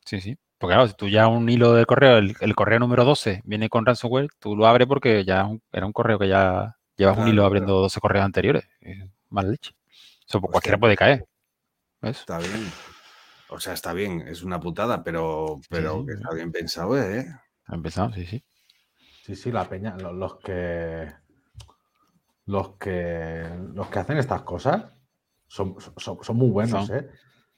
Sí, 0.03 0.19
sí. 0.19 0.35
Porque 0.57 0.73
claro, 0.73 0.87
si 0.87 0.95
tú 0.95 1.07
ya 1.07 1.27
un 1.27 1.49
hilo 1.49 1.73
del 1.73 1.85
correo, 1.85 2.17
el, 2.17 2.35
el 2.39 2.55
correo 2.55 2.79
número 2.79 3.05
12 3.05 3.41
viene 3.45 3.69
con 3.69 3.85
ransomware, 3.85 4.29
tú 4.39 4.55
lo 4.55 4.65
abres 4.67 4.87
porque 4.87 5.23
ya 5.23 5.49
era 5.71 5.85
un 5.85 5.93
correo 5.93 6.17
que 6.19 6.27
ya 6.27 6.75
llevas 6.95 7.17
un 7.17 7.23
Claro, 7.25 7.31
hilo 7.31 7.41
claro. 7.41 7.47
abriendo 7.47 7.73
12 7.81 7.99
correos 7.99 8.25
anteriores. 8.25 8.67
Es 8.81 8.97
mala 9.29 9.49
leche. 9.49 9.71
Eso 10.27 10.41
pues, 10.41 10.43
Hostia. 10.43 10.51
cualquiera 10.51 10.77
puede 10.79 10.95
caer. 10.97 11.25
¿Ves? 12.01 12.19
Está 12.19 12.39
bien. 12.39 12.71
O 13.49 13.59
sea, 13.59 13.73
está 13.73 13.93
bien, 13.93 14.21
es 14.27 14.43
una 14.43 14.59
putada, 14.59 15.03
pero, 15.03 15.61
pero 15.69 15.99
sí, 16.01 16.05
que 16.07 16.13
sí. 16.13 16.17
está 16.23 16.33
bien 16.35 16.51
pensado, 16.51 17.01
¿eh? 17.01 17.27
Ha 17.67 17.75
empezado, 17.75 18.11
sí, 18.13 18.25
sí. 18.25 18.43
Sí, 19.25 19.35
sí, 19.35 19.51
la 19.51 19.69
peña, 19.69 19.95
lo- 19.97 20.13
los, 20.13 20.37
que 20.37 21.07
los 22.45 22.75
que 22.77 23.45
los 23.73 23.87
que 23.89 23.99
hacen 23.99 24.17
estas 24.17 24.41
cosas 24.43 24.85
son, 25.47 25.75
son, 25.97 26.17
son 26.23 26.35
muy 26.37 26.49
buenos, 26.49 26.87
Son. 26.87 26.97
¿eh? 26.97 27.09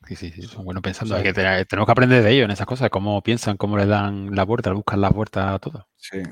Sí, 0.08 0.16
sí, 0.16 0.32
sí, 0.32 0.42
son 0.44 0.66
buenos 0.66 0.82
pensando. 0.82 1.14
O 1.14 1.18
sea, 1.18 1.18
Hay 1.18 1.24
que 1.24 1.34
tener- 1.34 1.66
tenemos 1.66 1.86
que 1.86 1.92
aprender 1.92 2.24
de 2.24 2.32
ellos 2.32 2.46
en 2.46 2.52
esas 2.52 2.66
cosas, 2.66 2.90
cómo 2.90 3.22
piensan, 3.22 3.58
cómo 3.58 3.78
le 3.78 3.86
dan 3.86 4.34
la 4.36 4.44
vuelta, 4.44 4.72
buscan 4.72 5.02
las 5.02 5.12
vueltas 5.14 5.54
a 5.54 5.60
todo. 5.60 5.88
Sí. 5.98 6.24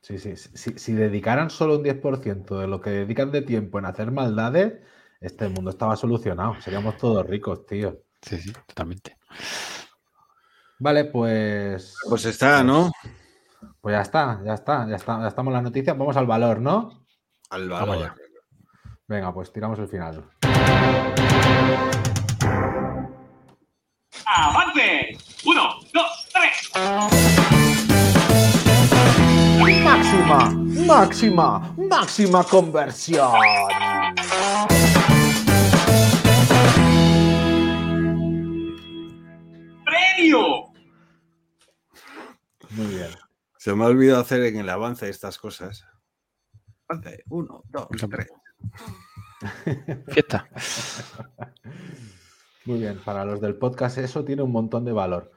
Sí, 0.00 0.18
sí. 0.18 0.36
Si, 0.36 0.78
si 0.78 0.92
dedicaran 0.92 1.50
solo 1.50 1.76
un 1.76 1.82
10% 1.82 2.58
de 2.60 2.66
lo 2.68 2.80
que 2.80 2.90
dedican 2.90 3.32
de 3.32 3.42
tiempo 3.42 3.78
en 3.78 3.86
hacer 3.86 4.10
maldades, 4.12 4.74
este 5.20 5.48
mundo 5.48 5.70
estaba 5.70 5.96
solucionado. 5.96 6.60
Seríamos 6.60 6.96
todos 6.96 7.26
ricos, 7.26 7.66
tío. 7.66 8.02
Sí, 8.22 8.38
sí, 8.38 8.52
totalmente. 8.66 9.16
Vale, 10.78 11.06
pues. 11.06 11.94
Pues 12.08 12.24
está, 12.24 12.62
¿no? 12.62 12.92
Pues 13.80 13.94
ya 13.94 14.02
está, 14.02 14.40
ya 14.44 14.54
está, 14.54 14.88
ya 14.88 14.96
está, 14.96 15.20
ya 15.20 15.28
estamos 15.28 15.50
en 15.50 15.54
las 15.54 15.62
noticias. 15.64 15.96
Vamos 15.98 16.16
al 16.16 16.26
valor, 16.26 16.60
¿no? 16.60 17.04
Al 17.50 17.68
valor. 17.68 18.14
Venga, 19.08 19.32
pues 19.32 19.52
tiramos 19.52 19.78
el 19.78 19.88
final. 19.88 20.24
¡Avance! 24.28 25.16
¡Uno, 25.44 25.78
dos, 25.94 26.28
tres! 26.32 26.72
Máxima, 29.84 30.50
máxima, 30.84 31.74
máxima 31.76 32.42
conversión. 32.42 33.30
¡Premio! 39.84 40.72
Muy 42.70 42.86
bien. 42.86 43.10
Se 43.58 43.74
me 43.76 43.84
ha 43.84 43.86
olvidado 43.86 44.22
hacer 44.22 44.42
en 44.42 44.56
el 44.56 44.68
avance 44.68 45.08
estas 45.08 45.38
cosas. 45.38 45.86
Avance. 46.88 47.22
Uno, 47.28 47.62
dos, 47.68 47.86
tres. 48.10 48.26
Fiesta. 50.12 50.48
Muy 52.66 52.78
bien, 52.80 52.98
para 53.04 53.24
los 53.24 53.40
del 53.40 53.54
podcast 53.56 53.98
eso 53.98 54.24
tiene 54.24 54.42
un 54.42 54.52
montón 54.52 54.84
de 54.84 54.92
valor. 54.92 55.30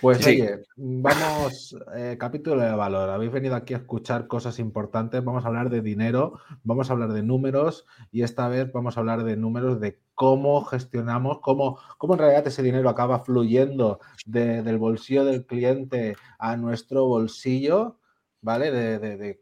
Pues 0.00 0.18
Sí. 0.18 0.30
oye, 0.42 0.62
vamos, 0.76 1.76
eh, 1.94 2.16
capítulo 2.18 2.60
de 2.60 2.72
valor. 2.74 3.08
Habéis 3.08 3.30
venido 3.32 3.54
aquí 3.54 3.72
a 3.74 3.78
escuchar 3.78 4.26
cosas 4.26 4.58
importantes, 4.58 5.22
vamos 5.24 5.44
a 5.44 5.48
hablar 5.48 5.70
de 5.70 5.80
dinero, 5.80 6.38
vamos 6.64 6.90
a 6.90 6.92
hablar 6.92 7.12
de 7.12 7.22
números 7.22 7.86
y 8.12 8.22
esta 8.22 8.48
vez 8.48 8.70
vamos 8.72 8.96
a 8.96 9.00
hablar 9.00 9.24
de 9.24 9.36
números 9.36 9.80
de 9.80 9.98
cómo 10.14 10.64
gestionamos, 10.64 11.40
cómo, 11.40 11.78
cómo 11.98 12.14
en 12.14 12.18
realidad 12.20 12.46
ese 12.46 12.62
dinero 12.62 12.88
acaba 12.88 13.20
fluyendo 13.20 14.00
de- 14.26 14.62
del 14.62 14.78
bolsillo 14.78 15.24
del 15.24 15.46
cliente 15.46 16.16
a 16.38 16.56
nuestro 16.56 17.06
bolsillo, 17.06 17.98
¿vale? 18.42 18.70
De, 18.70 18.98
de- 18.98 19.16
de- 19.16 19.40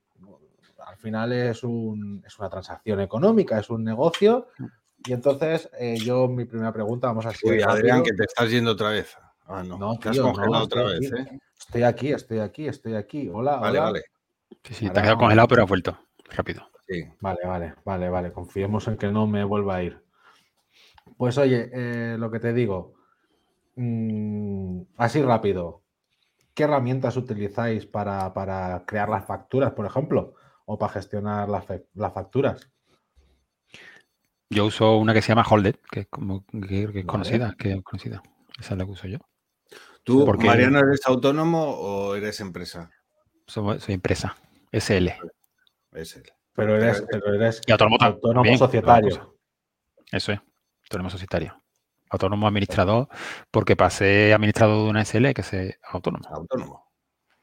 al 0.86 0.96
final 0.98 1.32
es, 1.32 1.64
un- 1.64 2.22
es 2.26 2.38
una 2.38 2.50
transacción 2.50 3.00
económica, 3.00 3.58
es 3.58 3.70
un 3.70 3.82
negocio. 3.84 4.48
Y 5.06 5.12
entonces, 5.12 5.68
eh, 5.78 5.96
yo, 5.98 6.28
mi 6.28 6.44
primera 6.44 6.72
pregunta, 6.72 7.08
vamos 7.08 7.26
a 7.26 7.32
Uy, 7.42 7.60
Adrián, 7.62 8.02
que 8.02 8.12
te 8.12 8.24
estás 8.24 8.50
yendo 8.50 8.72
otra 8.72 8.90
vez. 8.90 9.16
Ah, 9.46 9.62
no. 9.62 9.76
No, 9.76 9.98
te 9.98 10.08
has 10.08 10.14
tío, 10.14 10.22
no, 10.22 10.32
congelado 10.32 10.64
otra 10.64 10.84
vez, 10.84 11.12
aquí. 11.12 11.22
¿eh? 11.22 11.38
Estoy 11.58 11.82
aquí, 11.82 12.12
estoy 12.12 12.38
aquí, 12.38 12.66
estoy 12.66 12.94
aquí. 12.94 13.30
Hola, 13.32 13.56
Vale, 13.56 13.78
hola. 13.78 13.90
vale. 13.90 14.02
Sí, 14.62 14.74
sí, 14.74 14.84
te 14.84 14.86
has 14.86 14.92
quedado 14.92 15.16
vamos. 15.16 15.20
congelado, 15.24 15.48
pero 15.48 15.62
has 15.62 15.68
vuelto. 15.68 15.98
Rápido. 16.30 16.66
Sí. 16.88 17.04
Vale, 17.20 17.40
vale, 17.44 17.74
vale, 17.84 18.08
vale. 18.08 18.32
Confiemos 18.32 18.88
en 18.88 18.96
que 18.96 19.08
no 19.08 19.26
me 19.26 19.44
vuelva 19.44 19.76
a 19.76 19.82
ir. 19.82 20.02
Pues 21.18 21.36
oye, 21.36 21.70
eh, 21.72 22.16
lo 22.18 22.30
que 22.30 22.40
te 22.40 22.52
digo, 22.54 22.94
mm, 23.76 24.80
así 24.96 25.20
rápido, 25.22 25.82
¿qué 26.54 26.64
herramientas 26.64 27.16
utilizáis 27.16 27.84
para, 27.86 28.32
para 28.32 28.84
crear 28.86 29.08
las 29.10 29.26
facturas, 29.26 29.72
por 29.72 29.84
ejemplo? 29.84 30.34
O 30.64 30.78
para 30.78 30.92
gestionar 30.92 31.48
las, 31.48 31.64
las 31.94 32.12
facturas. 32.14 32.70
Yo 34.54 34.66
uso 34.66 34.96
una 34.98 35.12
que 35.12 35.20
se 35.22 35.28
llama 35.28 35.44
Holded, 35.48 35.76
que 35.90 36.00
es 36.00 36.06
como 36.08 36.44
que, 36.46 36.90
que 36.92 37.00
es 37.00 37.04
conocida, 37.06 37.54
que 37.58 37.72
es 37.72 37.82
conocida. 37.82 38.22
Esa 38.58 38.74
es 38.74 38.78
la 38.78 38.84
que 38.84 38.90
uso 38.90 39.08
yo. 39.08 39.18
¿Tú, 40.04 40.24
Porque- 40.24 40.46
Mariano, 40.46 40.78
eres 40.78 41.00
autónomo 41.06 41.62
o 41.70 42.14
eres 42.14 42.38
empresa? 42.40 42.90
Soy, 43.46 43.80
soy 43.80 43.94
empresa. 43.94 44.36
SL. 44.70 45.08
Es 45.92 46.16
él. 46.16 46.24
Pero 46.54 46.76
eres, 46.76 47.04
pero 47.10 47.34
eres 47.34 47.60
Y 47.66 47.72
autónomo 47.72 47.96
autónomo 48.00 48.34
también, 48.42 48.58
societario. 48.58 49.36
Eso 50.12 50.32
es. 50.32 50.40
Autónomo 50.84 51.10
societario. 51.10 51.60
Autónomo 52.10 52.46
administrador, 52.46 53.08
porque 53.50 53.74
pasé 53.76 54.32
administrador 54.34 54.84
de 54.84 54.90
una 54.90 55.00
SL 55.04 55.32
que 55.34 55.40
es 55.40 55.78
autónomo. 55.90 56.24
Autónomo. 56.28 56.92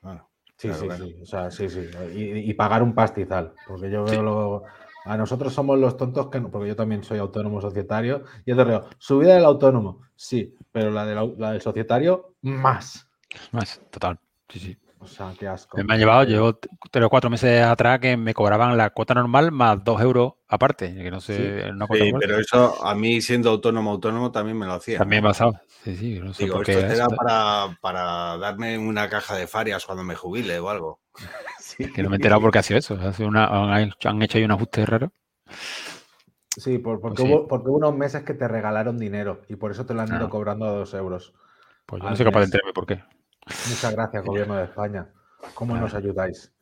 Bueno, 0.01 0.28
Sí, 0.57 0.68
Claro, 0.68 0.82
sí, 0.82 0.88
claro. 0.88 1.05
sí. 1.05 1.16
O 1.22 1.26
sea, 1.26 1.49
sí, 1.51 1.70
sí. 1.70 1.89
Y, 2.14 2.51
y 2.51 2.53
pagar 2.53 2.84
un 2.84 2.93
pastizal. 2.93 3.53
Porque 3.68 3.89
yo 3.89 4.03
veo 4.03 4.14
Sí. 4.14 4.22
lo. 4.22 4.64
A 5.06 5.18
nosotros 5.18 5.54
somos 5.54 5.80
los 5.80 5.97
tontos 5.97 6.30
que 6.30 6.39
no, 6.39 6.52
porque 6.52 6.68
yo 6.70 6.76
también 6.76 7.04
soy 7.04 7.18
autónomo 7.20 7.60
societario. 7.62 8.24
Y 8.45 8.52
entonces 8.52 8.76
digo, 8.82 8.89
subida 8.99 9.36
del 9.36 9.45
autónomo, 9.45 10.02
sí, 10.16 10.56
pero 10.72 10.91
la 10.91 11.06
del, 11.06 11.18
au- 11.18 11.36
la 11.38 11.52
del 11.54 11.62
societario, 11.62 12.36
más. 12.41 13.08
Más, 13.52 13.82
total. 13.89 14.20
Sí, 14.49 14.60
sí. 14.60 14.78
O 15.04 15.08
sea, 15.08 15.34
qué 15.38 15.47
asco. 15.47 15.78
Me 15.84 15.93
han 15.95 15.99
llevado, 15.99 16.24
llevo 16.26 16.60
tres 16.91 17.06
o 17.06 17.10
cuatro 17.10 17.30
meses 17.32 17.64
atrás 17.64 17.99
que 17.99 18.16
me 18.18 18.36
cobraban 18.36 18.78
la 18.78 18.91
cuota 18.91 19.16
normal 19.16 19.52
más 19.52 19.84
dos 19.84 19.99
euros 19.99 20.34
aparte. 20.47 20.93
Que 20.93 21.10
no 21.10 21.20
sé, 21.20 21.70
una 21.72 21.88
cuota 21.88 22.04
sí, 22.06 22.14
pero 22.20 22.38
eso 22.38 22.86
a 22.86 22.93
mí 22.93 23.20
siendo 23.20 23.49
autónomo, 23.49 23.89
autónomo 23.91 24.32
también 24.32 24.58
me 24.60 24.68
lo 24.68 24.74
hacía. 24.74 24.99
También 24.99 25.24
pasado. 25.24 25.60
Sí, 25.84 25.95
sí, 25.95 26.20
no 26.20 26.34
sé 26.36 26.43
Digo, 26.43 26.58
por 26.58 26.70
esto 26.70 26.88
qué. 26.88 26.93
esto- 26.93 27.16
para, 27.16 27.76
para 27.82 28.38
darme 28.38 28.78
una 28.78 29.10
caja 29.10 29.36
de 29.36 29.47
farias 29.47 29.84
cuando 29.86 30.04
me 30.04 30.14
jubile 30.16 30.60
o 30.60 30.70
algo. 30.70 30.99
Sí, 31.60 31.89
Que 31.91 32.04
no 32.04 32.10
me 32.10 32.16
he 32.16 32.18
enterado 32.18 32.41
porque 32.41 32.60
ha 32.60 32.64
sido 32.64 32.78
eso. 32.80 32.95
Ha 33.02 33.14
sido 33.14 33.30
una, 33.30 33.45
han 33.47 33.82
hecho- 33.89 34.10
han 34.10 34.22
hecho 34.22 34.38
ahí 34.38 34.43
un 34.43 34.52
ajuste 34.52 34.86
raro. 34.86 35.12
Sí, 36.58 36.78
por- 36.80 36.99
porque, 36.99 37.16
Pues 37.24 37.28
sí. 37.30 37.34
Hubo, 37.34 37.47
porque 37.47 37.70
hubo 37.70 37.78
unos 37.78 37.95
meses 37.95 38.24
que 38.24 38.34
te 38.34 38.47
regalaron 38.47 38.97
dinero 38.97 39.41
y 39.47 39.56
por 39.56 39.72
eso 39.72 39.86
te 39.86 39.93
lo 39.93 40.02
han 40.02 40.10
ido 40.10 40.26
Ah. 40.26 40.30
cobrando 40.30 40.66
a 40.66 40.72
dos 40.72 40.93
euros. 40.93 41.34
Pues 41.86 42.04
yo 42.04 42.10
no 42.10 42.16
soy 42.16 42.26
capaz 42.26 42.39
de 42.39 42.45
enterarme 42.45 42.74
por 42.74 42.86
qué. 42.86 43.04
Muchas 43.70 43.93
gracias, 43.93 44.26
gobierno 44.26 44.56
de 44.56 44.66
España. 44.66 45.12
¿Cómo 45.54 45.76
nos 45.76 45.93
ayudáis? 45.93 46.54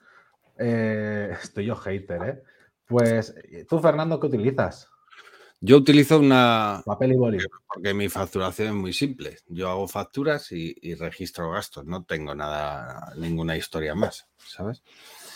Eh, 0.57 1.35
estoy 1.41 1.65
yo 1.65 1.75
hater, 1.75 2.21
¿eh? 2.23 2.43
Pues, 2.85 3.35
tú, 3.67 3.79
Fernando, 3.79 4.19
¿qué 4.19 4.27
utilizas? 4.27 4.89
Yo 5.61 5.77
utilizo 5.77 6.19
una. 6.19 6.81
Papel 6.85 7.13
y 7.13 7.15
boli. 7.17 7.37
Porque 7.67 7.93
mi 7.93 8.07
facturación 8.07 8.69
es 8.69 8.73
muy 8.73 8.93
simple. 8.93 9.37
Yo 9.47 9.69
hago 9.69 9.87
facturas 9.87 10.51
y, 10.53 10.73
y 10.81 10.95
registro 10.95 11.51
gastos. 11.51 11.85
No 11.85 12.05
tengo 12.05 12.33
nada, 12.33 13.13
ninguna 13.17 13.57
historia 13.57 13.93
más, 13.93 14.27
¿sabes? 14.37 14.83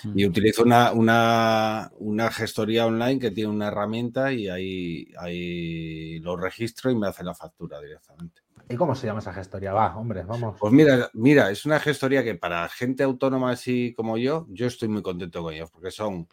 Mm. 0.03 0.19
Y 0.19 0.25
utilizo 0.25 0.63
una, 0.63 0.93
una, 0.93 1.91
una 1.99 2.31
gestoría 2.31 2.85
online 2.85 3.19
que 3.19 3.31
tiene 3.31 3.49
una 3.49 3.67
herramienta 3.67 4.31
y 4.31 4.47
ahí, 4.47 5.13
ahí 5.19 6.19
lo 6.19 6.37
registro 6.37 6.89
y 6.89 6.95
me 6.95 7.07
hace 7.07 7.23
la 7.23 7.35
factura 7.35 7.81
directamente. 7.81 8.42
¿Y 8.73 8.75
cómo 8.75 8.95
se 8.95 9.05
llama 9.05 9.19
esa 9.19 9.31
gestoría? 9.33 9.71
Va, 9.71 9.95
hombre, 9.95 10.23
vamos. 10.23 10.57
Pues 10.59 10.73
mira, 10.73 11.09
mira, 11.13 11.51
es 11.51 11.63
una 11.65 11.79
gestoría 11.79 12.23
que 12.23 12.33
para 12.33 12.67
gente 12.69 13.03
autónoma 13.03 13.51
así 13.51 13.93
como 13.95 14.17
yo, 14.17 14.47
yo 14.49 14.65
estoy 14.65 14.87
muy 14.87 15.03
contento 15.03 15.43
con 15.43 15.53
ellos 15.53 15.69
porque 15.69 15.91
son 15.91 16.27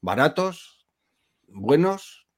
baratos, 0.00 0.86
buenos 1.48 2.28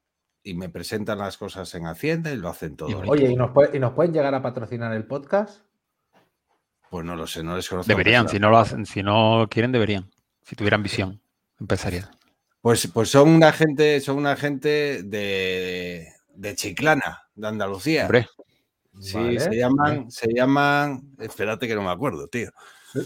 y 0.42 0.54
me 0.54 0.70
presentan 0.70 1.18
las 1.18 1.36
cosas 1.36 1.74
en 1.74 1.86
Hacienda 1.86 2.30
y 2.32 2.36
lo 2.38 2.48
hacen 2.48 2.76
todo. 2.76 2.88
Y. 2.88 3.08
Oye, 3.08 3.30
¿y 3.30 3.36
nos, 3.36 3.50
puede- 3.50 3.76
¿y 3.76 3.80
nos 3.80 3.92
pueden 3.92 4.14
llegar 4.14 4.34
a 4.34 4.40
patrocinar 4.40 4.94
el 4.94 5.04
podcast? 5.04 5.60
Pues 6.88 7.04
no 7.04 7.14
lo 7.14 7.26
sé, 7.26 7.42
no 7.42 7.56
les 7.56 7.68
conozco. 7.68 7.88
Deberían, 7.88 8.28
si 8.28 8.38
no 8.38 8.48
lo 8.48 8.56
hacen, 8.56 8.86
si 8.86 9.02
no 9.02 9.48
quieren, 9.50 9.70
deberían. 9.72 10.08
Si 10.44 10.56
tuvieran 10.56 10.82
visión 10.82 11.20
empresarial. 11.60 12.08
Pues, 12.62 12.86
pues 12.86 13.10
son 13.10 13.28
una 13.28 13.52
gente, 13.52 14.00
son 14.00 14.16
una 14.16 14.34
gente 14.36 15.02
de, 15.02 16.08
de 16.34 16.54
Chiclana, 16.54 17.28
de 17.34 17.48
Andalucía. 17.48 18.02
Hombre, 18.04 18.28
sí, 19.00 19.14
Vale, 19.14 19.40
se 19.40 19.56
llaman, 19.56 20.10
se 20.10 20.32
llaman, 20.32 21.16
espérate 21.18 21.66
que 21.68 21.74
no 21.74 21.82
me 21.82 21.90
acuerdo, 21.90 22.28
tío. 22.28 22.50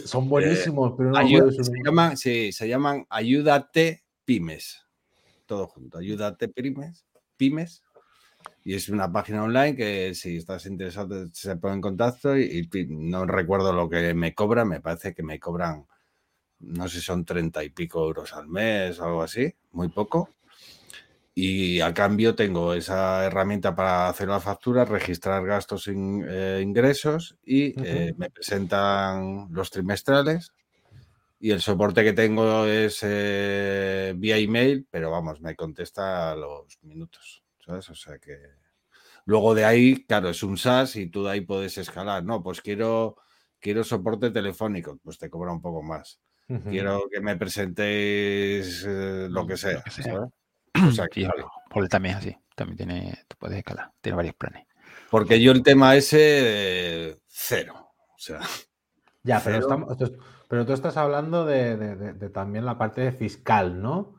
Son 0.05 0.29
buenísimos, 0.29 0.95
pero 0.97 1.11
no 1.11 1.17
me 1.17 1.23
Ayu- 1.23 1.27
acuerdo 1.39 1.47
de 1.51 1.57
su 1.57 1.65
se 1.65 1.73
llaman, 1.85 2.17
sí, 2.17 2.53
se 2.53 2.69
llaman 2.69 3.07
Ayúdate 3.11 4.05
Pymes. 4.25 4.87
Todo 5.47 5.67
junto, 5.67 5.99
Ayúdate 5.99 6.49
Pymes, 6.49 7.07
Pymes. 7.37 7.83
Y 8.65 8.75
es 8.75 8.89
una 8.91 9.11
página 9.11 9.43
online 9.45 9.75
que 9.75 10.15
si 10.15 10.37
estás 10.37 10.67
interesado 10.67 11.29
se 11.33 11.57
pone 11.57 11.75
en 11.75 11.81
contacto 11.81 12.37
y, 12.39 12.69
y 12.73 12.87
no 12.89 13.25
recuerdo 13.27 13.73
lo 13.73 13.89
que 13.89 14.13
me 14.15 14.35
cobran, 14.35 14.69
me 14.69 14.81
parece 14.81 15.15
que 15.15 15.23
me 15.23 15.41
cobran, 15.41 15.87
no 16.61 16.89
sé 16.89 17.01
son 17.01 17.25
treinta 17.25 17.65
y 17.65 17.71
pico 17.71 18.05
euros 18.05 18.35
al 18.35 18.49
mes 18.49 18.99
o 19.01 19.05
algo 19.07 19.23
así, 19.23 19.55
muy 19.73 19.89
poco. 19.89 20.31
Y 21.43 21.81
a 21.81 21.95
cambio 21.95 22.35
tengo 22.35 22.75
esa 22.75 23.25
herramienta 23.25 23.75
para 23.75 24.09
hacer 24.11 24.29
la 24.29 24.41
factura, 24.41 24.85
registrar 24.85 25.47
gastos, 25.47 25.87
in- 25.87 26.27
eh, 26.29 26.61
ingresos 26.63 27.35
y 27.43 27.73
eh, 27.87 28.13
me 28.19 28.29
presentan 28.31 29.49
los 29.51 29.71
trimestrales. 29.71 30.53
Y 31.39 31.53
el 31.53 31.63
soporte 31.63 32.05
que 32.05 32.13
tengo 32.13 32.67
es 32.67 32.99
eh, 33.03 34.13
vía 34.19 34.37
email, 34.37 34.87
pero 34.91 35.11
vamos, 35.11 35.41
me 35.41 35.57
contesta 35.57 36.33
a 36.33 36.37
los 36.37 36.79
minutos, 36.83 37.43
¿sabes? 37.65 37.89
O 37.89 37.95
sea 37.95 38.19
que... 38.19 38.37
Luego 39.25 39.55
de 39.55 39.65
ahí, 39.65 40.05
claro, 40.05 40.29
es 40.29 40.43
un 40.43 40.59
SaaS 40.59 40.97
y 40.97 41.07
tú 41.07 41.25
de 41.25 41.31
ahí 41.31 41.41
puedes 41.41 41.79
escalar. 41.79 42.23
No, 42.23 42.43
pues 42.43 42.61
quiero, 42.61 43.17
quiero 43.61 43.83
soporte 43.85 44.31
telefónico, 44.31 44.99
pues 45.03 45.17
te 45.17 45.31
cobra 45.31 45.53
un 45.53 45.63
poco 45.63 45.83
más. 45.83 46.21
Quiero 46.69 47.05
que 47.11 47.21
me 47.23 47.37
presentéis 47.37 48.85
lo 48.87 49.47
que 49.47 49.57
sea. 49.57 49.83
que 49.83 49.91
sea. 49.91 50.05
¿sabes? 50.05 50.31
O 50.75 50.91
sea, 50.93 51.07
sí, 51.13 51.25
vale. 51.25 51.45
Holded 51.73 51.89
también 51.91 52.17
es 52.17 52.21
así. 52.21 52.37
también 52.55 52.77
tiene, 52.77 53.19
tú 53.29 53.37
puedes 53.39 53.59
escalar, 53.59 53.93
tiene 54.01 54.17
varios 54.17 54.35
planes. 54.35 54.67
Porque 55.11 55.41
yo 55.41 55.53
el 55.53 55.63
tema 55.63 55.97
ese, 55.97 57.21
cero. 57.27 57.75
O 58.15 58.19
sea, 58.19 58.41
Ya, 59.23 59.41
pero, 59.45 59.59
estamos, 59.59 59.97
pero 60.49 60.67
tú 60.67 60.73
estás 60.73 60.97
hablando 60.97 61.45
de, 61.45 61.77
de- 61.77 61.97
de- 61.97 62.13
de 62.15 62.31
también 62.31 62.65
la 62.65 62.79
parte 62.79 63.13
fiscal, 63.13 63.81
¿no? 63.83 64.15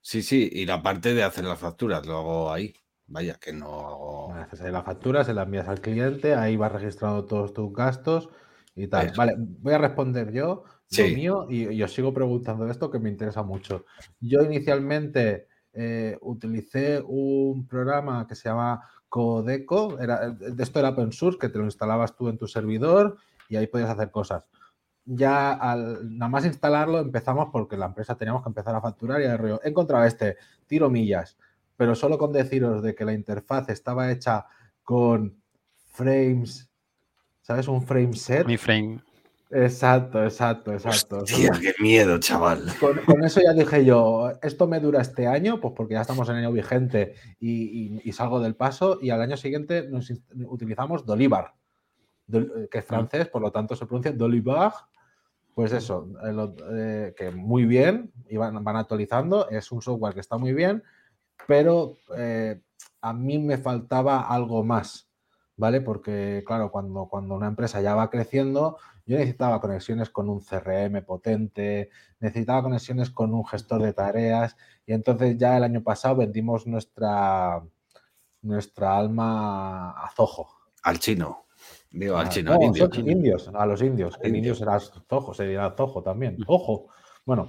sí, 0.00 0.22
sí, 0.22 0.48
y 0.52 0.66
la 0.66 0.82
parte 0.82 1.14
de 1.14 1.22
hacer 1.22 1.44
las 1.44 1.58
facturas 1.58 2.06
lo 2.06 2.18
hago 2.18 2.52
ahí. 2.52 2.74
Vaya, 3.06 3.34
que 3.40 3.52
no 3.52 3.80
hago. 3.88 4.32
Haces 4.34 4.60
ahí 4.60 4.70
la 4.70 4.82
factura, 4.82 5.24
se 5.24 5.32
la 5.34 5.42
envías 5.44 5.68
al 5.68 5.80
cliente, 5.80 6.34
ahí 6.34 6.56
vas 6.56 6.72
registrando 6.72 7.24
todos 7.24 7.52
tus 7.54 7.72
gastos 7.72 8.28
y 8.74 8.86
tal. 8.88 9.06
Eso. 9.06 9.16
Vale, 9.16 9.34
voy 9.38 9.72
a 9.74 9.78
responder 9.78 10.32
yo 10.32 10.64
Sí. 10.86 11.02
lo 11.10 11.16
mío 11.16 11.46
y, 11.50 11.68
y 11.68 11.82
os 11.82 11.92
sigo 11.92 12.12
preguntando 12.14 12.68
esto 12.70 12.90
que 12.90 12.98
me 12.98 13.08
interesa 13.10 13.42
mucho. 13.42 13.84
Yo 14.20 14.42
inicialmente 14.42 15.48
eh, 15.80 16.18
utilicé 16.22 17.00
un 17.06 17.68
programa 17.68 18.26
que 18.26 18.34
se 18.34 18.48
llama 18.48 18.82
Codeco, 19.08 20.00
era, 20.00 20.28
de 20.30 20.60
esto 20.60 20.80
era 20.80 20.88
open 20.88 21.12
source, 21.12 21.38
que 21.38 21.48
te 21.48 21.56
lo 21.56 21.64
instalabas 21.64 22.16
tú 22.16 22.28
en 22.28 22.36
tu 22.36 22.48
servidor 22.48 23.16
y 23.48 23.54
ahí 23.54 23.68
podías 23.68 23.88
hacer 23.88 24.10
cosas. 24.10 24.44
Ya 25.04 25.52
al 25.52 26.18
nada 26.18 26.28
más 26.28 26.44
instalarlo 26.44 26.98
empezamos 26.98 27.50
porque 27.52 27.76
la 27.76 27.86
empresa 27.86 28.16
teníamos 28.16 28.42
que 28.42 28.48
empezar 28.48 28.74
a 28.74 28.80
facturar 28.80 29.20
y 29.22 29.26
a 29.26 29.36
río. 29.36 29.60
He 29.62 29.68
encontrado 29.68 30.04
este, 30.04 30.36
tiro 30.66 30.90
millas, 30.90 31.38
pero 31.76 31.94
solo 31.94 32.18
con 32.18 32.32
deciros 32.32 32.82
de 32.82 32.96
que 32.96 33.04
la 33.04 33.12
interfaz 33.12 33.68
estaba 33.68 34.10
hecha 34.10 34.46
con 34.82 35.40
frames, 35.92 36.68
¿sabes? 37.40 37.68
Un 37.68 37.82
frame 37.82 38.14
set. 38.14 38.48
Mi 38.48 38.56
frame, 38.56 39.00
Exacto, 39.50 40.22
exacto, 40.22 40.72
exacto. 40.72 41.18
Hostia, 41.18 41.52
qué 41.60 41.72
miedo, 41.80 42.18
chaval. 42.18 42.66
Con, 42.78 42.98
con 43.06 43.24
eso 43.24 43.40
ya 43.42 43.54
dije 43.54 43.84
yo, 43.84 44.30
esto 44.42 44.66
me 44.66 44.78
dura 44.78 45.00
este 45.00 45.26
año, 45.26 45.58
pues 45.60 45.72
porque 45.74 45.94
ya 45.94 46.02
estamos 46.02 46.28
en 46.28 46.36
año 46.36 46.52
vigente 46.52 47.14
y, 47.40 47.96
y- 47.96 48.00
y 48.04 48.12
salgo 48.12 48.40
del 48.40 48.56
paso, 48.56 48.98
y 49.00 49.08
al 49.10 49.22
año 49.22 49.36
siguiente 49.38 49.88
nos 49.88 50.12
utilizamos 50.46 51.06
Dolivar, 51.06 51.54
Dol- 52.26 52.52
eh, 52.64 52.68
que 52.70 52.78
es 52.78 52.84
francés, 52.84 53.28
por 53.28 53.40
lo 53.40 53.50
tanto 53.50 53.74
se 53.74 53.86
pronuncia 53.86 54.12
Dolivar. 54.12 54.72
Pues 55.54 55.72
eso, 55.72 56.08
eh, 56.24 56.54
eh, 56.70 57.14
que 57.16 57.30
muy 57.32 57.64
bien, 57.64 58.12
y 58.28 58.36
van, 58.36 58.62
van 58.62 58.76
actualizando, 58.76 59.48
es 59.48 59.72
un 59.72 59.82
software 59.82 60.14
que 60.14 60.20
está 60.20 60.36
muy 60.38 60.52
bien, 60.52 60.84
pero 61.48 61.94
eh, 62.16 62.60
a 63.00 63.12
mí 63.12 63.38
me 63.40 63.58
faltaba 63.58 64.20
algo 64.28 64.62
más, 64.62 65.08
¿vale? 65.56 65.80
Porque, 65.80 66.44
claro, 66.46 66.70
cuando, 66.70 67.06
cuando 67.06 67.34
una 67.34 67.48
empresa 67.48 67.80
ya 67.80 67.96
va 67.96 68.08
creciendo, 68.08 68.76
yo 69.08 69.16
necesitaba 69.16 69.60
conexiones 69.60 70.10
con 70.10 70.28
un 70.28 70.40
CRM 70.40 71.02
potente, 71.04 71.90
necesitaba 72.20 72.62
conexiones 72.62 73.10
con 73.10 73.32
un 73.34 73.44
gestor 73.46 73.82
de 73.82 73.92
tareas, 73.94 74.56
y 74.86 74.92
entonces 74.92 75.36
ya 75.38 75.56
el 75.56 75.64
año 75.64 75.82
pasado 75.82 76.16
vendimos 76.16 76.66
nuestra, 76.66 77.62
nuestra 78.42 78.98
alma 78.98 79.90
a 79.92 80.10
Zoho. 80.14 80.48
Al 80.82 80.98
chino. 80.98 81.46
Digo, 81.90 82.16
al 82.16 82.26
Ah, 82.26 82.28
chino, 82.28 82.50
no, 82.50 82.56
al 82.58 82.62
indio. 82.64 82.90
indios, 82.94 83.50
a 83.52 83.66
los 83.66 83.82
indios. 83.82 84.16
que 84.18 84.28
En 84.28 84.36
Indios. 84.36 84.58
indios 84.60 84.80
será 84.82 85.02
Zoho, 85.08 85.34
se 85.34 85.46
dirá 85.46 85.74
Zoho 85.76 86.02
también. 86.02 86.36
Ojo. 86.46 86.88
Bueno, 87.24 87.48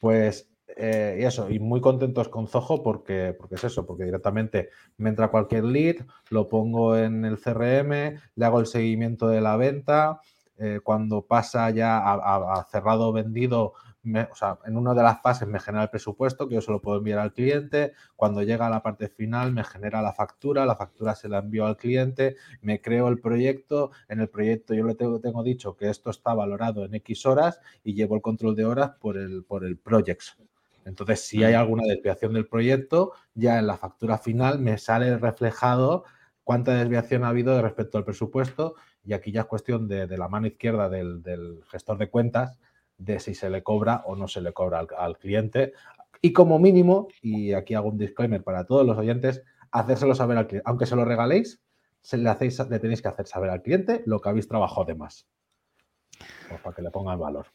pues 0.00 0.48
eh, 0.76 1.18
y 1.20 1.24
eso, 1.24 1.50
y 1.50 1.58
muy 1.58 1.80
contentos 1.80 2.28
con 2.28 2.46
Zoho 2.46 2.82
porque, 2.82 3.34
porque 3.36 3.56
es 3.56 3.64
eso, 3.64 3.84
porque 3.84 4.04
directamente 4.04 4.70
me 4.96 5.10
entra 5.10 5.28
cualquier 5.30 5.64
lead, 5.64 5.96
lo 6.30 6.48
pongo 6.48 6.96
en 6.96 7.24
el 7.24 7.38
CRM, 7.38 8.20
le 8.36 8.44
hago 8.46 8.60
el 8.60 8.66
seguimiento 8.66 9.26
de 9.28 9.40
la 9.40 9.56
venta. 9.56 10.20
Eh, 10.60 10.80
cuando 10.84 11.22
pasa 11.26 11.70
ya 11.70 11.98
a, 11.98 12.12
a- 12.14 12.60
a 12.60 12.64
cerrado 12.64 13.12
vendido, 13.12 13.72
me- 14.02 14.28
o 14.30 14.34
sea, 14.34 14.58
en 14.66 14.76
una 14.76 14.94
de 14.94 15.02
las 15.02 15.20
fases 15.22 15.48
me 15.48 15.58
genera 15.60 15.84
el 15.84 15.90
presupuesto 15.90 16.48
que 16.48 16.54
yo 16.54 16.60
se 16.60 16.70
lo 16.70 16.80
puedo 16.80 16.98
enviar 16.98 17.18
al 17.18 17.32
cliente. 17.32 17.92
Cuando 18.16 18.42
llega 18.42 18.66
a 18.66 18.70
la 18.70 18.82
parte 18.82 19.08
final, 19.08 19.52
me 19.52 19.64
genera 19.64 20.00
la 20.02 20.12
factura, 20.12 20.64
la 20.66 20.76
factura 20.76 21.14
se 21.14 21.28
la 21.28 21.38
envío 21.38 21.66
al 21.66 21.76
cliente, 21.76 22.36
me 22.62 22.80
creo 22.80 23.08
el 23.08 23.20
proyecto. 23.20 23.90
En 24.08 24.20
el 24.20 24.28
proyecto 24.28 24.74
yo 24.74 24.84
le 24.84 24.94
tengo, 24.94 25.20
tengo 25.20 25.42
dicho 25.42 25.76
que 25.76 25.90
esto 25.90 26.10
está 26.10 26.34
valorado 26.34 26.84
en 26.84 26.94
X 26.94 27.26
horas 27.26 27.60
y 27.84 27.94
llevo 27.94 28.14
el 28.16 28.22
control 28.22 28.54
de 28.56 28.64
horas 28.64 28.92
por 29.00 29.16
el, 29.18 29.44
por 29.44 29.64
el 29.64 29.76
projects. 29.78 30.36
Entonces, 30.84 31.20
si 31.26 31.44
hay 31.44 31.54
alguna 31.54 31.84
desviación 31.84 32.32
del 32.32 32.46
proyecto, 32.48 33.12
ya 33.34 33.58
en 33.58 33.66
la 33.66 33.76
factura 33.76 34.18
final 34.18 34.58
me 34.60 34.78
sale 34.78 35.16
reflejado 35.18 36.04
cuánta 36.42 36.72
desviación 36.74 37.22
ha 37.24 37.28
habido 37.28 37.60
respecto 37.62 37.98
al 37.98 38.04
presupuesto 38.04 38.74
y 39.10 39.12
aquí 39.12 39.32
ya 39.32 39.40
es 39.40 39.46
cuestión 39.48 39.88
de, 39.88 40.06
la 40.06 40.28
mano 40.28 40.46
izquierda 40.46 40.88
del, 40.88 41.64
gestor 41.68 41.98
de 41.98 42.08
cuentas 42.08 42.56
de 42.96 43.18
si 43.18 43.34
se 43.34 43.50
le 43.50 43.64
cobra 43.64 44.04
o 44.06 44.14
no 44.14 44.28
se 44.28 44.40
le 44.40 44.52
cobra 44.52 44.86
al, 44.96 45.18
cliente. 45.18 45.72
Y 46.22 46.32
como 46.32 46.60
mínimo, 46.60 47.08
y 47.20 47.52
aquí 47.54 47.74
hago 47.74 47.88
un 47.88 47.98
disclaimer 47.98 48.44
para 48.44 48.66
todos 48.66 48.86
los 48.86 48.96
oyentes, 48.96 49.42
hacérselo 49.72 50.14
saber 50.14 50.38
al 50.38 50.46
cliente. 50.46 50.62
Aunque 50.64 50.86
se 50.86 50.94
lo 50.94 51.04
regaléis, 51.04 51.60
se 52.00 52.18
le, 52.18 52.28
hacéis, 52.28 52.60
le 52.70 52.78
tenéis 52.78 53.02
que 53.02 53.08
hacer 53.08 53.26
saber 53.26 53.50
al 53.50 53.62
cliente 53.62 54.04
lo 54.06 54.20
que 54.20 54.28
habéis 54.28 54.46
trabajado 54.46 54.84
de 54.84 54.94
más. 54.94 55.26
Pues 56.48 56.60
para 56.60 56.76
que 56.76 56.82
le 56.82 56.92
pongan 56.92 57.18
valor. 57.18 57.48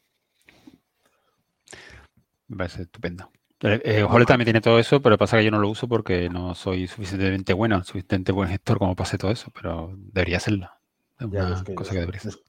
me 2.48 2.58
parece 2.58 2.82
estupendo. 2.82 3.30
Eh, 3.62 3.80
eh, 3.82 4.24
también 4.26 4.44
tiene 4.44 4.60
todo 4.60 4.78
eso, 4.78 5.00
pero 5.00 5.16
pasa 5.16 5.38
que 5.38 5.44
yo 5.44 5.50
no 5.50 5.58
lo 5.58 5.70
uso 5.70 5.88
porque 5.88 6.28
no 6.28 6.54
soy 6.54 6.86
suficientemente 6.86 7.54
bueno, 7.54 7.82
suficientemente 7.82 8.32
buen 8.32 8.50
gestor 8.50 8.78
como 8.78 8.94
pase 8.94 9.16
todo 9.16 9.30
eso, 9.30 9.50
pero 9.54 9.94
debería 9.96 10.38
serlo. 10.38 10.75
Es 11.18 11.26
una 11.26 11.54
es 11.54 11.62
que- 11.62 11.74
cosa 11.74 11.92
que 11.92 12.00
debería 12.00 12.20
ser. 12.20 12.30
es- 12.32 12.42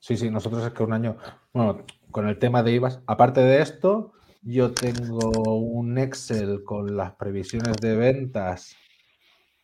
Sí, 0.00 0.16
sí, 0.16 0.30
nosotros 0.30 0.64
es 0.66 0.72
que 0.72 0.82
un 0.82 0.92
año, 0.92 1.16
bueno, 1.52 1.84
con 2.10 2.26
el 2.26 2.36
tema 2.38 2.62
de 2.64 2.72
IVAs, 2.72 3.00
aparte 3.06 3.40
de 3.40 3.62
esto, 3.62 4.12
yo 4.42 4.72
tengo 4.72 5.30
un 5.58 5.96
Excel 5.96 6.64
con 6.64 6.96
las 6.96 7.12
previsiones 7.12 7.76
de 7.80 7.94
ventas 7.96 8.74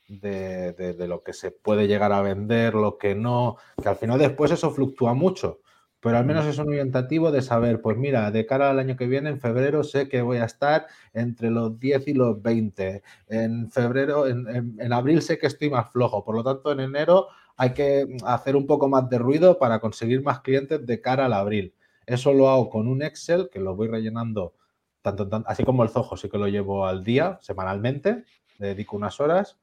de, 0.09 0.73
de- 0.75 0.95
de 0.95 1.09
lo 1.09 1.23
que 1.25 1.33
se 1.33 1.51
puede 1.51 1.89
llegar 1.89 2.13
a 2.13 2.23
vender, 2.23 2.75
lo 2.75 2.97
que 2.99 3.15
no, 3.17 3.57
que 3.83 3.89
al 3.89 3.97
final 3.97 4.19
después 4.19 4.51
eso 4.53 4.71
fluctúa 4.71 5.13
mucho, 5.13 5.59
pero 6.01 6.17
al 6.17 6.25
menos 6.25 6.47
es 6.47 6.57
un 6.59 6.69
orientativo 6.69 7.31
de 7.33 7.43
saber, 7.43 7.83
pues 7.83 7.97
mira, 7.99 8.31
de 8.31 8.47
cara 8.47 8.71
al 8.71 8.79
año 8.79 8.97
que 8.97 9.07
viene, 9.09 9.31
en 9.31 9.41
febrero 9.41 9.83
sé 9.83 10.09
que 10.09 10.23
voy 10.23 10.39
a 10.39 10.45
estar 10.45 10.87
entre 11.13 11.51
los 11.51 11.79
10 11.81 12.07
y 12.07 12.15
los 12.15 12.41
20, 12.41 13.03
en 13.29 13.71
febrero, 13.73 14.29
en, 14.29 14.49
en- 14.49 14.77
en 14.81 14.93
abril 14.93 15.21
sé 15.21 15.37
que 15.39 15.49
estoy 15.49 15.69
más 15.69 15.91
flojo, 15.91 16.25
por 16.25 16.37
lo 16.37 16.45
tanto 16.45 16.71
en 16.73 16.81
enero 16.81 17.27
hay 17.59 17.75
que 17.75 18.17
hacer 18.25 18.57
un 18.57 18.67
poco 18.67 18.89
más 18.89 19.11
de 19.11 19.19
ruido 19.19 19.59
para 19.59 19.81
conseguir 19.81 20.23
más 20.23 20.41
clientes 20.41 20.87
de 20.87 21.01
cara 21.01 21.27
al 21.27 21.33
abril. 21.33 21.75
Eso 22.07 22.33
lo 22.33 22.49
hago 22.49 22.71
con 22.71 22.89
un 22.89 23.03
Excel 23.03 23.51
que 23.53 23.59
lo 23.61 23.75
voy 23.77 23.89
rellenando 23.89 24.55
tanto, 25.03 25.29
tan- 25.29 25.45
así 25.47 25.65
como 25.65 25.83
el 25.83 25.91
Zoho, 25.91 26.17
sí 26.17 26.31
que 26.31 26.39
lo 26.39 26.49
llevo 26.49 26.87
al 26.87 27.05
día, 27.05 27.39
semanalmente, 27.43 28.25
le 28.59 28.69
dedico 28.69 28.97
unas 28.97 29.21
horas. 29.21 29.59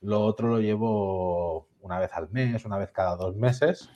Lo 0.00 0.22
otro 0.22 0.48
lo 0.48 0.60
llevo 0.60 1.68
una 1.80 1.98
vez 1.98 2.10
al 2.14 2.30
mes, 2.30 2.64
una 2.64 2.78
vez 2.78 2.90
cada 2.90 3.16
dos 3.16 3.36
meses. 3.36 3.88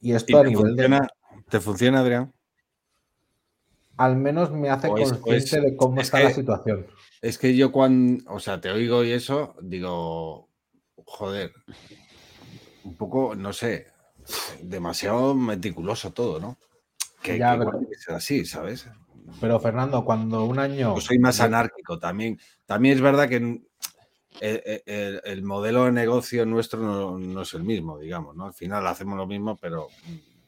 Y 0.00 0.12
¿Y 0.12 0.14
esto 0.14 0.38
a 0.38 0.44
nivel 0.44 0.76
de... 0.76 1.00
¿Te 1.48 1.60
funciona, 1.60 2.00
Adrián? 2.00 2.32
Al 3.96 4.16
menos 4.16 4.50
me 4.50 4.68
hace 4.68 4.88
consciente 4.88 5.60
de 5.60 5.76
cómo 5.76 6.00
es 6.00 6.06
está 6.08 6.20
la 6.20 6.30
situación. 6.30 6.86
Es 7.22 7.38
que 7.38 7.56
yo 7.56 7.72
cuando, 7.72 8.22
o 8.32 8.38
sea, 8.38 8.60
te 8.60 8.70
oigo 8.70 9.04
y 9.04 9.12
eso, 9.12 9.56
digo, 9.62 10.48
joder, 11.06 11.52
un 12.86 12.94
poco, 12.96 13.34
no 13.34 13.52
sé, 13.52 13.86
demasiado 14.62 15.34
meticuloso 15.34 16.12
todo, 16.12 16.40
¿no? 16.40 16.56
Que, 17.22 17.38
Ya, 17.38 17.58
que 17.58 17.64
pero- 17.64 18.16
así, 18.16 18.44
¿sabes? 18.44 18.86
Pero 19.40 19.58
Fernando, 19.60 20.04
cuando 20.04 20.44
un 20.44 20.58
año... 20.58 20.94
Yo 20.94 21.00
soy 21.00 21.18
más 21.18 21.40
anárquico 21.40 21.98
también. 21.98 22.38
También 22.64 22.94
es 22.96 23.00
verdad 23.02 23.28
que 23.28 23.36
el, 23.36 23.66
el- 24.40 24.82
el- 24.86 25.20
el 25.24 25.42
modelo 25.42 25.84
de 25.84 25.92
negocio 25.92 26.46
nuestro 26.46 26.80
no, 26.80 27.18
no 27.18 27.42
es 27.42 27.52
el 27.54 27.64
mismo, 27.64 27.98
digamos, 27.98 28.36
¿no? 28.36 28.46
Al 28.46 28.54
final 28.54 28.86
hacemos 28.86 29.16
lo 29.16 29.26
mismo, 29.26 29.56
pero 29.56 29.88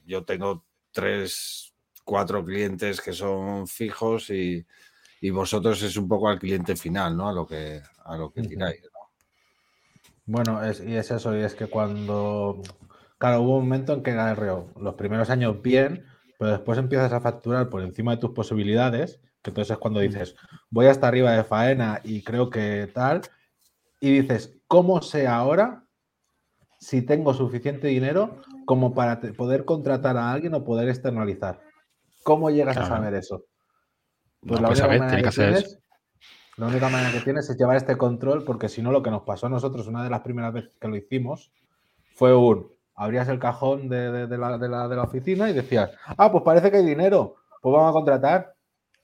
yo 0.06 0.24
tengo 0.24 0.64
tres, 0.92 1.74
cuatro 2.04 2.44
clientes 2.44 3.00
que 3.00 3.12
son 3.12 3.66
fijos 3.66 4.30
y, 4.30 4.64
y 5.20 5.30
vosotros 5.30 5.82
es 5.82 5.96
un 5.96 6.06
poco 6.08 6.28
al 6.28 6.38
cliente 6.38 6.76
final, 6.76 7.16
¿no? 7.16 7.28
A 7.28 7.32
lo 7.32 7.46
que, 7.46 7.82
a 8.04 8.16
lo 8.16 8.30
que 8.30 8.42
tiráis. 8.42 8.80
¿no? 8.82 8.97
Bueno, 10.28 10.62
es, 10.62 10.84
y 10.84 10.94
es 10.94 11.10
eso, 11.10 11.34
y 11.34 11.40
es 11.40 11.54
que 11.54 11.68
cuando, 11.68 12.60
claro, 13.16 13.40
hubo 13.40 13.56
un 13.56 13.62
momento 13.64 13.94
en 13.94 14.02
que 14.02 14.10
era 14.10 14.30
el 14.30 14.36
reo, 14.36 14.70
los 14.78 14.94
primeros 14.94 15.30
años 15.30 15.62
bien, 15.62 16.04
pero 16.38 16.50
después 16.50 16.78
empiezas 16.78 17.14
a 17.14 17.20
facturar 17.22 17.70
por 17.70 17.80
encima 17.80 18.10
de 18.10 18.18
tus 18.18 18.32
posibilidades, 18.32 19.22
que 19.40 19.48
entonces 19.48 19.72
es 19.72 19.78
cuando 19.78 20.00
dices, 20.00 20.36
voy 20.68 20.84
hasta 20.84 21.08
arriba 21.08 21.32
de 21.32 21.44
faena 21.44 22.02
y 22.04 22.22
creo 22.22 22.50
que 22.50 22.90
tal, 22.92 23.22
y 24.00 24.20
dices, 24.20 24.58
¿cómo 24.66 25.00
sé 25.00 25.26
ahora 25.26 25.86
si 26.78 27.00
tengo 27.00 27.32
suficiente 27.32 27.88
dinero 27.88 28.42
como 28.66 28.94
para 28.94 29.22
poder 29.34 29.64
contratar 29.64 30.18
a 30.18 30.30
alguien 30.30 30.52
o 30.52 30.62
poder 30.62 30.90
externalizar? 30.90 31.62
¿Cómo 32.22 32.50
llegas 32.50 32.76
a 32.76 32.84
saber 32.84 33.14
eso? 33.14 33.46
No 34.42 34.48
Pues 34.48 34.60
la 34.60 34.68
puedes 34.68 34.82
única 34.82 34.98
manera 34.98 35.08
tiene 35.08 35.22
que 35.22 35.22
que 35.22 35.28
hacer 35.30 35.48
eso. 35.54 35.62
tienes 35.68 35.87
la 36.58 36.66
única 36.66 36.88
manera 36.88 37.12
que 37.12 37.20
tienes 37.20 37.48
es 37.48 37.56
llevar 37.56 37.76
este 37.76 37.96
control, 37.96 38.44
porque 38.44 38.68
si 38.68 38.82
no, 38.82 38.90
lo 38.92 39.02
que 39.02 39.10
nos 39.10 39.22
pasó 39.22 39.46
a 39.46 39.50
nosotros 39.50 39.86
una 39.86 40.02
de 40.04 40.10
las 40.10 40.20
primeras 40.20 40.52
veces 40.52 40.72
que 40.80 40.88
lo 40.88 40.96
hicimos 40.96 41.50
fue 42.14 42.34
un. 42.36 42.68
Abrías 42.94 43.28
el 43.28 43.38
cajón 43.38 43.88
de, 43.88 44.10
de- 44.10 44.26
de 44.26 44.38
la, 44.38 44.58
de 44.58 44.68
la- 44.68 44.88
de 44.88 44.96
la 44.96 45.02
oficina 45.04 45.48
y 45.48 45.52
decías, 45.52 45.90
ah, 46.16 46.30
pues 46.32 46.42
parece 46.42 46.70
que 46.70 46.78
hay 46.78 46.84
dinero, 46.84 47.36
pues 47.62 47.72
vamos 47.72 47.90
a 47.90 47.92
contratar. 47.92 48.54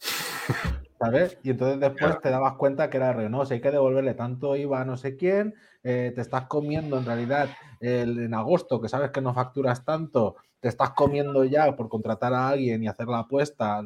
¿sabes? 0.99 1.39
Y 1.43 1.51
entonces 1.51 1.81
después 1.81 1.99
Claro. 2.13 2.21
te 2.23 2.31
dabas 2.31 2.55
cuenta 2.55 2.89
que 2.89 2.97
era 2.97 3.13
re, 3.13 3.29
no, 3.29 3.45
si 3.45 3.55
hay 3.55 3.61
que 3.61 3.71
devolverle 3.71 4.15
tanto 4.15 4.57
IVA 4.57 4.81
a 4.81 4.85
no 4.85 4.97
sé 4.97 5.17
quién, 5.17 5.55
eh, 5.83 6.13
te 6.15 6.21
estás 6.23 6.47
comiendo 6.47 6.97
en 6.99 7.05
realidad 7.05 7.51
el- 7.81 8.19
en 8.21 8.33
agosto, 8.35 8.81
que 8.81 8.89
sabes 8.89 9.11
que 9.11 9.21
no 9.21 9.35
facturas 9.35 9.85
tanto, 9.85 10.37
te 10.61 10.69
estás 10.69 10.91
comiendo 10.91 11.45
ya 11.45 11.77
por 11.77 11.89
contratar 11.91 12.33
a 12.33 12.49
alguien 12.49 12.83
y 12.83 12.89
hacer 12.89 13.07
la 13.09 13.19
apuesta, 13.21 13.83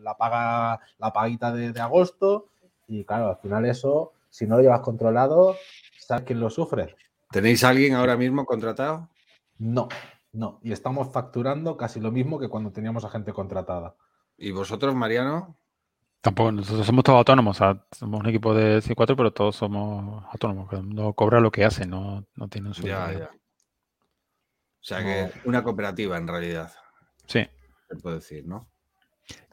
la 0.00 0.16
paga, 0.16 0.80
la 0.98 1.12
paguita 1.12 1.52
de, 1.52 1.72
de 1.72 1.80
agosto, 1.80 2.46
y 2.86 3.04
claro, 3.04 3.28
al 3.28 3.36
final 3.38 3.64
eso, 3.66 4.12
si 4.30 4.46
no 4.46 4.56
lo 4.56 4.62
llevas 4.62 4.80
controlado, 4.80 5.56
¿sabes 5.98 6.24
quién 6.24 6.40
lo 6.40 6.50
sufre? 6.50 6.96
¿Tenéis 7.30 7.64
a 7.64 7.70
alguien 7.70 7.94
ahora 7.94 8.16
mismo 8.16 8.44
contratado? 8.44 9.08
No, 9.58 9.88
no, 10.32 10.60
y 10.62 10.72
estamos 10.72 11.12
facturando 11.12 11.76
casi 11.76 12.00
lo 12.00 12.10
mismo 12.10 12.38
que 12.38 12.48
cuando 12.48 12.70
teníamos 12.72 13.04
a 13.04 13.10
gente 13.10 13.32
contratada. 13.32 13.94
¿Y 14.36 14.50
vosotros, 14.50 14.94
Mariano? 14.94 15.56
Tampoco, 16.20 16.52
nosotros 16.52 16.86
somos 16.86 17.04
todos 17.04 17.18
autónomos, 17.18 17.56
o 17.56 17.58
sea, 17.58 17.86
somos 17.92 18.20
un 18.20 18.26
equipo 18.26 18.54
de 18.54 18.78
C4, 18.80 19.14
pero 19.14 19.32
todos 19.32 19.56
somos 19.56 20.24
autónomos, 20.32 20.68
cada 20.70 20.82
uno 20.82 21.12
cobra 21.12 21.38
lo 21.38 21.50
que 21.52 21.64
hace, 21.64 21.86
no, 21.86 22.24
no 22.34 22.48
tiene 22.48 22.68
un 22.68 22.74
sueldo. 22.74 22.88
Ya, 23.12 23.18
ya. 23.18 23.30
O 23.30 24.86
sea 24.86 25.02
que 25.02 25.30
una 25.48 25.62
cooperativa 25.62 26.16
en 26.16 26.26
realidad, 26.28 26.72
Sí. 27.26 27.46
se 27.88 27.96
puede 27.96 28.16
decir, 28.16 28.46
¿no? 28.46 28.66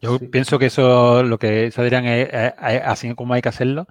Yo 0.01 0.17
Sí. 0.17 0.27
pienso 0.27 0.59
que 0.59 0.65
eso, 0.67 1.23
lo 1.23 1.37
que 1.37 1.65
dice 1.65 1.81
Adrián, 1.81 2.05
es, 2.05 2.29
es- 2.31 2.53
es 2.59 2.81
así 2.85 3.13
como 3.15 3.33
hay 3.33 3.41
que 3.41 3.49
hacerlo 3.49 3.87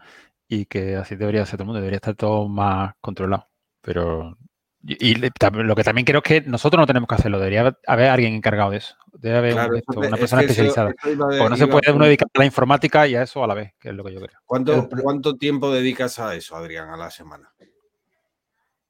y 0.48 0.66
que 0.66 0.96
así 0.96 1.16
debería 1.16 1.46
ser 1.46 1.56
todo 1.56 1.62
el 1.64 1.66
mundo, 1.68 1.80
debería 1.80 1.96
estar 1.96 2.14
todo 2.14 2.48
más 2.48 2.94
controlado. 3.00 3.48
Pero, 3.80 4.36
y, 4.82 5.14
lo 5.14 5.74
que 5.74 5.84
también 5.84 6.04
creo 6.04 6.18
es 6.18 6.24
que 6.24 6.40
nosotros 6.42 6.80
no 6.80 6.86
tenemos 6.86 7.08
que 7.08 7.14
hacerlo, 7.14 7.38
debería 7.38 7.76
haber 7.86 8.08
alguien 8.08 8.34
encargado 8.34 8.70
de 8.70 8.78
eso. 8.78 8.96
Debe 9.12 9.38
haber 9.38 9.52
Claro, 9.52 9.74
esto, 9.76 10.00
una 10.00 10.16
es 10.16 10.20
persona 10.20 10.42
especializada. 10.42 10.90
eso 10.90 10.98
Porque 11.38 11.50
no 11.50 11.56
se 11.56 11.66
puede 11.66 11.92
uno 11.92 12.04
dedicar 12.04 12.28
a 12.34 12.38
la 12.38 12.44
informática 12.44 13.06
y 13.06 13.14
a 13.14 13.22
eso 13.22 13.42
a 13.44 13.46
la 13.46 13.54
vez, 13.54 13.72
que 13.78 13.90
es 13.90 13.94
lo 13.94 14.04
que 14.04 14.12
yo 14.12 14.20
creo. 14.20 14.38
¿Cuánto, 14.44 14.74
El 14.74 14.88
pro- 14.88 15.02
¿Cuánto 15.02 15.36
tiempo 15.36 15.72
dedicas 15.72 16.18
a 16.18 16.34
eso, 16.34 16.56
Adrián, 16.56 16.90
a 16.90 16.96
la 16.96 17.10
semana? 17.10 17.52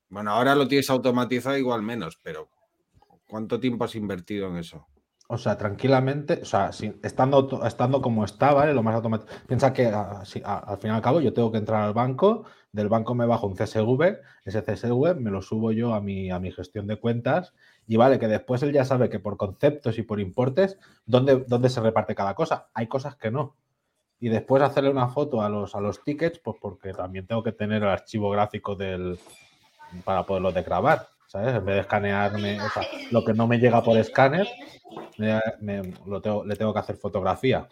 Bueno, 0.09 0.33
ahora 0.33 0.55
lo 0.55 0.67
tienes 0.67 0.91
automatizado 0.91 1.57
igual 1.57 1.83
menos, 1.83 2.19
pero 2.23 2.49
¿cuánto 3.29 3.61
tiempo 3.61 3.85
has 3.85 3.95
invertido 3.95 4.49
en 4.49 4.57
eso? 4.57 4.87
O 5.33 5.39
sea, 5.39 5.57
tranquilamente, 5.57 6.41
o 6.43 6.45
sea, 6.45 6.73
sin- 6.73 6.99
estando, 7.05 7.65
estando 7.65 8.03
como 8.03 8.25
está, 8.25 8.53
¿vale? 8.53 8.75
Lo 8.75 8.83
más 8.83 8.97
automático. 8.97 9.31
Piensa 9.47 9.73
que 9.73 9.87
ah, 9.87 10.23
sí, 10.25 10.43
a- 10.45 10.59
al 10.59 10.79
fin 10.79 10.91
y 10.91 10.95
al 10.95 11.01
cabo 11.03 11.21
yo 11.21 11.33
tengo 11.33 11.53
que 11.53 11.59
entrar 11.59 11.83
al 11.85 11.95
banco, 11.95 12.45
del 12.73 12.89
banco 12.89 13.15
me 13.15 13.27
bajo 13.27 13.47
un 13.47 13.55
CSV, 13.57 14.19
ese 14.45 14.63
CSV 14.63 15.15
me 15.15 15.31
lo 15.31 15.41
subo 15.41 15.71
yo 15.71 15.95
a 15.95 16.01
mi, 16.01 16.31
a 16.33 16.41
mi 16.41 16.51
gestión 16.51 16.87
de 16.89 16.97
cuentas 16.99 17.55
y 17.87 17.97
vale, 17.97 18.19
que 18.19 18.27
después 18.27 18.63
él 18.65 18.73
ya 18.73 18.85
sabe 18.85 19.09
que 19.09 19.21
por 19.21 19.37
conceptos 19.37 19.99
y 19.99 20.03
por 20.03 20.19
importes, 20.21 20.79
¿dónde, 21.07 21.45
dónde 21.47 21.69
se 21.69 21.81
reparte 21.81 22.15
cada 22.17 22.35
cosa? 22.35 22.69
Hay 22.75 22.89
cosas 22.89 23.15
que 23.17 23.31
no. 23.31 23.57
Y 24.19 24.29
después 24.31 24.63
hacerle 24.65 24.91
una 24.91 25.09
foto 25.09 25.43
a 25.43 25.49
los, 25.49 25.75
a 25.77 25.81
los 25.81 26.03
tickets, 26.03 26.41
pues 26.41 26.57
porque 26.61 26.93
también 26.93 27.27
tengo 27.29 27.43
que 27.45 27.53
tener 27.53 27.83
el 27.85 27.89
archivo 27.89 28.31
gráfico 28.31 28.75
del, 28.75 29.19
para 30.05 30.25
poderlo 30.25 30.53
desgrabar, 30.53 31.07
¿sabes? 31.31 31.55
En 31.55 31.65
vez 31.65 31.77
de 31.77 31.81
escanearme, 31.83 32.61
o 32.61 32.69
sea, 32.71 32.83
lo 33.13 33.25
que 33.25 33.33
no 33.33 33.47
me 33.47 33.59
llega 33.59 33.85
por 33.85 33.97
escáner, 33.97 34.49
me- 35.17 35.41
me- 35.61 35.95
lo 36.05 36.21
tengo- 36.21 36.45
le 36.45 36.57
tengo 36.57 36.73
que 36.73 36.81
hacer 36.81 36.97
fotografía. 36.97 37.69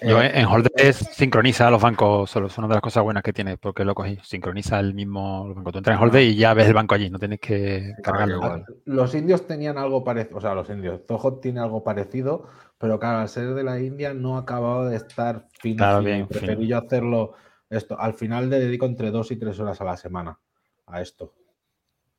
Yo 0.00 0.20
Eh, 0.22 0.30
en 0.34 0.46
Holders 0.46 0.96
sincroniza 1.12 1.70
los 1.70 1.80
bancos 1.80 2.30
solo, 2.30 2.46
es 2.46 2.56
una 2.56 2.68
de 2.68 2.74
las 2.74 2.82
cosas 2.82 3.02
buenas 3.02 3.22
que 3.22 3.34
tiene, 3.34 3.58
porque 3.58 3.84
lo 3.84 3.94
cogí, 3.94 4.18
sincroniza 4.22 4.80
el 4.80 4.94
mismo 4.94 5.44
los 5.46 5.56
bancos. 5.56 5.72
Tú 5.72 5.78
entras 5.78 5.96
en 5.96 6.02
Holders 6.02 6.24
y 6.24 6.36
ya 6.36 6.54
ves 6.54 6.66
el 6.68 6.74
banco 6.74 6.94
allí, 6.94 7.10
no 7.10 7.18
tienes 7.18 7.38
que 7.38 7.92
cargarlo. 8.02 8.64
Los 8.86 9.14
indios 9.14 9.46
tenían 9.46 9.76
algo 9.76 10.02
parecido, 10.02 10.38
o 10.38 10.40
sea, 10.40 10.54
los 10.54 10.70
indios, 10.70 11.02
Zoho 11.06 11.34
tiene 11.38 11.60
algo 11.60 11.84
parecido, 11.84 12.46
pero 12.78 12.98
claro, 12.98 13.18
al 13.18 13.28
ser 13.28 13.52
de 13.52 13.62
la 13.62 13.78
India 13.78 14.14
no 14.14 14.38
acababa 14.38 14.88
de 14.88 14.96
estar 14.96 15.48
fino. 15.60 15.78
Claro, 15.78 16.02
bien, 16.02 16.26
preferí 16.26 16.66
yo 16.66 16.78
hacerlo 16.78 17.32
esto. 17.68 17.98
Al 18.00 18.14
final 18.14 18.48
le 18.48 18.58
dedico 18.58 18.86
entre 18.86 19.10
dos 19.10 19.30
y 19.32 19.36
tres 19.36 19.60
horas 19.60 19.80
a 19.82 19.84
la 19.84 19.96
semana 19.98 20.38
a 20.86 21.02
esto. 21.02 21.34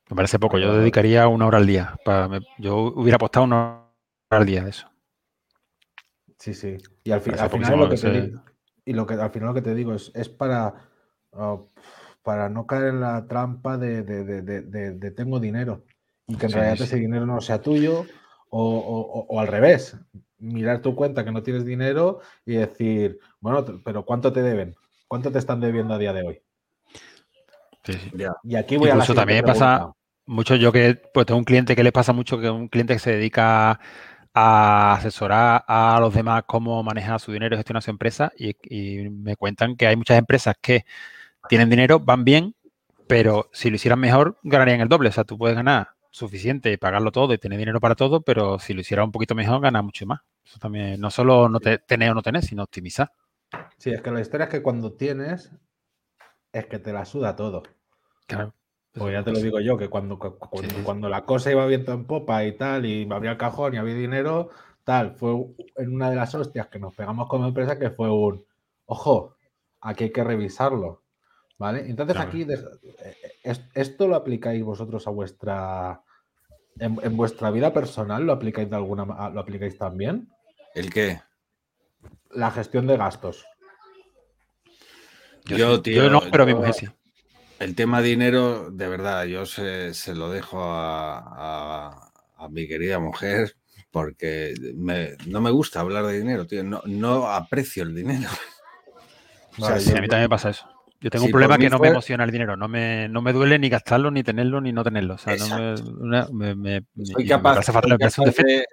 Me 0.09 0.15
parece 0.15 0.39
poco, 0.39 0.57
yo 0.57 0.77
dedicaría 0.77 1.27
una 1.27 1.47
hora 1.47 1.57
al 1.57 1.67
día. 1.67 1.95
Para, 2.05 2.27
me- 2.27 2.41
yo 2.59 2.77
hubiera 2.77 3.15
apostado 3.17 3.45
una 3.45 3.83
hora 4.29 4.39
al 4.41 4.45
día 4.45 4.63
de 4.63 4.69
eso. 4.69 4.87
Sí, 6.39 6.53
sí. 6.53 6.77
Y 7.03 7.11
al, 7.11 7.21
fi- 7.21 7.31
Parece 7.31 7.43
al 7.43 7.49
final 7.49 7.79
lo 7.79 7.89
que 7.89 7.97
te 7.97 8.11
digo, 8.21 8.41
y 8.85 8.93
lo 8.93 9.05
que 9.05 9.13
al 9.15 9.31
final 9.31 9.49
lo 9.49 9.53
que 9.53 9.61
te 9.61 9.75
digo 9.75 9.93
es, 9.93 10.11
es 10.15 10.29
para, 10.29 10.73
ah, 11.33 11.57
para 12.23 12.47
no 12.49 12.65
caer 12.67 12.85
en 12.89 13.01
la 13.01 13.25
trampa 13.27 13.77
de, 13.77 14.03
de- 14.03 14.23
de- 14.23 14.41
de- 14.41 14.61
de- 14.61 14.91
de 14.91 15.11
tengo 15.11 15.39
dinero 15.39 15.83
y 16.27 16.35
que 16.37 16.45
en 16.45 16.51
Sí, 16.51 16.55
realidad 16.55 16.77
sí. 16.77 16.83
ese 16.83 16.95
dinero 16.97 17.25
no 17.25 17.41
sea 17.41 17.61
tuyo 17.61 18.05
o, 18.49 18.63
o- 18.63 19.19
o- 19.19 19.25
o 19.29 19.39
al 19.41 19.47
revés, 19.47 19.97
mirar 20.37 20.81
tu 20.81 20.95
cuenta 20.95 21.25
que 21.25 21.31
no 21.31 21.43
tienes 21.43 21.65
dinero 21.65 22.19
y 22.45 22.53
decir, 22.55 23.19
bueno, 23.41 23.65
pero 23.83 24.05
¿cuánto 24.05 24.31
te 24.31 24.41
deben? 24.41 24.75
¿Cuánto 25.07 25.31
te 25.31 25.39
están 25.39 25.59
debiendo 25.59 25.93
a 25.95 25.97
día 25.97 26.13
de 26.13 26.23
hoy? 26.23 26.41
Sí, 27.83 27.93
sí. 27.93 28.11
Y 28.43 28.55
aquí 28.55 28.77
voy 28.77 28.89
a 28.89 28.95
la 28.95 29.03
Incluso 29.03 29.15
también 29.15 29.43
pasa-. 29.43 29.91
Mucho 30.28 30.55
yo 30.55 30.71
que 30.73 30.95
pues 31.13 31.25
tengo 31.25 31.38
un 31.39 31.45
cliente 31.45 31.75
que 31.75 31.84
le 31.84 31.91
pasa 31.93 32.11
mucho 32.13 32.39
que 32.39 32.49
un 32.49 32.67
cliente 32.67 32.93
que 32.93 32.99
se 32.99 33.11
dedica 33.11 33.80
a 34.34 34.93
asesorar 34.93 35.63
a 35.67 35.97
los 36.01 36.13
demás 36.13 36.43
cómo 36.45 36.84
manejar 36.84 37.19
su 37.21 37.32
dinero 37.32 37.55
y 37.55 37.57
gestionar 37.57 37.82
su 37.82 37.91
empresa 37.91 38.32
y, 38.38 38.55
y 38.63 39.09
me 39.09 39.36
cuentan 39.38 39.78
que 39.78 39.88
hay 39.88 39.95
muchas 39.95 40.17
empresas 40.17 40.55
que 40.61 40.86
tienen 41.49 41.69
dinero, 41.69 41.99
van 41.99 42.25
bien, 42.25 42.55
pero 43.07 43.49
si 43.53 43.69
lo 43.69 43.78
hicieran 43.78 43.99
mejor 43.99 44.38
ganarían 44.43 44.82
el 44.82 44.89
doble. 44.89 45.09
O 45.09 45.13
sea, 45.13 45.25
tú 45.25 45.38
puedes 45.38 45.55
ganar 45.57 45.89
suficiente 46.11 46.71
y 46.71 46.78
pagarlo 46.78 47.11
todo 47.11 47.34
y 47.34 47.39
tener 47.39 47.59
dinero 47.59 47.80
para 47.82 47.95
todo, 47.95 48.21
pero 48.21 48.59
si 48.59 48.73
lo 48.73 48.82
hiciera 48.82 49.03
un 49.05 49.11
poquito 49.13 49.36
mejor 49.36 49.61
ganas 49.61 49.84
mucho 49.84 50.05
más. 50.07 50.21
Eso 50.45 50.59
también, 50.59 50.99
no 51.01 51.11
solo 51.11 51.49
no 51.49 51.59
te- 51.61 51.80
tener 51.80 52.11
o 52.11 52.15
no 52.15 52.23
tener, 52.23 52.43
sino 52.43 52.63
optimizar. 52.63 53.11
Sí, 53.78 53.91
es 53.91 54.01
que 54.01 54.11
la 54.11 54.21
historia 54.21 54.43
es 54.45 54.51
que 54.51 54.61
cuando 54.61 54.93
tienes 54.93 55.51
es 56.51 56.65
que 56.65 56.78
te 56.80 56.91
la 56.91 57.05
suda 57.05 57.38
todo. 57.38 57.63
Claro. 58.28 58.53
Pues 58.97 59.13
ya 59.13 59.23
te 59.23 59.31
lo 59.31 59.39
digo 59.39 59.59
yo, 59.59 59.77
que 59.77 59.89
cuando, 59.89 60.17
cu- 60.17 60.37
cuando, 60.39 60.83
cuando 60.83 61.09
la 61.09 61.25
cosa 61.25 61.51
iba 61.51 61.65
viento 61.65 61.93
en 61.93 62.05
popa 62.05 62.43
y 62.45 62.57
tal, 62.57 62.85
y 62.85 63.05
me 63.05 63.15
abría 63.15 63.31
el 63.31 63.37
cajón 63.37 63.73
y 63.73 63.77
había 63.77 63.93
dinero, 63.93 64.49
tal, 64.83 65.15
fue 65.15 65.31
en 65.75 65.93
una 65.93 66.09
de 66.09 66.15
las 66.15 66.33
hostias 66.33 66.67
que 66.67 66.79
nos 66.79 66.95
pegamos 66.95 67.27
como 67.27 67.47
empresa 67.47 67.77
que 67.77 67.89
fue 67.91 68.09
un, 68.09 68.43
ojo, 68.85 69.35
aquí 69.81 70.05
hay 70.05 70.11
que 70.11 70.23
revisarlo, 70.23 71.03
¿vale? 71.57 71.81
Entonces 71.89 72.15
Claro. 72.15 72.29
aquí, 72.29 72.41
eh, 72.43 73.15
es- 73.43 73.61
¿esto 73.73 74.07
lo 74.07 74.15
aplicáis 74.15 74.63
vosotros 74.63 75.05
a 75.07 75.11
vuestra, 75.11 76.01
en, 76.79 76.97
en 77.03 77.17
vuestra 77.17 77.51
vida 77.51 77.73
personal, 77.73 78.23
lo 78.23 78.33
aplicáis 78.33 78.69
de 78.69 78.75
alguna 78.77 79.29
lo 79.29 79.39
aplicáis 79.39 79.77
también? 79.77 80.29
¿El 80.73 80.91
qué? 80.91 81.21
La 82.31 82.51
gestión 82.51 82.87
de 82.87 82.97
gastos. 82.97 83.45
Yo, 85.45 85.81
tío, 85.81 86.03
yo 86.03 86.09
no, 86.09 86.21
pero 86.31 86.45
mi 86.45 86.51
yo- 86.51 86.57
mujer 86.57 86.73
sí. 86.73 86.87
El 87.59 87.75
tema 87.75 88.01
dinero, 88.01 88.69
de 88.71 88.87
verdad, 88.87 89.25
yo 89.25 89.45
se, 89.45 89.93
se 89.93 90.13
lo 90.13 90.29
dejo 90.29 90.61
a, 90.63 91.17
a- 91.19 92.11
a 92.37 92.49
mi 92.49 92.67
querida 92.67 92.99
mujer 92.99 93.55
porque 93.89 94.53
me- 94.75 95.15
no 95.25 95.41
me 95.41 95.49
gusta 95.49 95.79
hablar 95.79 96.05
de 96.05 96.19
dinero, 96.19 96.45
tío. 96.45 96.63
No, 96.63 96.81
no 96.85 97.27
aprecio 97.29 97.83
el 97.83 97.95
dinero. 97.95 98.29
O 99.59 99.61
sea, 99.61 99.69
Vale, 99.71 99.81
Sí, 99.81 99.89
yo- 99.89 99.97
a 99.97 100.01
mí 100.01 100.07
también 100.07 100.25
me 100.25 100.29
pasa 100.29 100.51
eso. 100.51 100.69
Yo 101.01 101.09
tengo 101.09 101.23
si 101.23 101.29
un 101.29 101.31
problema 101.31 101.57
que 101.57 101.67
no 101.69 101.79
me 101.79 101.87
emociona 101.87 102.23
el 102.25 102.31
dinero. 102.31 102.55
No 102.57 102.67
me, 102.67 103.09
no 103.09 103.23
me 103.23 103.33
duele 103.33 103.57
ni 103.57 103.69
gastarlo, 103.69 104.11
ni 104.11 104.21
tenerlo, 104.23 104.61
ni 104.61 104.71
no 104.71 104.83
tenerlo. 104.83 105.15
O 105.15 105.17
sea, 105.17 105.35
no 105.35 105.47
me, 105.49 105.81
una- 105.81 106.27
me, 106.31 106.53
me- 106.53 106.83
soy 107.03 107.25
capaz, 107.27 107.63
soy 107.63 108.33
de, 108.45 108.65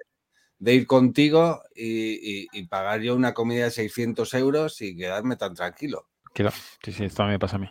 de 0.59 0.73
ir 0.75 0.85
contigo 0.85 1.63
y, 1.75 2.43
y- 2.43 2.47
y 2.51 2.67
pagar 2.67 3.01
yo 3.01 3.15
una 3.15 3.33
comida 3.33 3.63
de 3.65 3.71
600 3.71 4.31
euros 4.35 4.79
y 4.81 4.95
quedarme 4.95 5.37
tan 5.37 5.55
tranquilo. 5.55 6.07
Claro, 6.35 6.55
sí, 6.83 6.91
sí, 6.91 7.05
esto 7.05 7.23
a 7.23 7.25
mí 7.25 7.31
me 7.31 7.39
pasa 7.39 7.55
a 7.55 7.59
mí. 7.59 7.69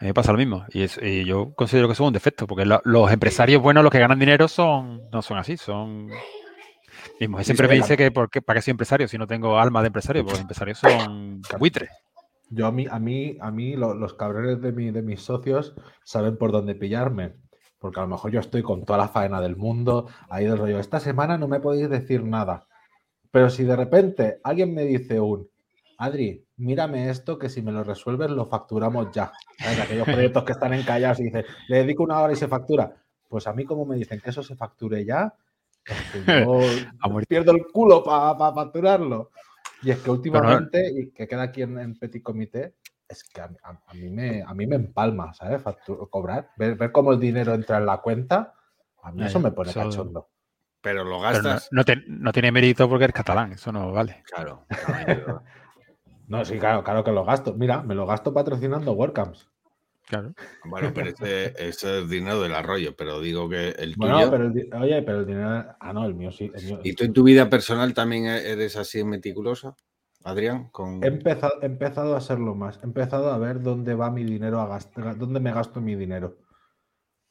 A 0.00 0.04
mí 0.04 0.08
me 0.08 0.14
pasa 0.14 0.32
lo 0.32 0.38
mismo. 0.38 0.64
Y, 0.70 0.82
es- 0.82 1.00
y 1.02 1.24
yo 1.24 1.54
considero 1.54 1.86
que 1.88 1.92
eso 1.92 2.02
es 2.04 2.08
un 2.08 2.12
defecto, 2.12 2.46
porque 2.46 2.64
lo- 2.64 2.80
los 2.84 3.10
empresarios 3.12 3.62
buenos, 3.62 3.82
los 3.84 3.92
que 3.92 3.98
ganan 4.00 4.18
dinero, 4.18 4.48
son 4.48 5.02
no 5.12 5.22
son 5.22 5.38
así. 5.38 5.56
Son. 5.56 6.08
Mi 7.20 7.28
mujer 7.28 7.44
siempre 7.44 7.68
me 7.68 7.74
dice 7.76 7.96
que 7.96 8.10
¿por 8.10 8.30
qué- 8.30 8.42
para 8.42 8.58
qué 8.58 8.62
soy 8.62 8.72
empresario 8.72 9.06
si 9.08 9.18
no 9.18 9.26
tengo 9.26 9.58
alma 9.58 9.82
de 9.82 9.88
empresario, 9.88 10.22
porque 10.22 10.32
los 10.34 10.40
empresarios 10.42 10.78
son 10.78 11.42
buitres. 11.58 11.90
Yo 12.50 12.66
a 12.66 12.72
mí, 12.72 12.86
a 12.90 12.98
mí, 12.98 13.36
a 13.40 13.50
mí 13.50 13.74
lo- 13.76 13.94
los 13.94 14.14
cabrones 14.14 14.60
de, 14.60 14.72
mi, 14.72 14.90
de 14.90 15.02
mis 15.02 15.22
socios 15.22 15.74
saben 16.04 16.36
por 16.36 16.52
dónde 16.52 16.74
pillarme. 16.74 17.34
Porque 17.78 18.00
a 18.00 18.02
lo 18.04 18.08
mejor 18.08 18.30
yo 18.30 18.40
estoy 18.40 18.62
con 18.62 18.84
toda 18.84 18.98
la 18.98 19.08
faena 19.08 19.40
del 19.40 19.56
mundo, 19.56 20.08
ahí 20.30 20.46
del 20.46 20.56
rollo. 20.58 20.78
Esta 20.78 21.00
semana 21.00 21.36
no 21.36 21.48
me 21.48 21.60
podéis 21.60 21.90
decir 21.90 22.24
nada. 22.24 22.66
Pero 23.30 23.50
si 23.50 23.64
de 23.64 23.76
repente 23.76 24.38
alguien 24.42 24.72
me 24.74 24.84
dice 24.84 25.20
un, 25.20 25.48
Adri, 25.98 26.43
mírame 26.56 27.10
esto 27.10 27.38
que 27.38 27.48
si 27.48 27.62
me 27.62 27.72
lo 27.72 27.82
resuelves 27.84 28.30
lo 28.30 28.46
facturamos 28.46 29.10
ya. 29.12 29.32
¿Sabes? 29.58 29.80
Aquellos 29.80 30.06
proyectos 30.06 30.44
que 30.44 30.52
están 30.52 30.72
encallados 30.74 31.20
y 31.20 31.24
dices, 31.24 31.44
le 31.68 31.78
dedico 31.78 32.02
una 32.02 32.20
hora 32.20 32.32
y 32.32 32.36
se 32.36 32.48
factura. 32.48 32.94
Pues 33.28 33.46
a 33.46 33.52
mí 33.52 33.64
como 33.64 33.84
me 33.86 33.96
dicen 33.96 34.20
que 34.20 34.30
eso 34.30 34.42
se 34.42 34.54
facture 34.56 35.04
ya, 35.04 35.34
es 35.84 35.96
que 36.12 36.44
yo 36.44 36.60
pierdo 37.28 37.52
el 37.52 37.66
culo 37.72 38.02
para 38.04 38.52
facturarlo. 38.52 39.30
Y 39.82 39.90
es 39.90 39.98
que 39.98 40.10
últimamente, 40.10 40.90
y 40.90 41.10
que 41.10 41.26
queda 41.28 41.42
aquí 41.42 41.62
en, 41.62 41.78
en 41.78 41.98
Petit 41.98 42.22
Comité, 42.22 42.74
es 43.06 43.22
que 43.24 43.40
a, 43.40 43.48
mí- 43.48 43.56
a- 43.62 43.80
a 43.86 43.94
mí, 43.94 44.08
me, 44.08 44.42
a 44.42 44.54
mí 44.54 44.66
me 44.66 44.76
empalma, 44.76 45.34
¿sabes? 45.34 45.60
Cobrar, 46.10 46.50
ver, 46.56 46.76
ver 46.76 46.90
cómo 46.92 47.12
el 47.12 47.20
dinero 47.20 47.52
entra 47.52 47.76
en 47.78 47.86
la 47.86 47.98
cuenta, 47.98 48.54
a 49.02 49.12
mí 49.12 49.24
eso 49.24 49.40
me 49.40 49.50
pone 49.50 49.70
eso- 49.70 49.80
cachondo. 49.80 50.30
pero 50.80 51.04
lo 51.04 51.20
Pero 51.20 51.42
no, 51.42 51.48
gastas. 51.50 51.68
no 51.70 51.84
te- 51.84 52.02
no 52.06 52.32
tiene 52.32 52.50
mérito 52.50 52.88
porque 52.88 53.04
eres 53.04 53.14
catalán, 53.16 53.52
eso 53.52 53.72
no 53.72 53.92
vale. 53.92 54.22
Claro. 54.24 54.64
claro, 54.68 55.42
No, 56.26 56.44
sí, 56.44 56.58
claro, 56.58 56.82
claro 56.82 57.04
que 57.04 57.12
lo 57.12 57.24
gasto. 57.24 57.54
Mira, 57.54 57.82
me 57.82 57.94
lo 57.94 58.06
gasto 58.06 58.32
patrocinando 58.32 58.92
WordCamps. 58.92 59.48
Claro. 60.06 60.34
Bueno, 60.64 60.92
pero 60.94 61.08
ese, 61.10 61.54
ese 61.58 62.00
es 62.00 62.08
dinero 62.10 62.40
del 62.42 62.54
arroyo, 62.54 62.94
pero 62.94 63.20
digo 63.20 63.48
que 63.48 63.70
el 63.70 63.94
tuyo. 63.94 64.12
Bueno, 64.12 64.30
pero 64.30 64.44
el, 64.44 64.70
oye, 64.74 65.02
pero 65.02 65.20
el 65.20 65.26
dinero. 65.26 65.64
Ah, 65.80 65.92
no, 65.94 66.04
el 66.04 66.14
mío 66.14 66.30
sí. 66.30 66.50
el 66.54 66.64
mío- 66.64 66.80
¿Y 66.84 66.92
tú 66.94 67.04
en 67.04 67.12
tu 67.14 67.22
vida 67.24 67.48
personal 67.48 67.94
también 67.94 68.26
e-, 68.26 68.50
eres 68.52 68.76
así 68.76 69.02
meticuloso, 69.02 69.76
Adrián? 70.22 70.68
Con... 70.70 71.02
He 71.02 71.06
empezado, 71.06 71.54
he 71.62 71.66
empezado 71.66 72.16
a 72.16 72.20
serlo 72.20 72.54
más. 72.54 72.78
He 72.82 72.84
empezado 72.86 73.30
a 73.32 73.38
ver 73.38 73.62
dónde 73.62 73.94
va 73.94 74.10
mi 74.10 74.24
dinero 74.24 74.60
a 74.60 74.66
gastar, 74.68 75.16
dónde 75.16 75.40
me 75.40 75.52
gasto 75.52 75.80
mi 75.80 75.94
dinero. 75.94 76.36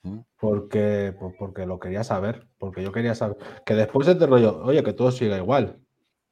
¿Mm? 0.02 0.20
Porque, 0.40 1.16
pues 1.20 1.36
porque 1.38 1.68
lo 1.68 1.80
quería 1.80 2.04
saber. 2.04 2.48
Porque 2.58 2.82
yo 2.82 2.92
quería 2.92 3.14
saber. 3.14 3.38
Que 3.66 3.76
después 3.76 4.08
es 4.08 4.18
de 4.18 4.26
rollo, 4.26 4.64
oye, 4.64 4.84
que 4.84 4.94
todo 4.94 5.12
siga 5.12 5.38
igual. 5.38 5.80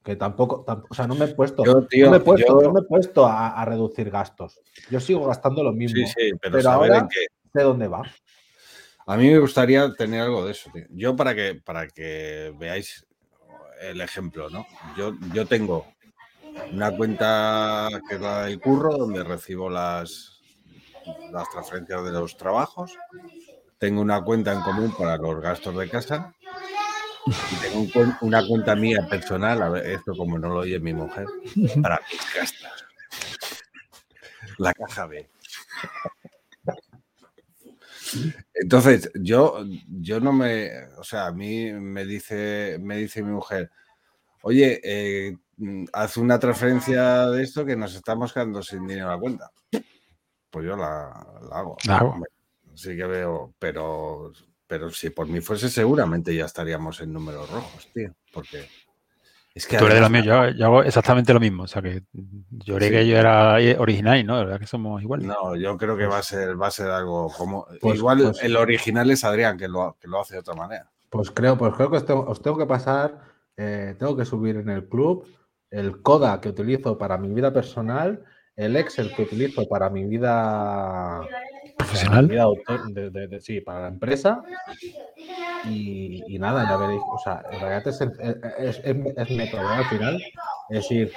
Que 0.02 0.16
tampoco, 0.16 0.64
tam- 0.64 0.84
o 0.90 0.94
sea, 0.94 1.06
no 1.06 1.14
me 1.14 1.26
he 1.26 1.28
puesto, 1.28 1.64
Yo, 1.64 1.86
tío, 1.86 2.06
no 2.06 2.10
me 2.12 2.16
he 2.16 2.20
puesto, 2.20 2.60
yo- 2.60 2.66
no 2.68 2.72
me 2.72 2.80
he 2.80 2.84
puesto 2.84 3.24
a, 3.26 3.60
a 3.60 3.64
reducir 3.64 4.10
gastos. 4.10 4.60
Yo 4.90 4.98
sigo 4.98 5.24
gastando 5.26 5.62
lo 5.62 5.72
mismo. 5.72 6.04
Sí, 6.06 6.12
sí, 6.16 6.30
pero, 6.40 6.52
Pero 6.56 6.62
saber 6.62 6.92
ahora-. 6.92 7.08
¿De 7.52 7.62
dónde 7.62 7.86
va? 7.88 8.02
A 9.06 9.16
mí 9.16 9.28
me 9.30 9.38
gustaría 9.38 9.92
tener 9.94 10.22
algo 10.22 10.44
de 10.44 10.52
eso, 10.52 10.70
tío. 10.72 10.84
Yo 10.90 11.14
para 11.14 11.34
que, 11.34 11.54
para 11.54 11.86
que 11.88 12.52
veáis 12.58 13.06
el 13.80 14.00
ejemplo, 14.00 14.48
¿no? 14.50 14.66
Yo, 14.96 15.12
yo 15.34 15.46
tengo 15.46 15.86
una 16.72 16.96
cuenta 16.96 17.88
que 18.08 18.14
es 18.16 18.20
la 18.20 18.44
del 18.44 18.60
curro, 18.60 18.96
donde 18.96 19.22
recibo 19.24 19.68
las, 19.70 20.40
las 21.32 21.48
transferencias 21.50 22.04
de 22.04 22.10
los 22.12 22.36
trabajos. 22.36 22.96
Tengo 23.78 24.00
una 24.00 24.22
cuenta 24.22 24.52
en 24.52 24.60
común 24.60 24.94
para 24.96 25.16
los 25.16 25.40
gastos 25.40 25.76
de 25.76 25.88
casa. 25.90 26.32
Y 27.26 27.56
tengo 27.56 27.80
un 28.00 28.16
una 28.20 28.46
cuenta 28.46 28.74
mía 28.74 29.06
personal, 29.08 29.62
a 29.62 29.68
ver, 29.68 29.86
esto 29.86 30.14
como 30.16 30.38
no 30.38 30.48
lo 30.48 30.60
oye 30.60 30.80
mi 30.80 30.92
mujer, 30.92 31.26
para 31.82 32.00
mis 32.10 32.34
gastos. 32.34 32.84
La 34.58 34.74
caja 34.74 35.06
B. 35.06 35.30
Entonces, 38.54 39.10
yo, 39.14 39.64
yo 39.88 40.20
no 40.20 40.32
me, 40.32 40.86
o 40.98 41.04
sea, 41.04 41.26
a 41.26 41.32
mí 41.32 41.72
me 41.72 42.04
dice, 42.04 42.78
me 42.80 42.96
dice 42.96 43.22
mi 43.22 43.32
mujer, 43.32 43.70
oye, 44.42 44.80
eh, 44.82 45.36
haz 45.92 46.16
una 46.16 46.38
transferencia 46.38 47.28
de 47.28 47.42
esto 47.42 47.64
que 47.64 47.76
nos 47.76 47.94
estamos 47.94 48.32
quedando 48.32 48.62
sin 48.62 48.86
dinero 48.86 49.06
en 49.06 49.12
la 49.12 49.18
cuenta. 49.18 49.50
Pues 50.50 50.66
yo 50.66 50.76
la, 50.76 51.26
la 51.48 51.58
hago. 51.58 51.76
La 51.86 51.98
hago. 51.98 52.16
Sí 52.74 52.96
que 52.96 53.04
veo, 53.04 53.54
pero, 53.58 54.32
pero 54.72 54.88
si 54.90 55.10
por 55.10 55.26
mí 55.28 55.42
fuese, 55.42 55.68
seguramente 55.68 56.34
ya 56.34 56.46
estaríamos 56.46 56.98
en 57.02 57.12
números 57.12 57.50
rojos, 57.50 57.86
tío. 57.92 58.10
Porque 58.32 58.64
es 59.54 59.66
que 59.66 59.76
Tú 59.76 59.84
eres 59.84 59.96
de 59.96 60.00
lo 60.00 60.06
además- 60.06 60.24
mío, 60.24 60.48
yo, 60.50 60.56
yo 60.56 60.64
hago 60.64 60.82
exactamente 60.82 61.34
lo 61.34 61.40
mismo. 61.40 61.64
O 61.64 61.66
sea 61.66 61.82
que 61.82 62.04
yo 62.50 62.76
creí 62.76 62.88
Sí. 62.88 62.94
que 62.94 63.06
yo 63.06 63.18
era 63.18 63.56
original 63.78 64.18
y 64.18 64.24
no, 64.24 64.38
de 64.38 64.44
verdad 64.46 64.58
que 64.58 64.66
somos 64.66 65.02
iguales. 65.02 65.26
No, 65.26 65.54
yo 65.56 65.76
creo 65.76 65.94
que 65.94 66.06
va 66.06 66.16
a 66.16 66.22
ser, 66.22 66.58
va 66.58 66.68
a 66.68 66.70
ser 66.70 66.88
algo 66.88 67.30
como. 67.36 67.66
Pues- 67.82 67.96
igual 67.98 68.22
pues- 68.22 68.42
el 68.42 68.56
original 68.56 69.10
es 69.10 69.24
Adrián, 69.24 69.58
que 69.58 69.68
lo, 69.68 69.98
que 70.00 70.08
lo 70.08 70.20
hace 70.20 70.36
de 70.36 70.40
otra 70.40 70.54
manera. 70.54 70.90
Pues 71.10 71.30
creo, 71.30 71.58
pues 71.58 71.74
creo 71.74 71.90
que 71.90 71.98
os 71.98 72.06
tengo, 72.06 72.24
os 72.26 72.40
tengo 72.40 72.56
que 72.56 72.64
pasar, 72.64 73.18
eh, 73.58 73.94
tengo 73.98 74.16
que 74.16 74.24
subir 74.24 74.56
en 74.56 74.70
el 74.70 74.88
club 74.88 75.26
el 75.70 76.00
CODA 76.00 76.40
que 76.40 76.48
utilizo 76.48 76.96
para 76.96 77.18
mi 77.18 77.28
vida 77.28 77.52
personal, 77.52 78.24
el 78.56 78.74
Excel 78.76 79.14
que 79.14 79.24
utilizo 79.24 79.68
para 79.68 79.90
mi 79.90 80.04
vida 80.06 81.20
Profesional. 81.82 82.28
para 82.66 83.40
sí, 83.40 83.60
para 83.60 83.80
la 83.82 83.88
empresa. 83.88 84.42
Y, 85.64 86.38
nada, 86.38 86.66
ya 86.68 86.76
veréis. 86.76 87.02
O 87.10 87.18
sea, 87.18 87.42
en 87.52 87.60
realidad 87.60 87.86
es, 87.88 88.00
es, 88.00 88.78
es- 88.84 89.16
es 89.16 89.30
método 89.36 89.62
¿eh? 89.62 89.74
al 89.76 89.84
final. 89.84 90.22
Es 90.70 90.90
ir, 90.90 91.12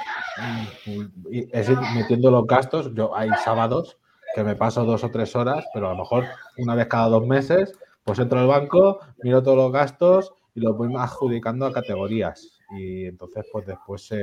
es 1.51 1.69
ir 1.69 1.77
metiendo 1.95 2.31
los 2.31 2.45
gastos. 2.45 2.93
Yo 2.93 3.15
hay 3.15 3.29
sábados 3.43 3.97
que 4.35 4.43
me 4.43 4.55
paso 4.55 4.83
dos 4.85 5.03
o 5.03 5.11
tres 5.11 5.35
horas, 5.35 5.65
pero 5.73 5.87
a 5.87 5.93
lo 5.93 5.99
mejor 5.99 6.25
una 6.57 6.75
vez 6.75 6.87
cada 6.87 7.07
dos 7.07 7.25
meses, 7.25 7.73
pues 8.03 8.19
entro 8.19 8.39
al 8.39 8.47
banco, 8.47 8.99
miro 9.23 9.41
todos 9.41 9.57
los 9.57 9.71
gastos 9.71 10.33
y 10.53 10.59
los 10.59 10.77
voy 10.77 10.93
adjudicando 10.95 11.65
a 11.65 11.73
categorías. 11.73 12.59
Y 12.77 13.05
entonces, 13.05 13.45
pues 13.51 13.65
después. 13.65 14.13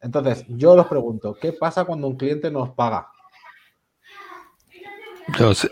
Entonces, 0.00 0.44
yo 0.48 0.72
os 0.72 0.86
pregunto, 0.86 1.34
¿qué 1.40 1.52
pasa 1.52 1.84
cuando 1.84 2.08
un 2.08 2.16
cliente 2.16 2.50
nos 2.50 2.70
paga? 2.70 3.08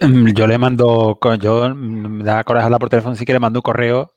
Mm, 0.01 0.33
yo 0.33 0.47
le 0.47 0.59
mando, 0.59 1.19
yo 1.41 1.69
mm, 1.75 1.75
me 2.19 2.25
da 2.25 2.45
coraje 2.45 2.65
hablar 2.65 2.81
por 2.81 2.89
teléfono, 2.89 3.17
sí 3.17 3.25
que 3.25 3.33
le 3.33 3.41
mando 3.41 3.59
un 3.59 3.63
correo, 3.63 4.13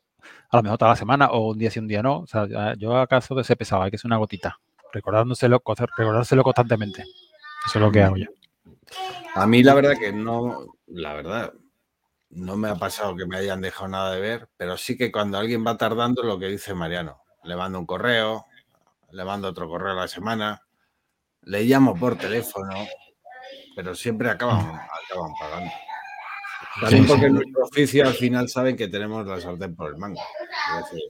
a 0.50 0.58
lo 0.58 0.64
mejor 0.64 0.78
toda 0.78 0.92
la 0.92 0.96
semana, 0.98 1.28
o 1.32 1.52
un 1.52 1.58
día 1.58 1.72
sí, 1.72 1.80
un 1.80 1.88
día 1.88 2.02
no. 2.04 2.20
O 2.20 2.28
sea, 2.28 2.46
yo 2.78 2.98
acaso 2.98 3.36
de 3.36 3.44
ser 3.44 3.58
pesado, 3.58 3.82
hay 3.84 3.92
que 3.92 3.98
ser 3.98 4.08
una 4.10 4.18
gotita, 4.18 4.60
recordándoselo, 4.92 5.60
co- 5.62 5.76
recordárselo 5.76 6.44
constantemente. 6.44 7.02
Eso 7.66 7.80
es 7.80 7.82
lo 7.82 7.92
que 7.92 8.02
hago 8.02 8.18
yo. 8.18 8.28
A 9.36 9.48
mí 9.48 9.64
la 9.64 9.74
verdad 9.74 9.94
que 10.00 10.14
no, 10.14 10.68
la 10.88 11.14
verdad, 11.14 11.54
no 12.30 12.56
me 12.56 12.70
ha 12.70 12.76
pasado 12.76 13.16
que 13.16 13.26
me 13.26 13.38
hayan 13.38 13.62
dejado 13.62 13.88
nada 13.88 14.14
de 14.14 14.22
ver, 14.22 14.50
pero 14.58 14.78
sí 14.78 14.96
que 14.98 15.12
cuando 15.12 15.38
alguien 15.40 15.66
va 15.66 15.78
tardando 15.78 16.22
lo 16.24 16.38
que 16.38 16.48
dice 16.48 16.74
Mariano, 16.76 17.22
le 17.44 17.56
mando 17.56 17.80
un 17.80 17.86
correo, 17.86 18.46
le 19.12 19.26
mando 19.26 19.48
otro 19.50 19.68
correo 19.68 19.94
a 19.94 19.96
la 19.96 20.08
semana, 20.08 20.62
le 21.42 21.64
llamo 21.64 21.96
por 21.98 22.16
teléfono, 22.18 22.70
pero 23.76 23.96
siempre 23.96 24.30
acaban, 24.30 24.60
acaban 24.60 25.32
pagando. 25.40 25.72
También 26.82 27.04
Sí, 27.04 27.08
porque 27.08 27.22
sí. 27.22 27.28
en 27.28 27.34
nuestro 27.36 27.64
oficio 27.64 28.08
al 28.08 28.14
final 28.14 28.50
saben 28.50 28.76
que 28.76 28.88
tenemos 28.88 29.26
la 29.28 29.40
sartén 29.40 29.76
por 29.76 29.90
el 29.92 29.98
mango. 29.98 30.20
Es 30.80 30.86
decir, 30.86 31.02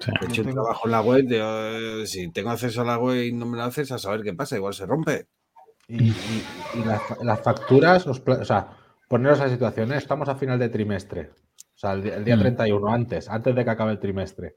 Sí. 0.00 0.10
he 0.20 0.24
hecho 0.24 0.42
un 0.42 0.52
trabajo 0.52 0.86
en 0.86 0.90
la 0.90 1.00
web, 1.02 1.24
de, 1.24 2.02
eh, 2.02 2.06
si 2.06 2.30
tengo 2.32 2.50
acceso 2.50 2.80
a 2.82 2.84
la 2.84 2.98
web 2.98 3.22
y 3.24 3.32
no 3.32 3.46
me 3.46 3.56
lo 3.56 3.62
haces, 3.62 3.92
a 3.92 3.98
saber 3.98 4.22
qué 4.22 4.34
pasa, 4.34 4.56
igual 4.56 4.74
se 4.74 4.86
rompe. 4.86 5.28
Y, 5.86 6.08
y- 6.10 6.44
y 6.74 6.84
las, 6.84 7.00
las 7.22 7.40
facturas, 7.42 8.06
os 8.06 8.20
o 8.26 8.44
sea, 8.44 8.76
poneros 9.08 9.40
a 9.40 9.48
situaciones, 9.48 9.98
estamos 9.98 10.28
a 10.28 10.34
final 10.34 10.58
de 10.58 10.68
trimestre, 10.68 11.30
o 11.30 11.78
sea, 11.78 11.92
el, 11.92 12.06
el 12.08 12.24
día 12.24 12.36
Mm. 12.36 12.40
31, 12.40 12.88
antes, 12.92 13.28
antes 13.28 13.54
de 13.54 13.64
que 13.64 13.70
acabe 13.70 13.92
el 13.92 14.00
trimestre. 14.00 14.56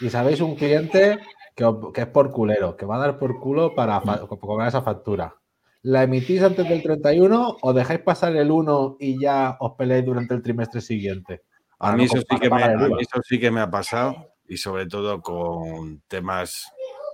Y 0.00 0.10
sabéis 0.10 0.40
un 0.40 0.54
cliente 0.54 1.18
que, 1.56 1.70
que 1.92 2.02
es 2.02 2.06
por 2.06 2.30
culero, 2.30 2.76
que 2.76 2.86
va 2.86 2.96
a 2.96 3.00
dar 3.00 3.18
por 3.18 3.40
culo 3.40 3.74
para 3.74 4.00
cobrar 4.28 4.68
esa 4.68 4.82
factura. 4.82 5.34
¿La 5.82 6.04
emitís 6.04 6.42
antes 6.42 6.68
del 6.68 6.82
31 6.82 7.56
o 7.60 7.72
dejáis 7.72 8.00
pasar 8.00 8.36
el 8.36 8.50
1 8.50 8.96
y 9.00 9.18
ya 9.20 9.56
os 9.58 9.72
peleáis 9.76 10.04
durante 10.04 10.34
el 10.34 10.42
trimestre 10.42 10.80
siguiente? 10.80 11.42
A 11.78 11.86
Para 11.86 11.96
mí, 11.96 12.04
no 12.04 12.06
eso 12.06 12.22
sí 12.28 12.38
que 12.38 12.50
me, 12.50 12.62
a 12.62 12.68
mí 12.76 12.94
eso 13.00 13.20
sí 13.28 13.40
que 13.40 13.50
me 13.50 13.60
ha 13.60 13.70
pasado 13.70 14.14
y 14.46 14.56
sobre 14.56 14.86
todo 14.86 15.20
con 15.20 16.00
temas 16.06 16.70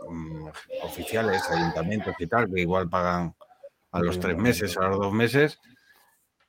mm, 0.07 0.49
oficiales, 0.85 1.43
ayuntamientos 1.51 2.14
y 2.19 2.27
tal, 2.27 2.47
que 2.53 2.61
igual 2.61 2.89
pagan 2.91 3.35
a 3.93 4.01
los 4.03 4.21
tres 4.21 4.37
meses, 4.37 4.77
a 4.77 4.89
los 4.89 4.99
dos 4.99 5.12
meses 5.14 5.59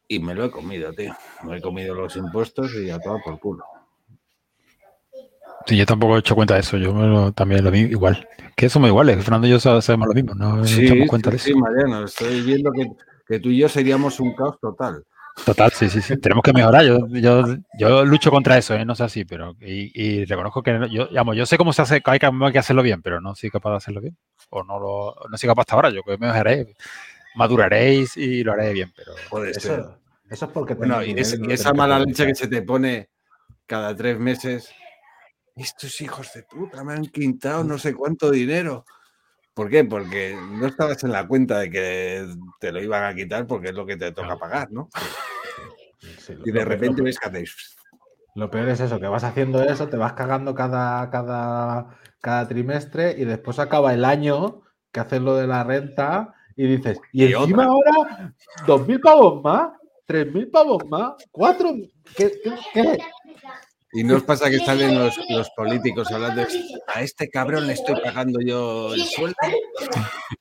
y 0.09 0.19
me 0.19 0.35
lo 0.35 0.43
he 0.45 0.51
comido, 0.51 0.91
tío. 0.93 1.13
Me 1.43 1.57
he 1.57 1.61
comido 1.61 1.95
los 1.95 2.17
impuestos 2.17 2.73
y 2.75 2.89
a 2.89 2.99
todo 2.99 3.21
por 3.23 3.39
culo. 3.39 3.63
Sí, 5.65 5.77
yo 5.77 5.85
tampoco 5.85 6.15
he 6.15 6.19
hecho 6.19 6.35
cuenta 6.35 6.55
de 6.55 6.61
eso, 6.61 6.77
yo 6.77 6.93
me 6.93 7.07
lo- 7.07 7.31
también 7.31 7.63
lo 7.63 7.71
vi 7.71 7.81
igual. 7.81 8.27
Que 8.59 8.67
somos 8.69 8.89
iguales, 8.89 9.15
que 9.15 9.23
Fernando 9.23 9.47
y 9.47 9.51
yo 9.51 9.59
sa- 9.59 9.81
sabemos 9.81 10.09
lo 10.09 10.13
mismo, 10.13 10.35
no 10.35 10.65
Sí, 10.65 10.85
echamos 10.85 11.07
cuenta 11.07 11.29
sí, 11.31 11.37
de 11.37 11.39
sí, 11.43 11.49
eso. 11.51 11.59
Mariano, 11.59 12.03
estoy 12.03 12.41
viendo 12.41 12.71
que, 12.73 12.87
que 13.25 13.39
tú 13.39 13.49
y 13.49 13.57
yo 13.57 13.69
seríamos 13.69 14.19
un 14.19 14.35
caos 14.35 14.59
total. 14.59 15.05
Total, 15.45 15.71
sí, 15.71 15.89
sí, 15.89 16.01
sí. 16.01 16.17
Tenemos 16.17 16.43
que 16.43 16.51
mejorar. 16.51 16.83
Yo, 16.83 17.07
yo, 17.07 17.43
yo 17.77 18.03
lucho 18.03 18.29
contra 18.29 18.57
eso, 18.57 18.75
¿eh? 18.75 18.83
no 18.83 18.95
sé 18.95 19.03
así, 19.03 19.23
pero 19.23 19.55
y, 19.61 19.91
y 19.93 20.25
reconozco 20.25 20.61
que 20.61 20.77
yo, 20.91 21.07
digamos, 21.07 21.37
yo 21.37 21.45
sé 21.45 21.57
cómo 21.57 21.71
se 21.71 21.81
hace, 21.83 22.01
hay 22.03 22.19
que, 22.19 22.25
hay 22.25 22.51
que 22.51 22.59
hacerlo 22.59 22.83
bien, 22.83 23.01
pero 23.01 23.21
no 23.21 23.33
soy 23.33 23.49
capaz 23.49 23.71
de 23.71 23.77
hacerlo 23.77 24.01
bien. 24.01 24.17
O 24.49 24.65
no 24.65 24.77
lo, 24.77 25.15
no 25.29 25.37
soy 25.37 25.47
capaz 25.47 25.61
hasta 25.61 25.75
ahora. 25.75 25.89
Yo 25.91 26.03
creo 26.03 26.17
que 26.17 26.25
mejoraré, 26.25 26.75
maduraréis 27.35 28.17
y 28.17 28.43
lo 28.43 28.51
haré 28.51 28.73
bien, 28.73 28.91
pero 28.93 29.13
Puede 29.29 29.53
ser. 29.53 29.71
Eso, 29.79 29.97
eso 30.29 30.45
es 30.47 30.51
porque 30.51 30.73
Bueno, 30.73 31.01
y, 31.01 31.13
no 31.13 31.21
esa 31.21 31.37
tenéis 31.37 31.73
mala 31.73 31.99
leche 31.99 32.27
que 32.27 32.35
se 32.35 32.47
te 32.49 32.61
pone 32.61 33.07
cada 33.65 33.95
tres 33.95 34.19
meses. 34.19 34.69
Estos 35.59 35.99
hijos 35.99 36.31
de 36.33 36.43
puta 36.43 36.83
me 36.83 36.93
han 36.93 37.05
quintado 37.05 37.63
no 37.63 37.77
sé 37.77 37.93
cuánto 37.93 38.31
dinero. 38.31 38.85
¿Por 39.53 39.69
qué? 39.69 39.83
Porque 39.83 40.37
no 40.51 40.67
estabas 40.67 41.03
en 41.03 41.11
la 41.11 41.27
cuenta 41.27 41.59
de 41.59 41.69
que 41.69 42.25
te 42.61 42.71
lo 42.71 42.81
iban 42.81 43.03
a 43.03 43.13
quitar 43.13 43.45
porque 43.45 43.69
es 43.69 43.75
lo 43.75 43.85
que 43.85 43.97
te 43.97 44.13
toca 44.13 44.37
pagar, 44.37 44.71
¿no? 44.71 44.89
Sí, 46.17 46.33
Y 46.45 46.51
de 46.51 46.63
repente 46.63 47.01
ves 47.01 47.19
que 47.19 47.27
hacéis. 47.27 47.75
Lo 48.35 48.49
peor 48.49 48.69
es 48.69 48.79
eso, 48.79 49.01
que 49.01 49.07
vas 49.07 49.25
haciendo 49.25 49.61
eso, 49.61 49.89
te 49.89 49.97
vas 49.97 50.13
cagando 50.13 50.55
cada, 50.55 51.09
cada, 51.09 51.97
cada 52.21 52.47
trimestre 52.47 53.15
y 53.17 53.25
después 53.25 53.59
acaba 53.59 53.93
el 53.93 54.05
año 54.05 54.61
que 54.93 55.01
haces 55.01 55.19
lo 55.19 55.35
de 55.35 55.47
la 55.47 55.65
renta 55.65 56.35
y 56.55 56.67
dices, 56.67 57.01
y, 57.11 57.25
Y 57.25 57.33
encima 57.33 57.65
ahora, 57.65 58.33
dos 58.65 58.87
mil 58.87 59.01
pavos 59.01 59.43
más, 59.43 59.71
tres 60.05 60.31
mil 60.33 60.47
pavos 60.49 60.85
más, 60.87 61.13
cuatro, 61.31 61.73
¿qué? 62.15 62.31
qué, 62.41 62.53
qué? 62.73 62.97
Y 63.93 64.03
no 64.03 64.15
os 64.17 64.23
pasa 64.23 64.49
que 64.49 64.59
salen 64.59 64.93
los, 64.97 65.17
los 65.29 65.49
políticos 65.51 66.11
hablando, 66.11 66.43
a 66.87 67.01
este 67.01 67.29
cabrón 67.29 67.65
le 67.67 67.73
estoy 67.73 67.95
pagando 68.01 68.39
yo 68.41 68.93
el 68.93 69.03
sueldo. 69.03 69.35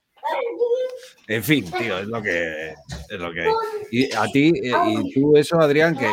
En 1.30 1.44
fin, 1.44 1.70
tío, 1.78 1.98
es 1.98 2.06
lo 2.06 2.22
que, 2.22 2.70
es 2.70 3.18
lo 3.20 3.30
que 3.32 3.42
hay. 3.42 3.50
Y 3.90 4.14
a 4.14 4.24
ti, 4.32 4.48
eh, 4.64 4.72
y 4.86 5.12
tú 5.12 5.36
eso, 5.36 5.60
Adrián, 5.60 5.94
que 5.96 6.10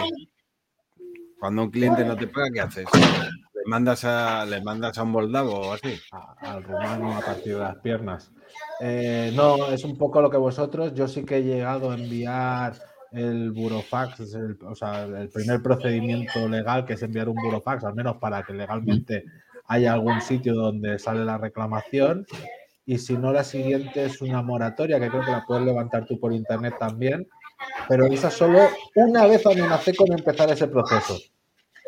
cuando 1.39 1.63
un 1.63 1.71
cliente 1.71 2.03
no 2.03 2.17
te 2.17 2.27
paga, 2.27 2.49
¿qué 2.53 2.59
haces? 2.59 2.85
Le 2.93 3.61
mandas 3.65 4.03
a, 4.03 4.45
le 4.45 4.61
mandas 4.61 4.97
a 4.97 5.03
un 5.03 5.11
moldavo 5.11 5.53
o 5.69 5.73
así. 5.73 5.97
a- 6.11 6.35
al 6.55 6.63
rumano 6.63 7.15
a 7.15 7.21
partir 7.21 7.53
de 7.53 7.59
las 7.61 7.77
piernas. 7.77 8.29
Eh, 8.81 9.31
no, 9.33 9.67
es 9.71 9.85
un 9.85 9.97
poco 9.97 10.21
lo 10.21 10.29
que 10.29 10.35
vosotros. 10.37 10.93
Yo 10.93 11.07
sí 11.07 11.23
que 11.23 11.37
he 11.37 11.43
llegado 11.43 11.91
a 11.91 11.95
enviar 11.95 12.73
el 13.17 13.51
burofax, 13.51 14.19
el- 14.33 14.57
o 14.65 14.75
sea, 14.75 15.03
el 15.03 15.29
primer 15.29 15.61
procedimiento 15.61 16.47
legal 16.47 16.85
que 16.85 16.93
es 16.93 17.03
enviar 17.03 17.29
un 17.29 17.35
burofax, 17.35 17.83
al 17.83 17.95
menos 17.95 18.17
para 18.17 18.43
que 18.43 18.53
legalmente 18.53 19.25
haya 19.67 19.93
algún 19.93 20.21
sitio 20.21 20.53
donde 20.53 20.99
sale 20.99 21.25
la 21.25 21.37
reclamación. 21.37 22.25
Y 22.85 22.99
si 22.99 23.17
no, 23.17 23.31
la 23.33 23.43
siguiente 23.43 24.05
es 24.05 24.21
una 24.21 24.41
moratoria, 24.43 24.99
que 24.99 25.09
creo 25.09 25.21
que 25.25 25.31
la 25.31 25.43
puedes 25.47 25.65
levantar 25.65 26.05
tú 26.05 26.19
por 26.19 26.31
internet 26.33 26.75
también. 26.79 27.27
Pero 27.87 28.05
esa 28.05 28.29
solo 28.29 28.59
una 28.95 29.25
vez 29.25 29.45
amenacé 29.45 29.95
con 29.95 30.11
empezar 30.11 30.49
ese 30.51 30.67
proceso. 30.67 31.17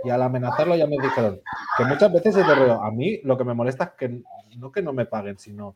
Y 0.04 0.10
al 0.10 0.22
amenazarlo 0.22 0.76
ya 0.76 0.88
me 0.88 0.98
dijeron 1.02 1.40
que 1.78 1.86
muchas 1.86 2.12
veces 2.14 2.38
es 2.38 2.48
de 2.48 2.56
rollo. 2.56 2.82
A 2.84 2.92
mí 2.92 3.20
lo 3.24 3.38
que 3.38 3.44
me 3.44 3.54
molesta 3.54 3.84
es 3.84 3.90
que 3.92 4.22
no 4.58 4.72
que 4.72 4.82
no 4.82 4.94
me 4.94 5.06
paguen, 5.06 5.38
sino 5.38 5.76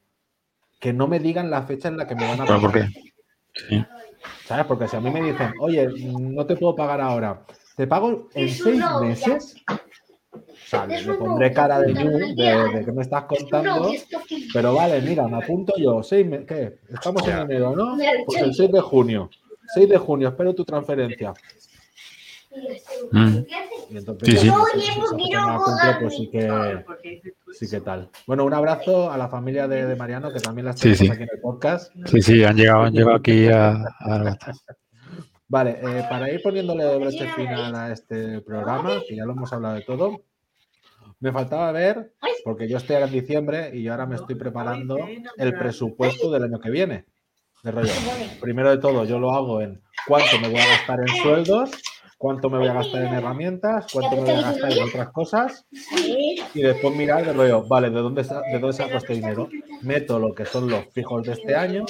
que 0.79 0.93
no 0.93 1.07
me 1.07 1.19
digan 1.19 1.51
la 1.51 1.63
fecha 1.63 1.87
en 1.89 1.97
la 1.97 2.07
que 2.07 2.15
me 2.15 2.27
van 2.27 2.41
a 2.41 2.45
pagar. 2.45 2.61
¿por 2.61 2.71
qué? 2.71 2.87
Sí. 3.53 3.85
¿Sabes? 4.45 4.65
Porque 4.65 4.87
si 4.87 4.95
a 4.95 5.01
mí 5.01 5.09
me 5.11 5.21
dicen, 5.21 5.53
oye, 5.59 5.87
no 6.19 6.45
te 6.45 6.55
puedo 6.55 6.75
pagar 6.75 7.01
ahora, 7.01 7.43
te 7.75 7.87
pago 7.87 8.27
en 8.33 8.49
seis 8.49 8.81
meses. 9.01 9.55
O 10.33 10.37
sea, 10.71 10.85
le, 10.85 11.01
le 11.01 11.13
pondré 11.15 11.51
cara 11.51 11.79
de 11.81 11.93
ñu, 11.93 12.09
de, 12.35 12.69
de 12.79 12.85
que 12.85 12.91
me 12.93 13.01
estás 13.01 13.25
contando. 13.25 13.91
Pero 14.53 14.73
vale, 14.73 15.01
mira, 15.01 15.27
me 15.27 15.37
apunto 15.43 15.73
yo. 15.77 16.01
Seis 16.01 16.25
me- 16.25 16.45
¿Qué? 16.45 16.77
Estamos 16.89 17.27
en 17.27 17.39
enero, 17.39 17.75
¿no? 17.75 17.97
Pues 18.25 18.41
el 18.41 18.53
6 18.53 18.71
de 18.71 18.79
junio. 18.79 19.29
6 19.73 19.89
de 19.89 19.97
junio, 19.97 20.29
espero 20.29 20.53
tu 20.55 20.63
transferencia. 20.63 21.33
Mm. 23.11 23.37
Y 23.89 23.97
entonces, 23.97 24.39
Sí, 24.41 24.49
pues, 24.49 24.89
cumplo, 25.11 25.99
pues 26.01 26.15
sí 26.15 26.29
que, 26.29 26.83
sí 27.53 27.69
que 27.69 27.81
tal. 27.81 28.09
Bueno, 28.27 28.45
un 28.45 28.53
abrazo 28.53 29.11
a 29.11 29.17
la 29.17 29.27
familia 29.29 29.67
de, 29.67 29.85
de 29.85 29.95
Mariano, 29.95 30.31
que 30.31 30.39
también 30.39 30.65
las 30.65 30.75
Sí, 30.79 30.93
tenemos 30.93 30.99
sí. 30.99 31.09
aquí 31.11 31.23
en 31.23 31.29
el 31.33 31.41
podcast. 31.41 31.91
Sí, 32.05 32.21
sí, 32.21 32.43
han 32.43 32.55
llegado, 32.55 32.83
han 32.83 32.93
llegado 32.93 33.15
aquí 33.15 33.47
a, 33.47 33.71
a- 33.99 34.37
Vale, 35.47 35.79
eh, 35.81 36.05
para 36.09 36.31
ir 36.31 36.41
poniéndole 36.41 36.97
broche 36.97 37.27
final 37.35 37.75
a 37.75 37.91
este 37.91 38.39
programa, 38.41 39.01
que 39.07 39.17
ya 39.17 39.25
lo 39.25 39.33
hemos 39.33 39.51
hablado 39.51 39.75
de 39.75 39.81
todo, 39.81 40.21
me 41.19 41.31
faltaba 41.33 41.71
ver, 41.73 42.13
porque 42.45 42.69
yo 42.69 42.77
estoy 42.77 42.95
ahora 42.95 43.07
en 43.07 43.13
diciembre 43.13 43.71
y 43.73 43.83
yo 43.83 43.91
ahora 43.91 44.05
me 44.05 44.15
estoy 44.15 44.35
preparando 44.35 44.97
el 45.37 45.53
presupuesto 45.53 46.31
del 46.31 46.43
año 46.43 46.59
que 46.59 46.71
viene. 46.71 47.05
De 47.63 47.69
rollo. 47.71 47.91
Primero 48.39 48.71
de 48.71 48.77
todo, 48.77 49.03
yo 49.05 49.19
lo 49.19 49.33
hago 49.33 49.61
en 49.61 49.81
cuánto 50.07 50.39
me 50.41 50.47
voy 50.47 50.59
a 50.59 50.67
gastar 50.67 50.99
en 51.01 51.07
sueldos, 51.21 51.69
cuánto 52.21 52.51
me 52.51 52.59
voy 52.59 52.67
a 52.67 52.73
gastar 52.73 53.03
en 53.03 53.15
herramientas, 53.15 53.87
cuánto 53.91 54.15
me 54.17 54.21
voy 54.21 54.29
a 54.29 54.41
gastar 54.41 54.71
en 54.71 54.83
otras 54.83 55.09
cosas. 55.09 55.65
Y 56.53 56.61
después 56.61 56.95
mirar 56.95 57.25
de 57.25 57.33
rollo, 57.33 57.63
vale, 57.63 57.89
¿de 57.89 57.99
dónde, 57.99 58.21
de 58.21 58.59
dónde 58.59 58.73
saco 58.73 58.97
este 58.97 59.13
dinero? 59.13 59.49
Meto 59.81 60.19
lo 60.19 60.35
que 60.35 60.45
son 60.45 60.69
los 60.69 60.85
fijos 60.93 61.23
de 61.23 61.33
este 61.33 61.55
año, 61.55 61.83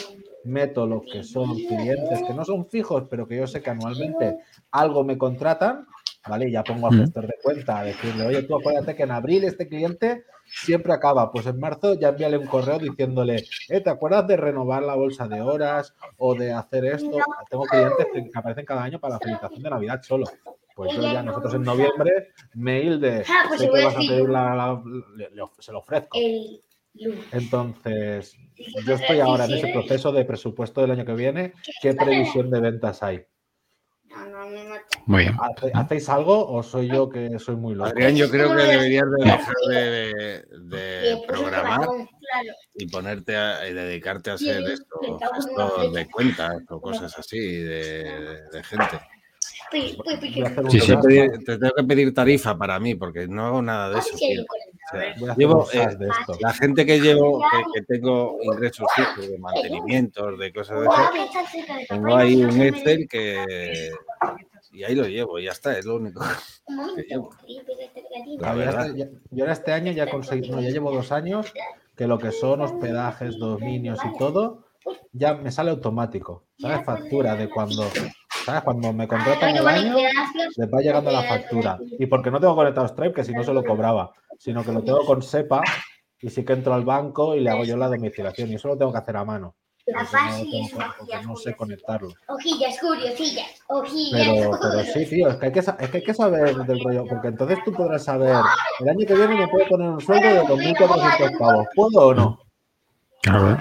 meto 0.46 0.88
lo 0.88 1.02
que 1.02 1.26
son 1.26 1.54
clientes 1.56 2.24
que 2.26 2.34
no 2.34 2.46
son 2.46 2.66
fijos, 2.66 3.04
pero 3.10 3.28
que 3.28 3.36
yo 3.36 3.46
sé 3.46 3.62
que 3.62 3.72
anualmente 3.72 4.38
algo 4.72 5.04
me 5.04 5.18
contratan, 5.18 5.86
¿vale? 6.28 6.50
Y 6.50 6.52
ya 6.52 6.64
pongo 6.64 6.88
a 6.88 6.92
Mm. 6.92 7.00
gestor 7.00 7.28
de 7.28 7.36
cuenta 7.42 7.80
a 7.80 7.84
decirle, 7.84 8.26
oye, 8.26 8.44
tú 8.44 8.56
acuérdate 8.56 8.96
que 8.96 9.04
en 9.04 9.12
abril 9.12 9.44
este 9.44 9.68
cliente 9.68 10.26
siempre 10.46 10.94
acaba, 10.94 11.32
pues 11.32 11.46
en 11.48 11.60
marzo 11.60 11.94
ya 11.94 12.10
envíale 12.10 12.38
un 12.38 12.48
correo 12.48 12.78
diciéndole, 12.80 13.44
eh, 13.70 13.82
¿te 13.82 13.90
acuerdas 13.90 14.28
de 14.28 14.38
renovar 14.38 14.84
la 14.84 14.96
bolsa 14.96 15.28
de 15.28 15.42
horas 15.42 15.94
o 16.18 16.36
de 16.36 16.52
hacer 16.54 16.86
esto? 16.86 17.18
Tengo 17.50 17.66
clientes 17.66 18.08
que 18.14 18.30
aparecen 18.34 18.66
cada 18.66 18.84
año 18.84 19.00
para 19.00 19.16
la 19.16 19.20
felicitación 19.20 19.64
de 19.64 19.70
Navidad 19.70 20.02
solo. 20.04 20.26
Pues 20.76 20.96
yo 20.96 21.02
ya, 21.04 21.22
nosotros 21.22 21.54
en 21.54 21.64
noviembre, 21.64 22.30
mail 22.54 23.00
de, 23.02 23.24
Ah, 23.28 23.44
pues 23.48 23.60
sé 23.62 23.70
que 23.70 23.84
vas 23.84 23.96
a 23.96 24.00
pedir 24.00 24.22
yo. 24.22 24.28
la, 24.28 24.56
la- 24.56 24.84
le- 25.16 25.30
le 25.32 25.42
of- 25.42 25.60
se 25.60 25.72
lo 25.72 25.80
ofrezco. 25.80 26.18
Entonces, 27.32 28.36
yo 28.86 28.96
estoy 28.96 29.20
ahora 29.20 29.46
en 29.46 29.54
ese 29.54 29.68
proceso 29.68 30.12
de 30.12 30.26
presupuesto 30.26 30.82
del 30.82 30.92
año 30.92 31.06
que 31.06 31.14
viene. 31.14 31.54
¿Qué 31.82 31.94
previsión 31.94 32.50
de 32.50 32.60
ventas 32.62 33.04
hay? 33.04 33.26
No, 34.16 34.26
no 34.28 34.50
me 34.50 34.64
mata. 34.66 34.84
Muy 35.06 35.24
bien. 35.24 35.36
¿Hace- 35.40 35.72
¿Hacéis 35.74 36.10
algo 36.10 36.48
o 36.52 36.62
soy 36.64 36.88
yo 36.88 37.10
que 37.10 37.38
soy 37.40 37.56
muy 37.56 37.76
loco? 37.76 37.90
Adrián, 37.90 38.16
yo 38.16 38.30
creo 38.30 38.56
que 38.56 38.64
deberías 38.64 39.06
de 39.10 39.26
dejar 39.26 39.56
de, 39.70 41.12
el 41.12 41.22
programar 41.28 41.88
y 42.76 42.88
ponerte 42.88 43.36
a 43.36 43.68
y 43.68 43.74
dedicarte 43.74 44.32
a 44.32 44.34
hacer 44.34 44.64
esto, 44.70 45.20
esto 45.38 45.92
de 45.92 46.10
cuentas 46.10 46.62
o 46.70 46.80
cosas 46.82 47.18
así 47.18 47.40
de, 47.40 48.04
de- 48.04 48.50
de 48.52 48.64
gente. 48.64 49.00
Pues, 49.70 49.96
pues, 49.96 50.18
pues, 50.20 50.72
Sí, 50.72 50.80
Te 50.80 50.86
tengo 50.86 51.02
que 51.02 51.08
pedir- 51.08 51.46
te 51.46 51.58
tengo 51.58 51.74
que 51.76 51.84
pedir 51.84 52.14
tarifa 52.14 52.58
para 52.58 52.80
mí 52.80 52.96
porque 52.96 53.28
no 53.28 53.46
hago 53.46 53.62
nada 53.62 53.90
de 53.90 54.00
eso. 54.00 54.18
sí, 54.18 54.28
tío. 54.34 54.44
Sea, 54.92 55.36
llevo, 55.36 55.68
eh, 55.74 55.96
de 55.98 56.08
esto. 56.08 56.34
la 56.40 56.54
gente 56.54 56.86
que 56.86 57.00
llevo, 57.00 57.40
que, 57.74 57.80
que 57.82 57.86
tengo 57.86 58.38
ingresos 58.42 58.88
fijos 58.96 59.28
de 59.30 59.38
mantenimientos, 59.40 60.38
de 60.40 60.54
cosas 60.54 60.80
de 60.82 60.86
eso, 60.88 61.10
tengo 61.90 62.16
ahí 62.16 62.44
un 62.44 62.62
Excel 62.62 63.08
que 63.10 63.92
y 64.74 64.84
ahí 64.86 64.96
lo 64.96 65.06
llevo, 65.06 65.38
ya 65.40 65.52
está, 65.52 65.78
es 65.78 65.86
lo 65.86 65.96
único. 65.98 66.22
Que 66.96 67.04
llevo. 67.04 67.30
La 68.40 68.52
Ah, 68.52 68.56
verdad. 68.56 68.96
yo 69.32 69.44
ahora 69.44 69.54
este 69.54 69.74
año 69.74 69.92
ya 69.92 70.10
conseguí, 70.10 70.50
no, 70.50 70.62
ya 70.62 70.70
llevo 70.70 70.92
dos 70.92 71.12
años 71.12 71.52
que 71.96 72.08
lo 72.08 72.18
que 72.18 72.32
son 72.32 72.62
hospedajes, 72.62 73.38
dominios 73.38 74.00
y 74.06 74.18
todo, 74.18 74.66
ya 75.12 75.34
me 75.34 75.52
sale 75.52 75.72
automático. 75.72 76.46
¿Sabes? 76.58 76.86
Factura 76.86 77.36
de 77.36 77.50
cuando, 77.50 77.84
¿sabes? 78.46 78.62
Cuando 78.64 78.94
me 78.94 79.08
contratan 79.08 79.54
Bueno, 79.54 79.70
el 79.70 79.76
año, 79.76 79.96
les 80.56 80.68
va 80.70 80.80
llegando 80.80 81.12
la 81.12 81.24
factura. 81.24 81.78
Y 82.00 82.06
porque 82.06 82.32
no 82.32 82.40
tengo 82.40 82.56
conectado 82.56 82.88
Stripe, 82.88 83.14
que 83.14 83.24
si 83.24 83.34
no 83.34 83.44
se 83.44 83.54
lo 83.54 83.64
cobraba, 83.64 84.14
sino 84.42 84.64
que 84.64 84.72
lo 84.72 84.84
tengo 84.84 85.06
con 85.06 85.22
SEPA 85.22 85.62
y 86.20 86.30
sí 86.32 86.44
que 86.44 86.54
entro 86.54 86.74
al 86.74 86.84
banco 86.84 87.36
y 87.36 87.42
le 87.42 87.52
hago 87.52 87.64
yo 87.64 87.78
la 87.78 87.88
domiciliación. 87.88 88.50
Y 88.50 88.56
eso 88.56 88.70
lo 88.70 88.78
tengo 88.78 88.92
que 88.92 88.98
hacer 88.98 89.16
a 89.16 89.24
mano. 89.24 89.56
La 89.86 90.04
tengo 90.04 91.14
es 91.14 91.28
no 91.28 91.36
sé 91.36 91.56
conectarlo. 91.56 92.10
Hojillas, 92.28 92.80
curiosilla. 92.80 93.46
Hojillas. 93.68 94.28
Pero, 94.28 94.52
pero 94.60 94.84
sí, 94.84 95.06
tío, 95.06 95.30
es 95.30 95.36
que, 95.36 95.46
hay 95.46 95.52
que, 95.52 95.60
es 95.60 95.90
que 95.90 95.98
hay 95.98 96.04
que 96.04 96.14
saber 96.16 96.56
del 96.56 96.84
rollo, 96.84 97.06
porque 97.08 97.28
entonces 97.28 97.60
tú 97.64 97.72
podrás 97.72 98.04
saber, 98.04 98.36
el 98.80 98.90
año 98.90 99.06
que 99.06 99.14
viene 99.14 99.36
me 99.36 99.48
puedo 99.48 99.68
poner 99.68 99.90
un 99.90 100.02
sueldo 100.02 100.28
de 100.28 100.42
2.400 100.42 101.38
pavos, 101.38 101.68
¿puedo 101.76 102.08
o 102.08 102.14
no? 102.16 102.40
Claro. 103.22 103.60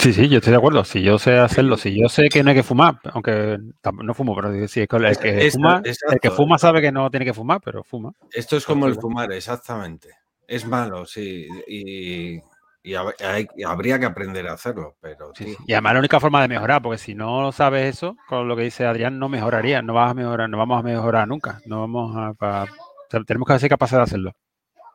Sí, 0.00 0.12
sí, 0.12 0.28
yo 0.28 0.38
estoy 0.38 0.52
de 0.52 0.56
acuerdo. 0.56 0.84
Si 0.84 1.02
yo 1.02 1.18
sé 1.18 1.38
hacerlo, 1.38 1.76
si 1.76 1.98
yo 2.00 2.08
sé 2.08 2.28
que 2.28 2.42
no 2.42 2.50
hay 2.50 2.56
que 2.56 2.62
fumar, 2.62 3.00
aunque 3.12 3.58
no 4.02 4.14
fumo, 4.14 4.34
pero 4.34 4.50
sí, 4.68 4.80
es 4.80 4.88
que 4.88 4.96
el 4.96 5.18
que, 5.18 5.50
fuma, 5.50 5.82
el 5.84 6.20
que 6.20 6.30
fuma 6.30 6.58
sabe 6.58 6.80
que 6.80 6.92
no 6.92 7.10
tiene 7.10 7.26
que 7.26 7.34
fumar, 7.34 7.60
pero 7.62 7.84
fuma. 7.84 8.12
Esto 8.32 8.56
es 8.56 8.64
como 8.64 8.86
el 8.86 8.94
fumar, 8.94 9.32
exactamente. 9.32 10.10
Es 10.46 10.66
malo, 10.66 11.06
sí, 11.06 11.46
y, 11.66 12.34
y 12.82 12.92
hab- 12.92 13.14
hay- 13.24 13.46
y 13.56 13.62
habría 13.62 13.98
que 13.98 14.06
aprender 14.06 14.46
a 14.48 14.52
hacerlo, 14.54 14.96
pero 15.00 15.32
Sí. 15.34 15.56
Y 15.66 15.72
además 15.72 15.94
la 15.94 15.98
única 16.00 16.20
forma 16.20 16.42
de 16.42 16.48
mejorar, 16.48 16.82
porque 16.82 16.98
si 16.98 17.14
no 17.14 17.50
sabes 17.52 17.94
eso, 17.96 18.16
con 18.28 18.46
lo 18.46 18.54
que 18.56 18.62
dice 18.62 18.86
Adrián, 18.86 19.18
no 19.18 19.28
mejoraría, 19.28 19.82
no 19.82 19.94
vas 19.94 20.10
a 20.10 20.14
mejorar, 20.14 20.48
no 20.50 20.58
vamos 20.58 20.78
a 20.78 20.82
mejorar 20.82 21.26
nunca. 21.26 21.60
No 21.66 21.80
vamos 21.80 22.16
a 22.16 22.34
pa- 22.34 22.64
o 22.64 23.10
sea, 23.10 23.20
tenemos 23.24 23.48
que 23.48 23.58
ser 23.58 23.68
capaces 23.70 23.96
de 23.96 24.02
hacerlo. 24.02 24.32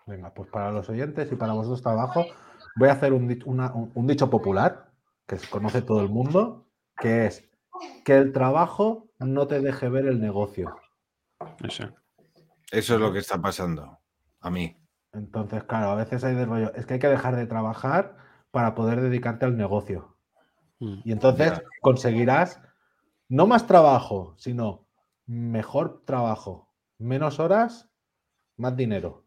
Venga, 0.06 0.32
pues 0.34 0.50
para 0.50 0.72
los 0.72 0.88
oyentes 0.90 1.32
y 1.32 1.36
para 1.36 1.54
vosotros 1.54 1.82
trabajo, 1.82 2.26
voy 2.76 2.90
a 2.90 2.94
hacer 2.94 3.12
un, 3.14 3.38
una- 3.46 3.72
un- 3.74 3.92
un 3.94 4.08
dicho 4.08 4.30
popular 4.30 4.89
que 5.30 5.38
se 5.38 5.48
conoce 5.48 5.84
todo 5.84 6.02
el 6.02 6.10
mundo, 6.10 6.68
que 6.98 7.28
es 7.28 7.48
que 8.04 8.18
el 8.18 8.34
trabajo 8.34 9.12
no 9.20 9.46
te 9.48 9.62
deje 9.62 9.88
ver 9.88 10.08
el 10.08 10.20
negocio. 10.20 10.76
Eso. 11.64 11.88
eso 12.72 12.96
es 12.96 13.00
lo 13.00 13.14
que 13.14 13.20
está 13.20 13.40
pasando 13.40 14.00
a 14.42 14.50
mí. 14.50 14.76
Entonces, 15.14 15.64
claro, 15.64 15.92
a 15.92 15.96
veces 15.96 16.24
hay 16.24 16.34
de 16.36 16.46
rollo, 16.46 16.74
es 16.74 16.86
que 16.88 16.96
hay 16.96 17.00
que 17.00 17.08
dejar 17.08 17.36
de 17.36 17.46
trabajar 17.46 18.18
para 18.52 18.74
poder 18.74 19.02
dedicarte 19.02 19.46
al 19.46 19.56
negocio. 19.56 20.18
Mm. 20.80 21.02
Y 21.06 21.12
entonces 21.12 21.54
Ya. 21.54 21.64
conseguirás 21.82 22.60
no 23.28 23.46
más 23.46 23.68
trabajo, 23.68 24.34
sino 24.38 24.88
mejor 25.28 26.04
trabajo, 26.06 26.74
menos 26.98 27.40
horas, 27.40 27.88
más 28.58 28.76
dinero. 28.76 29.26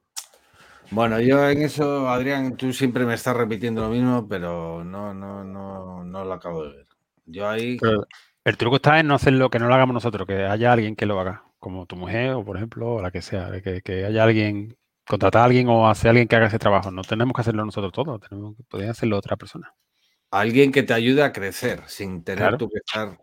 Bueno, 0.92 1.20
yo 1.20 1.48
en 1.48 1.62
eso, 1.62 2.08
Adrián, 2.10 2.56
tú 2.56 2.72
siempre 2.72 3.06
me 3.06 3.14
estás 3.14 3.34
repitiendo 3.34 3.80
lo 3.80 3.88
mismo, 3.88 4.28
pero 4.28 4.84
no, 4.84 5.14
no, 5.14 5.42
no, 5.42 6.04
no 6.04 6.24
lo 6.24 6.32
acabo 6.34 6.64
de 6.64 6.76
ver. 6.76 6.86
Yo 7.24 7.48
ahí, 7.48 7.78
Pero 7.78 8.06
el 8.44 8.56
truco 8.58 8.76
está 8.76 9.00
en 9.00 9.06
no 9.06 9.14
hacerlo, 9.14 9.48
que 9.48 9.58
no 9.58 9.68
lo 9.68 9.74
hagamos 9.74 9.94
nosotros, 9.94 10.26
que 10.26 10.44
haya 10.44 10.72
alguien 10.72 10.94
que 10.94 11.06
lo 11.06 11.18
haga, 11.18 11.44
como 11.58 11.86
tu 11.86 11.96
mujer 11.96 12.32
o 12.32 12.44
por 12.44 12.56
ejemplo, 12.58 12.94
o 12.94 13.02
la 13.02 13.10
que 13.10 13.22
sea, 13.22 13.50
que, 13.62 13.80
que 13.80 14.04
haya 14.04 14.22
alguien, 14.22 14.76
contratar 15.06 15.42
a 15.42 15.44
alguien 15.46 15.68
o 15.68 15.88
hacer 15.88 16.08
a 16.08 16.10
alguien 16.10 16.28
que 16.28 16.36
haga 16.36 16.48
ese 16.48 16.58
trabajo. 16.58 16.90
No 16.90 17.02
tenemos 17.02 17.32
que 17.34 17.40
hacerlo 17.40 17.64
nosotros 17.64 17.92
todos, 17.92 18.20
tenemos 18.20 18.54
que 18.56 18.62
poder 18.64 18.90
hacerlo 18.90 19.16
otra 19.16 19.36
persona. 19.36 19.74
alguien 20.30 20.72
que 20.72 20.82
te 20.82 20.92
ayude 20.94 21.22
a 21.22 21.32
crecer 21.32 21.82
sin 21.86 22.22
tener 22.24 22.38
Claro. 22.40 22.58
tú 22.58 22.68
que 22.68 22.78
estar 22.78 23.18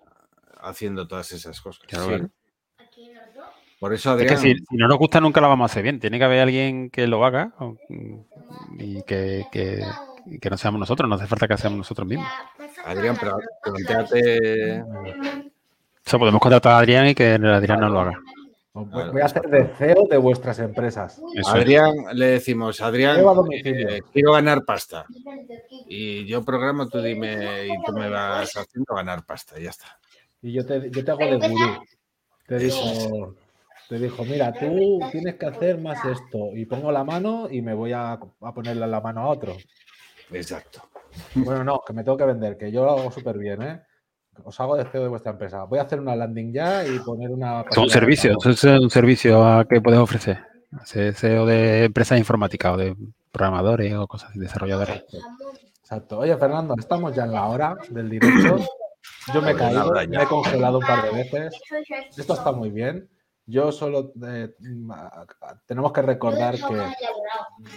haciendo 0.61 1.07
todas 1.07 1.31
esas 1.31 1.59
cosas. 1.61 1.81
Claro, 1.87 2.03
Sí. 2.05 2.09
claro. 2.09 2.29
Por 3.79 3.93
eso, 3.93 4.11
Es 4.11 4.17
que 4.27 4.33
Adrián, 4.33 4.57
si, 4.57 4.65
si 4.65 4.75
no 4.77 4.87
nos 4.87 4.97
gusta 4.97 5.21
nunca 5.21 5.39
lo 5.39 5.47
vamos 5.47 5.69
a 5.69 5.71
hacer 5.71 5.83
bien. 5.83 5.99
Tiene 5.99 6.17
que 6.17 6.25
haber 6.25 6.41
alguien 6.41 6.89
que 6.89 7.07
lo 7.07 7.23
haga 7.25 7.53
o- 7.59 7.77
y 8.77 9.01
que, 9.03 9.45
que- 9.51 9.85
que 10.41 10.49
no 10.49 10.57
seamos 10.57 10.79
nosotros. 10.79 11.07
No 11.09 11.15
hace 11.15 11.27
falta 11.27 11.47
que 11.47 11.57
seamos 11.57 11.77
nosotros 11.77 12.07
mismos. 12.07 12.27
Adrián, 12.85 13.15
pero 13.19 13.37
planteate, 13.63 14.81
O 14.81 16.09
sea, 16.09 16.19
podemos 16.19 16.41
contratar 16.41 16.73
a 16.73 16.79
Adrián 16.79 17.07
y 17.07 17.15
que 17.15 17.33
Adrián 17.33 17.79
no 17.79 17.89
lo 17.89 17.99
haga. 18.01 18.19
Voy, 18.73 19.21
a 19.21 19.25
hacer 19.25 19.43
de 19.49 19.67
CEO 19.77 20.07
de 20.09 20.17
vuestras 20.17 20.59
empresas. 20.59 21.21
Eso. 21.35 21.49
Adrián, 21.49 21.91
le 22.13 22.25
decimos, 22.27 22.81
Adrián, 22.81 23.17
Lleva 23.17 23.31
a 23.31 23.35
domicilio. 23.35 23.89
eh, 23.89 24.01
quiero 24.13 24.33
ganar 24.33 24.63
pasta. 24.63 25.05
Y 25.87 26.25
yo 26.25 26.43
programo, 26.45 26.87
tú 26.87 27.01
dime, 27.01 27.67
y 27.67 27.83
tú 27.85 27.93
me 27.93 28.09
vas 28.09 28.55
haciendo 28.55 28.93
ganar 28.95 29.25
pasta, 29.25 29.59
y 29.59 29.63
ya 29.63 29.71
está. 29.71 29.99
Y 30.41 30.53
yo 30.53 30.65
te, 30.65 30.89
yo 30.91 31.03
te 31.03 31.11
hago 31.11 31.25
de 31.25 31.35
gurú. 31.49 31.83
Te 32.47 32.57
dijo, 32.59 33.35
te 33.89 33.97
dijo, 33.97 34.23
mira, 34.23 34.53
tú 34.53 34.99
tienes 35.11 35.35
que 35.35 35.47
hacer 35.47 35.79
más 35.79 36.05
esto. 36.05 36.55
Y 36.55 36.65
pongo 36.65 36.91
la 36.91 37.03
mano 37.03 37.47
y 37.49 37.63
me 37.63 37.73
voy 37.73 37.91
a, 37.91 38.11
a 38.13 38.53
ponerle 38.53 38.85
la 38.85 39.01
mano 39.01 39.21
a 39.21 39.27
otro. 39.29 39.57
Exacto. 40.31 40.83
Bueno, 41.33 41.63
no, 41.63 41.81
que 41.85 41.93
me 41.93 42.03
tengo 42.03 42.15
que 42.15 42.25
vender, 42.25 42.55
que 42.55 42.71
yo 42.71 42.85
lo 42.85 42.91
hago 42.91 43.11
súper 43.11 43.39
bien, 43.39 43.63
¿eh? 43.63 43.81
Os 44.43 44.59
hago 44.59 44.77
de 44.77 44.85
CEO 44.85 45.03
de 45.03 45.09
vuestra 45.09 45.31
empresa. 45.31 45.63
Voy 45.63 45.79
a 45.79 45.81
hacer 45.81 45.99
una 45.99 46.15
landing 46.15 46.53
ya 46.53 46.85
y 46.85 46.99
poner 46.99 47.31
una. 47.31 47.65
Son 47.71 47.89
servicios, 47.89 48.37
es 48.45 48.63
un 48.63 48.89
servicio 48.89 49.43
a 49.43 49.65
que 49.65 49.81
puedes 49.81 49.99
ofrecer. 49.99 50.37
SEO 50.85 51.47
de 51.47 51.85
empresas 51.85 52.19
informáticas 52.19 52.73
o 52.73 52.77
de 52.77 52.95
programadores 53.31 53.93
o 53.95 54.07
cosas 54.07 54.29
así, 54.29 54.39
desarrolladores. 54.39 55.03
Exacto. 55.81 56.19
Oye, 56.19 56.37
Fernando, 56.37 56.75
estamos 56.77 57.13
ya 57.15 57.25
en 57.25 57.31
la 57.33 57.47
hora 57.47 57.75
del 57.89 58.09
directo. 58.09 58.57
Yo 59.33 59.41
me 59.41 59.51
he 59.51 59.55
caído, 59.55 59.91
me 59.91 60.23
he 60.23 60.25
congelado 60.27 60.77
un 60.77 60.85
par 60.85 61.03
de 61.03 61.11
veces. 61.11 61.59
Esto 62.15 62.33
está 62.33 62.51
muy 62.51 62.69
bien. 62.69 63.09
Yo 63.49 63.71
solo 63.71 64.13
eh, 64.27 64.53
tenemos 65.65 65.91
que 65.91 66.03
recordar 66.03 66.55
que 66.55 66.93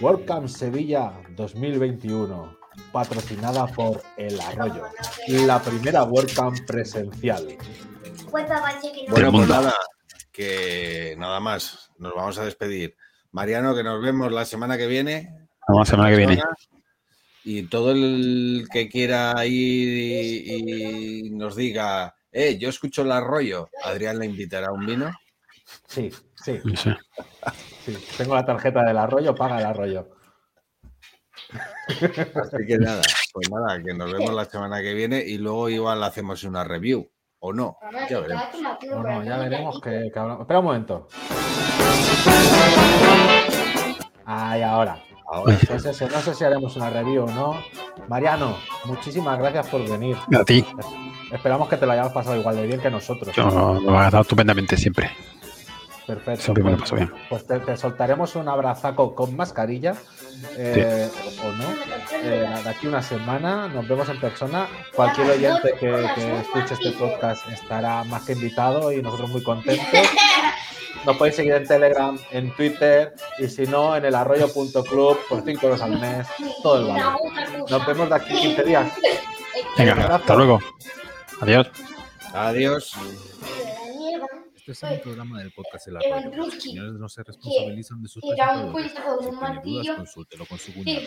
WordCamp 0.02 0.46
Sevilla 0.46 1.12
2021, 1.30 2.58
patrocinada 2.92 3.66
por 3.68 4.02
El 4.18 4.38
Arroyo, 4.38 4.84
la 5.28 5.62
primera 5.62 6.04
WordCamp 6.04 6.66
presencial. 6.66 7.56
Bueno, 8.30 9.32
pues 9.32 9.48
nada, 9.48 9.72
que 10.30 11.14
nada 11.18 11.40
más, 11.40 11.90
nos 11.96 12.14
vamos 12.14 12.38
a 12.38 12.44
despedir. 12.44 12.94
Mariano, 13.30 13.74
que 13.74 13.82
nos 13.82 14.02
vemos 14.02 14.30
la 14.30 14.44
semana 14.44 14.76
que 14.76 14.86
viene. 14.86 15.48
Vamos 15.66 15.88
la 15.88 15.90
semana 15.90 16.10
que 16.10 16.16
viene. 16.18 16.42
Y 17.44 17.62
todo 17.62 17.92
el 17.92 18.68
que 18.70 18.90
quiera 18.90 19.46
ir 19.46 19.88
y, 19.88 21.24
y 21.24 21.30
nos 21.30 21.56
diga, 21.56 22.14
eh, 22.30 22.58
yo 22.58 22.68
escucho 22.68 23.02
el 23.02 23.12
arroyo, 23.12 23.70
Adrián 23.84 24.18
le 24.18 24.26
invitará 24.26 24.68
a 24.68 24.72
un 24.72 24.84
vino. 24.84 25.10
Sí, 25.88 26.10
sí. 26.36 26.60
Tengo 28.16 28.34
la 28.34 28.44
tarjeta 28.44 28.82
del 28.84 28.96
Arroyo, 28.98 29.34
paga 29.34 29.58
el 29.58 29.66
Arroyo. 29.66 30.08
Así 31.88 32.56
que 32.66 32.78
nada, 32.78 33.02
pues 33.32 33.50
nada, 33.50 33.82
que 33.82 33.92
nos 33.94 34.10
vemos 34.12 34.32
la 34.34 34.44
semana 34.44 34.80
que 34.80 34.94
viene 34.94 35.18
y 35.26 35.38
luego 35.38 35.68
igual 35.68 36.02
hacemos 36.02 36.44
una 36.44 36.64
review. 36.64 37.10
¿O 37.44 37.52
no? 37.52 37.76
Ya 38.08 38.20
veremos. 38.20 38.44
Bueno, 38.88 39.24
ya 39.24 39.36
veremos 39.38 39.80
que, 39.80 40.10
que 40.14 40.18
hablamos. 40.18 40.42
Espera 40.42 40.60
un 40.60 40.64
momento. 40.66 41.08
Ahí, 44.24 44.62
ahora. 44.62 45.02
Ahora, 45.26 45.58
No 45.70 45.78
sé, 45.80 45.92
si- 45.94 46.04
no 46.04 46.20
sé 46.20 46.34
si 46.34 46.44
haremos 46.44 46.76
una 46.76 46.90
review 46.90 47.24
o 47.24 47.30
no. 47.30 47.60
Mariano, 48.08 48.56
muchísimas 48.84 49.38
gracias 49.38 49.66
por 49.68 49.82
venir. 49.88 50.16
A 50.38 50.44
ti, 50.44 50.64
Esperamos 51.32 51.68
que 51.68 51.76
te 51.78 51.86
lo 51.86 51.92
hayamos 51.92 52.12
pasado 52.12 52.36
igual 52.36 52.56
de 52.56 52.66
bien 52.66 52.80
que 52.80 52.90
nosotros. 52.90 53.34
yo 53.34 53.44
lo 53.80 53.98
has 53.98 54.12
dado 54.12 54.22
estupendamente 54.22 54.76
siempre. 54.76 55.10
Perfecto. 56.06 56.42
Siempre 56.42 56.64
me 56.64 56.72
lo 56.72 56.78
paso 56.78 56.96
bien. 56.96 57.12
Pues 57.28 57.46
te, 57.46 57.58
te 57.60 57.76
soltaremos 57.76 58.34
un 58.34 58.48
abrazaco 58.48 59.14
con 59.14 59.36
mascarilla 59.36 59.94
eh, 60.56 61.08
o, 61.42 61.46
o 61.46 61.52
no. 61.52 61.64
Eh, 62.22 62.48
de 62.64 62.68
aquí 62.68 62.86
una 62.86 63.02
semana 63.02 63.68
nos 63.68 63.86
vemos 63.86 64.08
en 64.08 64.18
persona. 64.20 64.66
Cualquier 64.94 65.30
oyente 65.30 65.74
que, 65.78 66.06
que 66.14 66.40
escuche 66.40 66.74
este 66.74 66.90
podcast 66.92 67.48
estará 67.48 68.02
más 68.04 68.24
que 68.24 68.32
invitado 68.32 68.92
y 68.92 69.00
nosotros 69.00 69.30
muy 69.30 69.42
contentos. 69.42 69.86
Nos 71.04 71.16
podéis 71.16 71.36
seguir 71.36 71.54
en 71.54 71.66
Telegram, 71.66 72.18
en 72.30 72.54
Twitter 72.54 73.14
y 73.38 73.48
si 73.48 73.66
no, 73.66 73.96
en 73.96 74.04
el 74.04 74.14
arroyo.club 74.14 75.18
por 75.28 75.42
5 75.44 75.66
euros 75.66 75.82
al 75.82 75.98
mes. 76.00 76.26
Todo 76.62 76.78
el 76.78 76.86
valor. 76.86 77.20
Nos 77.68 77.86
vemos 77.86 78.08
de 78.08 78.14
aquí 78.14 78.34
15 78.40 78.62
días. 78.64 78.92
Venga, 79.76 80.16
hasta 80.16 80.34
luego. 80.34 80.60
Adiós. 81.40 81.68
adiós. 82.32 82.92
Este 84.64 84.86
es 84.86 84.92
un 84.92 85.00
programa 85.00 85.40
del 85.40 85.52
podcast 85.52 85.88
El 85.88 85.96
Arroyo. 85.96 86.36
Los 86.36 86.62
señores 86.62 86.92
no 86.92 87.08
se 87.08 87.24
responsabilizan 87.24 88.00
de 88.00 88.08
sus 88.08 88.22
con 88.22 88.70
Si 89.18 89.30
tiene 89.30 89.60
dudas, 89.64 89.96
consúltelo 89.96 90.46
con 90.46 90.58
su 90.58 90.72
cuñado. 90.72 91.00